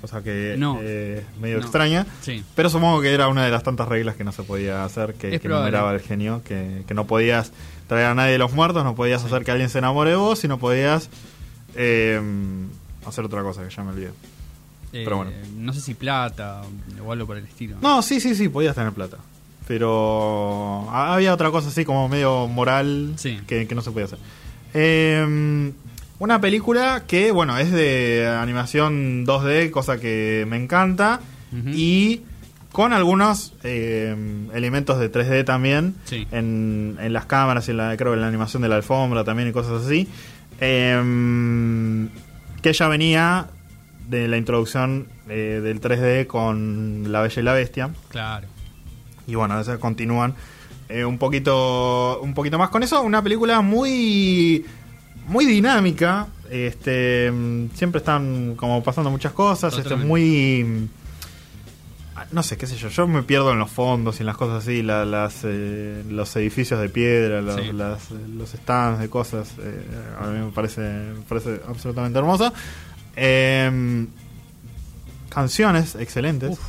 Cosa 0.00 0.22
que 0.22 0.56
No. 0.58 0.78
eh, 0.82 1.24
es 1.34 1.40
medio 1.40 1.56
No. 1.58 1.62
extraña. 1.62 2.06
Sí. 2.20 2.44
Pero 2.54 2.68
supongo 2.68 3.00
que 3.00 3.12
era 3.14 3.28
una 3.28 3.44
de 3.44 3.50
las 3.50 3.62
tantas 3.62 3.88
reglas 3.88 4.14
que 4.14 4.24
no 4.24 4.32
se 4.32 4.42
podía 4.42 4.84
hacer, 4.84 5.14
que, 5.14 5.40
que 5.40 5.48
numeraba 5.48 5.92
el 5.94 6.00
genio, 6.00 6.42
que, 6.44 6.82
que 6.86 6.94
no 6.94 7.06
podías 7.06 7.52
traer 7.88 8.06
a 8.06 8.14
nadie 8.14 8.32
de 8.32 8.38
los 8.38 8.52
muertos, 8.52 8.84
no 8.84 8.94
podías 8.94 9.24
hacer 9.24 9.44
que 9.44 9.50
alguien 9.52 9.70
se 9.70 9.78
enamore 9.78 10.10
de 10.10 10.16
vos 10.16 10.44
y 10.44 10.48
no 10.48 10.58
podías 10.58 11.08
eh, 11.76 12.20
hacer 13.06 13.24
otra 13.24 13.42
cosa 13.42 13.62
que 13.66 13.74
ya 13.74 13.82
me 13.84 13.90
olvidé. 13.90 14.10
Eh, 15.00 15.04
Pero 15.04 15.16
bueno. 15.18 15.32
No 15.56 15.72
sé 15.72 15.80
si 15.80 15.94
plata 15.94 16.62
o 17.04 17.12
algo 17.12 17.26
por 17.26 17.36
el 17.36 17.44
estilo. 17.44 17.76
No, 17.82 18.02
sí, 18.02 18.20
sí, 18.20 18.34
sí, 18.34 18.48
podías 18.48 18.74
tener 18.74 18.92
plata. 18.92 19.16
Pero 19.66 20.86
ha- 20.90 21.14
había 21.14 21.34
otra 21.34 21.50
cosa 21.50 21.68
así 21.68 21.84
como 21.84 22.08
medio 22.08 22.46
moral 22.46 23.14
Sí. 23.16 23.40
que, 23.46 23.66
que 23.66 23.74
no 23.74 23.82
se 23.82 23.90
podía 23.90 24.06
hacer. 24.06 24.18
Eh, 24.74 25.72
una 26.18 26.40
película 26.40 27.02
que, 27.06 27.30
bueno, 27.32 27.58
es 27.58 27.70
de 27.72 28.26
animación 28.40 29.26
2D, 29.26 29.70
cosa 29.70 29.98
que 29.98 30.44
me 30.48 30.56
encanta. 30.56 31.20
Y 31.72 32.20
con 32.72 32.92
algunos 32.92 33.54
eh, 33.64 34.14
elementos 34.52 34.98
de 34.98 35.10
3D 35.10 35.44
también. 35.44 35.94
Sí. 36.04 36.26
En, 36.30 36.98
en 37.00 37.12
las 37.14 37.24
cámaras 37.26 37.66
y 37.68 37.70
en 37.70 37.78
la, 37.78 37.96
creo 37.96 38.12
que 38.12 38.16
en 38.16 38.20
la 38.20 38.28
animación 38.28 38.62
de 38.62 38.68
la 38.68 38.76
alfombra 38.76 39.24
también 39.24 39.48
y 39.48 39.52
cosas 39.52 39.84
así. 39.86 40.06
Eh, 40.60 42.08
que 42.62 42.72
ya 42.72 42.88
venía 42.88 43.46
de 44.08 44.28
la 44.28 44.36
introducción 44.36 45.08
eh, 45.28 45.60
del 45.62 45.80
3D 45.80 46.26
con 46.26 47.10
La 47.12 47.20
Bella 47.22 47.40
y 47.40 47.44
la 47.44 47.52
Bestia. 47.52 47.90
Claro. 48.08 48.46
Y 49.26 49.34
bueno, 49.34 49.54
a 49.54 49.58
veces 49.58 49.78
continúan 49.78 50.34
eh, 50.88 51.04
un 51.04 51.18
poquito 51.18 52.20
un 52.20 52.34
poquito 52.34 52.58
más 52.58 52.70
con 52.70 52.82
eso. 52.82 53.02
Una 53.02 53.22
película 53.22 53.60
muy 53.60 54.64
muy 55.26 55.44
dinámica. 55.44 56.28
Este 56.50 57.32
siempre 57.74 57.98
están 57.98 58.54
como 58.54 58.82
pasando 58.84 59.10
muchas 59.10 59.32
cosas. 59.32 59.76
Esto 59.76 59.94
es 59.94 60.04
muy 60.04 60.88
No 62.32 62.42
sé, 62.42 62.56
qué 62.56 62.66
sé 62.66 62.76
yo, 62.76 62.88
yo 62.88 63.06
me 63.06 63.22
pierdo 63.22 63.52
en 63.52 63.58
los 63.58 63.70
fondos 63.70 64.16
y 64.18 64.22
en 64.22 64.26
las 64.26 64.36
cosas 64.36 64.62
así, 64.64 64.82
la- 64.82 65.04
las, 65.04 65.40
eh, 65.44 66.02
los 66.08 66.34
edificios 66.36 66.80
de 66.80 66.88
piedra, 66.88 67.40
los, 67.42 67.54
Sí. 67.60 67.72
las- 67.72 68.10
los 68.10 68.50
stands 68.50 69.00
de 69.00 69.08
cosas, 69.10 69.52
eh, 69.60 69.86
a 70.20 70.26
mí 70.28 70.44
me 70.46 70.50
parece, 70.50 70.80
me 70.80 71.20
parece 71.28 71.60
absolutamente 71.68 72.18
hermoso. 72.18 72.52
Em, 73.16 74.06
canciones 75.30 75.94
excelentes. 75.96 76.50
Uf. 76.52 76.60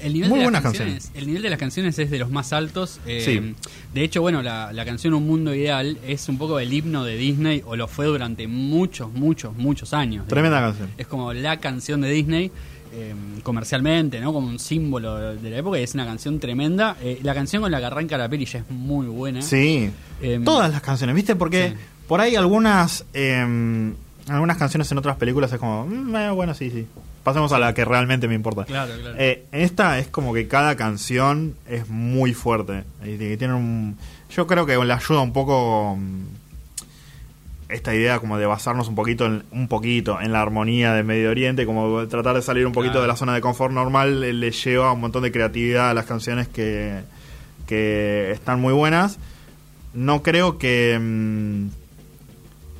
El 0.00 0.14
nivel, 0.14 0.30
Muy 0.30 0.38
de 0.40 0.44
las 0.44 0.50
buenas 0.52 0.62
canciones, 0.62 1.10
el 1.14 1.26
nivel 1.26 1.42
de 1.42 1.50
las 1.50 1.58
canciones 1.58 1.98
es 1.98 2.10
de 2.10 2.18
los 2.18 2.30
más 2.30 2.52
altos. 2.52 3.00
eh, 3.06 3.22
Sí. 3.24 3.54
De 3.92 4.02
hecho, 4.02 4.22
bueno, 4.22 4.42
la, 4.42 4.72
la 4.72 4.84
canción 4.84 5.14
Un 5.14 5.26
Mundo 5.26 5.54
Ideal 5.54 5.98
es 6.06 6.28
un 6.28 6.36
poco 6.38 6.58
el 6.58 6.72
himno 6.72 7.04
de 7.04 7.16
Disney, 7.16 7.62
o 7.64 7.76
lo 7.76 7.86
fue 7.86 8.06
durante 8.06 8.48
muchos, 8.48 9.12
muchos, 9.12 9.54
muchos 9.56 9.92
años. 9.92 10.26
Tremenda 10.26 10.56
digamos. 10.58 10.78
canción. 10.78 10.94
Es 10.98 11.06
como 11.06 11.32
la 11.32 11.58
canción 11.60 12.00
de 12.00 12.10
Disney, 12.10 12.50
eh, 12.92 13.14
comercialmente, 13.42 14.20
¿no? 14.20 14.32
Como 14.32 14.48
un 14.48 14.58
símbolo 14.58 15.36
de 15.36 15.50
la 15.50 15.58
época, 15.58 15.78
y 15.78 15.82
es 15.82 15.94
una 15.94 16.06
canción 16.06 16.40
tremenda. 16.40 16.96
Eh, 17.02 17.20
la 17.22 17.34
canción 17.34 17.62
con 17.62 17.70
la 17.70 17.78
que 17.78 17.84
arranca 17.84 18.16
la 18.18 18.28
peli 18.28 18.46
ya 18.46 18.60
es 18.60 18.70
muy 18.70 19.06
buena. 19.06 19.42
Sí, 19.42 19.90
Em, 20.22 20.42
todas 20.44 20.72
las 20.72 20.80
canciones, 20.80 21.14
¿viste? 21.14 21.36
Porque 21.36 21.68
sí. 21.68 21.74
por 22.08 22.20
ahí 22.20 22.34
algunas 22.36 23.04
em, 23.12 23.94
algunas 24.28 24.56
canciones 24.56 24.90
en 24.90 24.98
otras 24.98 25.16
películas 25.16 25.52
es 25.52 25.58
como, 25.58 25.86
"Mm, 25.86 26.16
eh, 26.16 26.30
bueno, 26.30 26.54
sí, 26.54 26.70
sí. 26.70 26.86
Pasemos 27.22 27.52
a 27.52 27.58
la 27.58 27.72
que 27.74 27.84
realmente 27.84 28.28
me 28.28 28.34
importa. 28.34 28.64
Claro, 28.64 28.92
claro. 29.00 29.16
Eh, 29.18 29.44
esta 29.52 29.98
es 29.98 30.08
como 30.08 30.34
que 30.34 30.46
cada 30.48 30.76
canción 30.76 31.54
es 31.68 31.88
muy 31.88 32.34
fuerte. 32.34 32.84
Y 33.04 33.16
tiene 33.36 33.54
un, 33.54 33.96
yo 34.34 34.46
creo 34.46 34.66
que 34.66 34.76
le 34.76 34.92
ayuda 34.92 35.20
un 35.20 35.32
poco 35.32 35.96
mm, 35.98 36.24
esta 37.70 37.94
idea 37.94 38.18
como 38.18 38.36
de 38.38 38.44
basarnos 38.46 38.88
un 38.88 38.94
poquito 38.94 39.24
en, 39.26 39.42
un 39.52 39.68
poquito 39.68 40.20
en 40.20 40.32
la 40.32 40.42
armonía 40.42 40.92
de 40.92 41.02
Medio 41.02 41.30
Oriente, 41.30 41.64
como 41.66 42.06
tratar 42.08 42.34
de 42.36 42.42
salir 42.42 42.66
un 42.66 42.72
poquito 42.72 42.92
Claro. 42.94 43.02
de 43.02 43.08
la 43.08 43.16
zona 43.16 43.34
de 43.34 43.40
confort 43.40 43.72
normal, 43.72 44.22
eh, 44.22 44.32
le 44.34 44.50
lleva 44.50 44.92
un 44.92 45.00
montón 45.00 45.22
de 45.22 45.32
creatividad 45.32 45.90
a 45.90 45.94
las 45.94 46.04
canciones 46.04 46.46
que, 46.48 47.00
que 47.66 48.30
están 48.32 48.60
muy 48.60 48.72
buenas. 48.74 49.18
No 49.94 50.22
creo 50.22 50.58
que... 50.58 50.98
mm, 51.00 51.83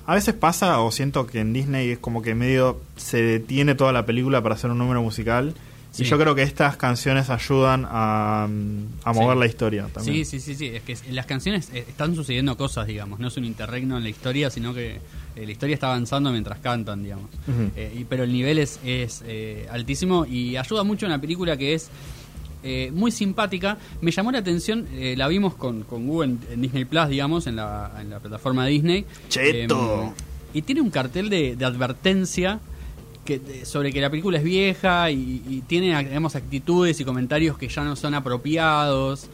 a 0.07 0.15
veces 0.15 0.35
pasa 0.35 0.81
o 0.81 0.91
siento 0.91 1.27
que 1.27 1.41
en 1.41 1.53
Disney 1.53 1.91
es 1.91 1.99
como 1.99 2.23
que 2.23 2.35
medio 2.35 2.81
se 2.97 3.23
detiene 3.23 3.75
toda 3.75 3.93
la 3.93 4.05
película 4.07 4.43
para 4.43 4.55
hacer 4.55 4.71
un 4.71 4.79
número 4.79 5.03
musical. 5.03 5.55
Sí. 5.93 6.03
Y 6.03 6.07
yo 6.07 6.19
creo 6.19 6.35
que 6.35 6.43
estas 6.43 6.77
canciones 6.77 7.31
ayudan 7.31 7.87
a, 7.89 8.45
a 9.05 9.13
mover 9.13 9.37
Sí. 9.37 9.41
la 9.41 9.47
historia 9.47 9.87
también. 9.93 10.25
Sí, 10.25 10.25
sí, 10.25 10.41
sí, 10.41 10.57
sí. 10.57 10.67
Es 10.67 10.83
que 10.83 11.09
en 11.09 11.15
las 11.15 11.25
canciones 11.27 11.71
eh, 11.73 11.85
están 11.89 12.17
sucediendo 12.17 12.57
cosas, 12.57 12.89
digamos. 12.89 13.21
No 13.21 13.29
es 13.29 13.37
un 13.37 13.45
interregno 13.45 13.97
en 13.97 14.03
la 14.03 14.09
historia, 14.09 14.51
sino 14.51 14.75
que 14.75 14.97
eh, 15.37 15.47
la 15.47 15.53
historia 15.53 15.75
está 15.75 15.87
avanzando 15.87 16.33
mientras 16.33 16.59
cantan, 16.59 17.05
digamos. 17.05 17.31
Eh, 17.77 17.95
y- 18.01 18.05
pero 18.05 18.25
el 18.25 18.33
nivel 18.33 18.59
es, 18.59 18.81
es 18.85 19.23
eh, 19.25 19.69
altísimo 19.71 20.27
y 20.27 20.57
ayuda 20.57 20.83
mucho 20.83 21.07
en 21.07 21.13
la 21.13 21.21
película 21.21 21.57
que 21.57 21.75
es 21.75 21.89
eh, 22.65 22.91
muy 22.93 23.11
simpática. 23.13 23.79
Me 24.01 24.11
llamó 24.11 24.33
la 24.33 24.39
atención, 24.39 24.87
eh, 24.95 25.15
la 25.17 25.29
vimos 25.29 25.55
con, 25.55 25.83
con 25.85 26.07
Google 26.09 26.31
en, 26.33 26.41
en 26.53 26.63
Disney 26.63 26.85
Plus, 26.85 27.09
digamos, 27.09 27.47
en 27.47 27.57
la, 27.57 27.93
en 28.01 28.11
la 28.11 28.19
plataforma 28.19 28.67
Disney. 28.67 29.05
Cheto. 29.29 30.13
Eh, 30.17 30.23
y 30.55 30.63
tiene 30.63 30.81
un 30.81 30.91
cartel 30.91 31.29
de, 31.31 31.55
de 31.57 31.65
advertencia 31.65 32.61
que, 33.25 33.39
de- 33.39 33.65
sobre 33.65 33.93
que 33.93 34.01
la 34.01 34.11
película 34.11 34.39
es 34.39 34.45
vieja 34.45 35.11
y, 35.11 35.43
y 35.49 35.63
tiene 35.67 35.97
digamos, 36.05 36.35
actitudes 36.37 36.99
y 37.01 37.05
comentarios 37.05 37.57
que 37.59 37.69
ya 37.69 37.85
no 37.85 37.95
son 37.97 38.15
apropiados. 38.15 39.29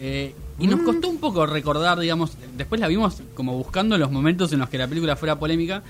Eh, 0.00 0.34
y 0.58 0.66
Mm. 0.66 0.70
nos 0.70 0.80
costó 0.82 1.08
un 1.08 1.18
poco 1.18 1.46
recordar, 1.46 1.98
digamos, 1.98 2.36
después 2.56 2.80
la 2.80 2.88
vimos 2.88 3.22
como 3.34 3.56
buscando 3.56 3.96
los 3.98 4.10
momentos 4.10 4.52
en 4.52 4.58
los 4.60 4.68
que 4.68 4.78
la 4.78 4.86
película 4.88 5.16
fuera 5.16 5.38
polémica. 5.38 5.82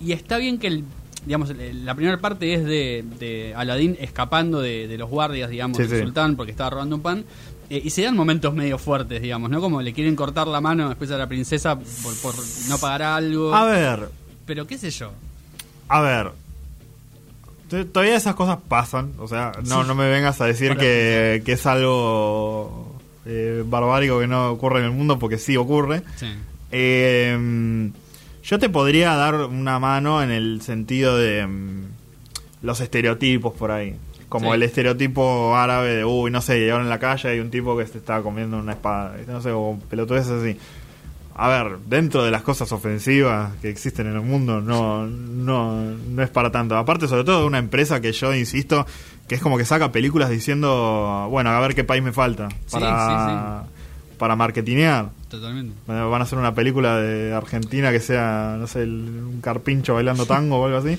Y 0.00 0.12
está 0.12 0.38
bien 0.38 0.58
que 0.58 0.68
el, 0.68 0.84
digamos, 1.26 1.50
el- 1.50 1.84
la 1.84 1.94
primera 1.94 2.18
parte 2.18 2.54
es 2.54 2.64
de, 2.64 3.04
de 3.18 3.54
Aladdin 3.56 3.96
escapando 4.00 4.60
de, 4.60 4.86
de 4.88 4.98
los 4.98 5.08
guardias, 5.10 5.50
digamos, 5.50 5.76
Sí, 5.76 5.82
del 5.84 5.98
sí. 5.98 6.04
sultán 6.04 6.36
porque 6.36 6.52
estaba 6.52 6.70
robando 6.70 6.96
un 6.96 7.02
pan. 7.02 7.24
Eh, 7.70 7.82
y 7.84 7.90
se 7.90 8.02
dan 8.02 8.16
momentos 8.16 8.54
medio 8.54 8.78
fuertes, 8.78 9.20
digamos, 9.20 9.50
¿no? 9.50 9.60
Como 9.60 9.82
le 9.82 9.92
quieren 9.92 10.16
cortar 10.16 10.46
la 10.46 10.60
mano 10.60 10.88
después 10.88 11.10
a 11.10 11.18
la 11.18 11.26
princesa 11.26 11.78
por, 11.78 12.16
por 12.22 12.34
no 12.68 12.78
pagar 12.78 13.02
algo. 13.02 13.54
A 13.54 13.64
ver, 13.66 14.08
Pero 14.46 14.66
qué 14.66 14.78
sé 14.78 14.90
yo. 14.90 15.12
a 15.88 16.00
ver. 16.00 16.30
Todavía 17.92 18.16
esas 18.16 18.34
cosas 18.34 18.56
pasan, 18.66 19.12
o 19.18 19.28
sea, 19.28 19.52
no, 19.66 19.84
no 19.84 19.94
me 19.94 20.08
vengas 20.08 20.40
a 20.40 20.46
decir 20.46 20.78
que, 20.78 21.42
que 21.44 21.52
es 21.52 21.66
algo 21.66 22.98
eh, 23.26 23.62
barbárico 23.66 24.18
que 24.20 24.26
no 24.26 24.50
ocurre 24.52 24.78
en 24.78 24.86
el 24.86 24.92
mundo, 24.92 25.18
porque 25.18 25.36
sí 25.36 25.54
ocurre. 25.58 26.02
Sí. 26.16 26.28
Eh, 26.72 27.90
yo 28.48 28.58
te 28.58 28.68
podría 28.70 29.14
dar 29.14 29.34
una 29.34 29.78
mano 29.78 30.22
en 30.22 30.30
el 30.30 30.62
sentido 30.62 31.18
de 31.18 31.46
mm, 31.46 31.84
los 32.62 32.80
estereotipos 32.80 33.52
por 33.52 33.70
ahí. 33.70 33.94
Como 34.30 34.50
Sí. 34.50 34.54
el 34.56 34.62
estereotipo 34.62 35.54
árabe 35.56 35.96
de, 35.96 36.04
uy, 36.04 36.30
no 36.30 36.40
sé, 36.40 36.58
llegaron 36.58 36.82
en 36.84 36.88
la 36.88 36.98
calle 36.98 37.28
hay 37.28 37.40
un 37.40 37.50
tipo 37.50 37.76
que 37.76 37.86
se 37.86 37.98
está 37.98 38.20
comiendo 38.22 38.58
una 38.58 38.72
espada. 38.72 39.16
No 39.26 39.40
sé, 39.42 39.50
o 39.52 39.78
pelotudeces 39.90 40.32
así. 40.32 40.56
A 41.34 41.48
ver, 41.48 41.78
dentro 41.86 42.24
de 42.24 42.30
las 42.30 42.42
cosas 42.42 42.72
ofensivas 42.72 43.52
que 43.62 43.68
existen 43.70 44.06
en 44.08 44.14
el 44.14 44.22
mundo, 44.22 44.60
no, 44.60 45.06
no, 45.06 45.72
no 45.82 46.22
es 46.22 46.30
para 46.30 46.50
tanto. 46.50 46.76
Aparte, 46.76 47.06
sobre 47.06 47.24
todo 47.24 47.40
de 47.42 47.46
una 47.46 47.58
empresa 47.58 48.00
que 48.00 48.12
yo 48.12 48.34
insisto, 48.34 48.86
que 49.28 49.34
es 49.36 49.40
como 49.40 49.56
que 49.56 49.64
saca 49.64 49.92
películas 49.92 50.30
diciendo, 50.30 51.28
bueno, 51.30 51.50
a 51.50 51.60
ver 51.60 51.74
qué 51.76 51.84
país 51.84 52.02
me 52.02 52.12
falta 52.12 52.48
para, 52.72 53.64
para 54.18 54.36
marketinear. 54.36 55.10
Totalmente. 55.28 55.74
Van 55.86 56.20
a 56.20 56.24
hacer 56.24 56.38
una 56.38 56.54
película 56.54 56.98
de 56.98 57.32
Argentina 57.32 57.90
que 57.92 58.00
sea, 58.00 58.56
no 58.58 58.66
sé, 58.66 58.82
un 58.82 59.40
carpincho 59.42 59.94
bailando 59.94 60.26
tango 60.26 60.58
o 60.58 60.66
algo 60.66 60.78
así. 60.78 60.98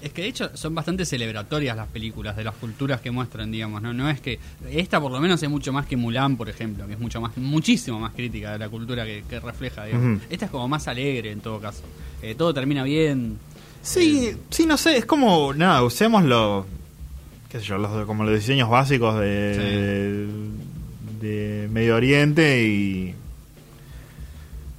Es 0.00 0.12
que 0.12 0.22
de 0.22 0.28
hecho 0.28 0.56
son 0.56 0.74
bastante 0.76 1.04
celebratorias 1.04 1.76
las 1.76 1.88
películas 1.88 2.36
de 2.36 2.44
las 2.44 2.54
culturas 2.54 3.00
que 3.00 3.10
muestran, 3.10 3.50
digamos, 3.50 3.82
¿no? 3.82 3.92
No 3.92 4.08
es 4.08 4.20
que. 4.20 4.38
Esta 4.70 5.00
por 5.00 5.10
lo 5.10 5.18
menos 5.20 5.42
es 5.42 5.50
mucho 5.50 5.72
más 5.72 5.86
que 5.86 5.96
Mulan, 5.96 6.36
por 6.36 6.48
ejemplo, 6.48 6.86
que 6.86 6.92
es 6.92 7.00
mucho 7.00 7.20
más, 7.20 7.36
muchísimo 7.36 7.98
más 7.98 8.12
crítica 8.12 8.52
de 8.52 8.58
la 8.58 8.68
cultura 8.68 9.04
que, 9.04 9.24
que 9.28 9.40
refleja, 9.40 9.86
digamos. 9.86 10.22
Esta 10.30 10.44
es 10.44 10.50
como 10.50 10.68
más 10.68 10.86
alegre 10.86 11.32
en 11.32 11.40
todo 11.40 11.58
caso. 11.60 11.82
Eh, 12.22 12.36
todo 12.36 12.54
termina 12.54 12.84
bien. 12.84 13.38
Sí, 13.82 14.36
sí, 14.50 14.66
no 14.66 14.76
sé, 14.76 14.98
es 14.98 15.06
como, 15.06 15.54
nada, 15.54 15.82
usemos 15.82 16.22
los, 16.24 16.66
qué 17.48 17.60
sé 17.60 17.66
yo, 17.66 17.78
los, 17.78 18.06
como 18.06 18.24
los 18.24 18.34
diseños 18.34 18.68
básicos 18.68 19.18
de, 19.18 19.56
de 19.56 20.28
Medio 21.20 21.96
Oriente 21.96 22.64
y, 22.66 23.14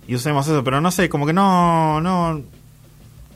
y 0.07 0.15
usemos 0.15 0.47
eso, 0.47 0.63
pero 0.63 0.81
no 0.81 0.91
sé, 0.91 1.09
como 1.09 1.25
que 1.25 1.33
no, 1.33 2.01
no, 2.01 2.41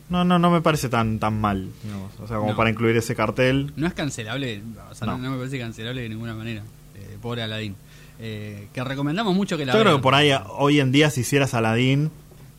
no, 0.09 0.23
no, 0.23 0.39
no 0.39 0.51
me 0.51 0.61
parece 0.61 0.89
tan, 0.89 1.19
tan 1.19 1.39
mal, 1.39 1.69
digamos. 1.83 2.11
o 2.19 2.27
sea, 2.27 2.37
como 2.37 2.51
No. 2.51 2.57
para 2.57 2.69
incluir 2.69 2.95
ese 2.97 3.15
cartel. 3.15 3.71
No 3.75 3.87
es 3.87 3.93
cancelable, 3.93 4.61
o 4.91 4.95
sea, 4.95 5.07
no, 5.07 5.17
me 5.17 5.37
parece 5.37 5.59
cancelable 5.59 6.01
de 6.01 6.09
ninguna 6.09 6.33
manera. 6.33 6.63
Eh, 6.95 7.17
pobre 7.21 7.43
Aladdin. 7.43 7.75
Eh, 8.19 8.67
que 8.73 8.83
recomendamos 8.83 9.35
mucho 9.35 9.57
que 9.57 9.65
la 9.65 9.73
Yo 9.73 9.79
creo 9.81 9.95
que 9.97 10.01
por 10.03 10.15
ahí, 10.15 10.31
hoy 10.57 10.79
en 10.79 10.91
día, 10.91 11.09
si 11.09 11.21
hicieras 11.21 11.53
Aladdin, 11.53 12.11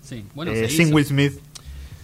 Sí, 0.03 0.25
bueno, 0.35 0.53
eh, 0.53 0.69
sin. 0.69 0.93
Will 0.93 1.05
Smith, 1.07 1.33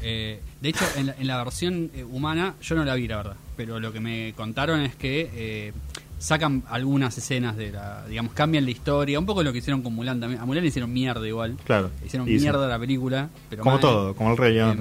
Eh, 0.03 0.41
de 0.63 0.69
hecho, 0.71 0.85
en 0.97 1.07
la, 1.09 1.15
en 1.19 1.27
la 1.27 1.43
versión 1.45 1.91
eh, 1.95 2.03
humana, 2.05 2.55
yo 2.63 2.75
no 2.77 2.85
la 2.87 2.95
vi, 2.95 3.07
la 3.07 3.17
verdad. 3.19 3.37
Pero 3.57 3.79
lo 3.81 3.93
que 3.93 4.01
me 4.01 4.33
contaron 4.35 4.81
es 4.81 4.95
que 4.95 5.31
eh, 5.35 5.73
sacan 6.21 6.63
algunas 6.69 7.17
escenas 7.19 7.57
de 7.57 7.73
la. 7.73 8.07
Digamos, 8.07 8.33
cambian 8.35 8.65
la 8.65 8.71
historia. 8.71 9.19
Un 9.19 9.27
poco 9.27 9.43
lo 9.43 9.51
que 9.53 9.59
hicieron 9.59 9.83
con 9.83 9.93
Mulan 9.95 10.21
también. 10.21 10.41
A 10.41 10.45
Mulan 10.45 10.63
le 10.63 10.69
hicieron 10.69 10.93
mierda 10.93 11.27
igual. 11.27 11.57
claro. 11.65 11.91
Le 12.01 12.07
hicieron 12.07 12.27
mierda 12.29 12.69
la 12.69 12.79
película. 12.79 13.29
Pero 13.49 13.63
Como 13.65 13.79
todo, 13.81 14.15
como 14.15 14.31
el 14.31 14.37
Rey. 14.37 14.59
Em, 14.59 14.77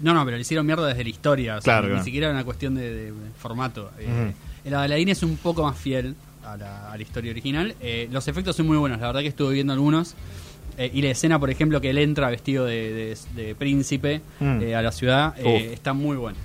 no, 0.00 0.12
no, 0.12 0.24
pero 0.26 0.36
le 0.36 0.42
hicieron 0.42 0.66
mierda 0.66 0.86
desde 0.88 1.04
la 1.04 1.08
historia. 1.10 1.56
o 1.56 1.60
sea, 1.62 1.72
Claro, 1.74 1.84
ni 1.86 1.90
claro. 1.92 2.04
siquiera 2.04 2.26
era 2.26 2.34
una 2.34 2.44
cuestión 2.44 2.74
de, 2.74 2.92
de 3.06 3.12
formato. 3.38 3.90
Eh. 3.98 4.32
El 4.64 4.74
Aladdin 4.74 5.08
es 5.08 5.22
un 5.22 5.36
poco 5.36 5.62
más 5.62 5.78
fiel 5.78 6.14
a 6.44 6.56
la, 6.56 6.90
a 6.92 6.96
la 6.96 7.02
historia 7.02 7.30
original. 7.30 7.74
Eh, 7.80 8.08
los 8.10 8.26
efectos 8.28 8.56
son 8.56 8.66
muy 8.66 8.76
buenos, 8.76 9.00
la 9.00 9.06
verdad 9.06 9.20
que 9.20 9.28
estuve 9.28 9.54
viendo 9.54 9.72
algunos. 9.72 10.14
Eh, 10.76 10.90
y 10.92 11.00
la 11.00 11.08
escena, 11.10 11.38
por 11.38 11.48
ejemplo, 11.48 11.80
que 11.80 11.88
él 11.90 11.98
entra 11.98 12.28
vestido 12.28 12.66
de, 12.66 12.92
de- 12.92 13.42
de 13.42 13.54
príncipe 13.54 14.20
Mm. 14.40 14.60
eh, 14.60 14.74
a 14.76 14.82
la 14.82 14.92
ciudad, 14.92 15.34
eh, 15.38 15.70
está 15.72 15.92
muy 15.94 16.16
bueno. 16.18 16.36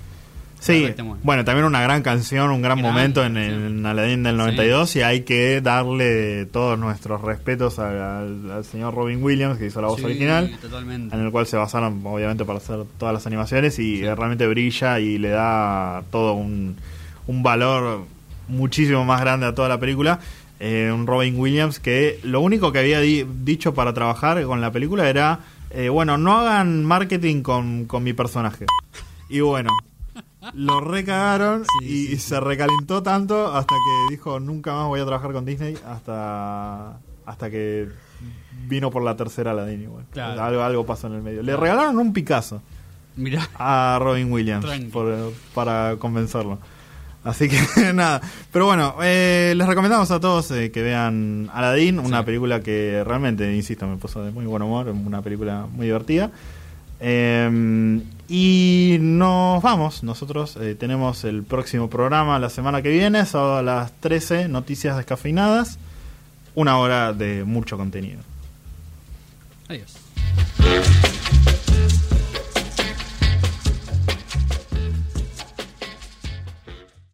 Sí, 0.64 0.94
bueno. 1.24 1.44
también 1.44 1.64
una 1.66 1.82
gran 1.82 2.02
canción, 2.02 2.50
un 2.50 2.62
gran, 2.62 2.78
Gran 2.78 2.92
momento 2.92 3.24
en, 3.24 3.36
en 3.36 3.84
Aladdin 3.84 4.22
del 4.22 4.36
92 4.36 4.94
y 4.96 5.02
hay 5.02 5.22
que 5.22 5.60
darle 5.60 6.46
todos 6.46 6.78
nuestros 6.78 7.20
respetos 7.20 7.78
al, 7.80 8.64
señor 8.64 8.94
Robin 8.94 9.22
Williams 9.22 9.58
que 9.58 9.66
hizo 9.66 9.80
la 9.80 9.88
voz 9.88 9.98
Sí, 9.98 10.04
original, 10.04 10.56
Totalmente. 10.60 11.16
en 11.16 11.22
el 11.24 11.32
cual 11.32 11.46
se 11.46 11.56
basaron 11.56 12.00
obviamente 12.04 12.44
para 12.44 12.58
hacer 12.58 12.84
todas 12.96 13.12
las 13.12 13.26
animaciones 13.26 13.78
y 13.80 14.02
realmente 14.02 14.46
brilla 14.46 15.00
y 15.00 15.18
le 15.18 15.30
da 15.30 16.04
todo 16.12 16.34
un, 16.34 16.76
un 17.26 17.42
valor 17.42 18.04
muchísimo 18.46 19.04
más 19.04 19.20
grande 19.20 19.46
a 19.46 19.54
toda 19.54 19.68
la 19.68 19.80
película. 19.80 20.20
Eh, 20.60 20.92
un 20.94 21.08
Robin 21.08 21.38
Williams 21.40 21.80
que 21.80 22.20
lo 22.22 22.40
único 22.40 22.70
que 22.70 22.78
había 22.78 23.00
di- 23.00 23.26
dicho 23.42 23.74
para 23.74 23.92
trabajar 23.94 24.40
con 24.44 24.60
la 24.60 24.70
película 24.70 25.08
era, 25.08 25.40
eh, 25.70 25.88
bueno, 25.88 26.18
no 26.18 26.38
hagan 26.38 26.84
marketing 26.84 27.42
con, 27.42 27.86
con 27.86 28.04
mi 28.04 28.12
personaje. 28.12 28.66
Y 29.28 29.40
bueno, 29.40 29.70
lo 30.54 30.80
recagaron 30.80 31.64
Sí, 31.80 31.86
y 31.86 32.06
sí, 32.08 32.16
se 32.18 32.40
recalentó 32.40 33.02
tanto 33.02 33.54
hasta 33.54 33.74
que 33.74 34.14
dijo, 34.14 34.40
nunca 34.40 34.74
más 34.74 34.86
voy 34.88 35.00
a 35.00 35.04
trabajar 35.06 35.32
con 35.32 35.44
Disney 35.44 35.76
hasta, 35.86 36.98
hasta 37.26 37.50
que 37.50 37.88
vino 38.68 38.90
por 38.90 39.02
la 39.02 39.16
tercera 39.16 39.52
Aladdin 39.52 39.82
igual. 39.82 40.04
Claro. 40.10 40.42
Algo, 40.42 40.62
algo 40.62 40.86
pasó 40.86 41.06
en 41.08 41.14
el 41.14 41.22
medio. 41.22 41.42
Le 41.42 41.56
regalaron 41.56 41.98
un 41.98 42.12
Picasso 42.12 42.60
Mirá. 43.16 43.48
a 43.58 43.98
Robin 44.00 44.30
Williams 44.32 44.66
por- 44.92 45.32
para 45.54 45.96
convencerlo. 45.98 46.58
Así 47.24 47.48
que 47.48 47.58
nada. 47.94 48.20
Pero 48.50 48.66
bueno, 48.66 48.96
eh, 49.02 49.54
les 49.56 49.66
recomendamos 49.66 50.10
a 50.10 50.18
todos 50.18 50.50
eh, 50.50 50.72
que 50.72 50.82
vean 50.82 51.48
Aladdin, 51.52 52.00
una 52.00 52.18
Sí. 52.20 52.24
película 52.26 52.60
que 52.62 53.04
realmente, 53.06 53.54
insisto, 53.54 53.86
me 53.86 53.96
puso 53.96 54.24
de 54.24 54.32
muy 54.32 54.44
buen 54.46 54.62
humor, 54.62 54.88
una 54.88 55.22
película 55.22 55.66
muy 55.70 55.86
divertida. 55.86 56.32
Eh, 56.98 58.00
y 58.34 58.96
nos 58.98 59.62
vamos. 59.62 60.02
Nosotros 60.02 60.56
eh, 60.56 60.74
tenemos 60.74 61.22
el 61.24 61.42
próximo 61.42 61.90
programa 61.90 62.38
la 62.38 62.48
semana 62.48 62.80
que 62.80 62.88
viene, 62.88 63.26
sábado 63.26 63.58
a 63.58 63.62
las 63.62 63.92
13, 64.00 64.48
noticias 64.48 64.96
descafeinadas. 64.96 65.78
Una 66.54 66.78
hora 66.78 67.12
de 67.12 67.44
mucho 67.44 67.76
contenido. 67.76 68.20
Adiós. 69.68 69.98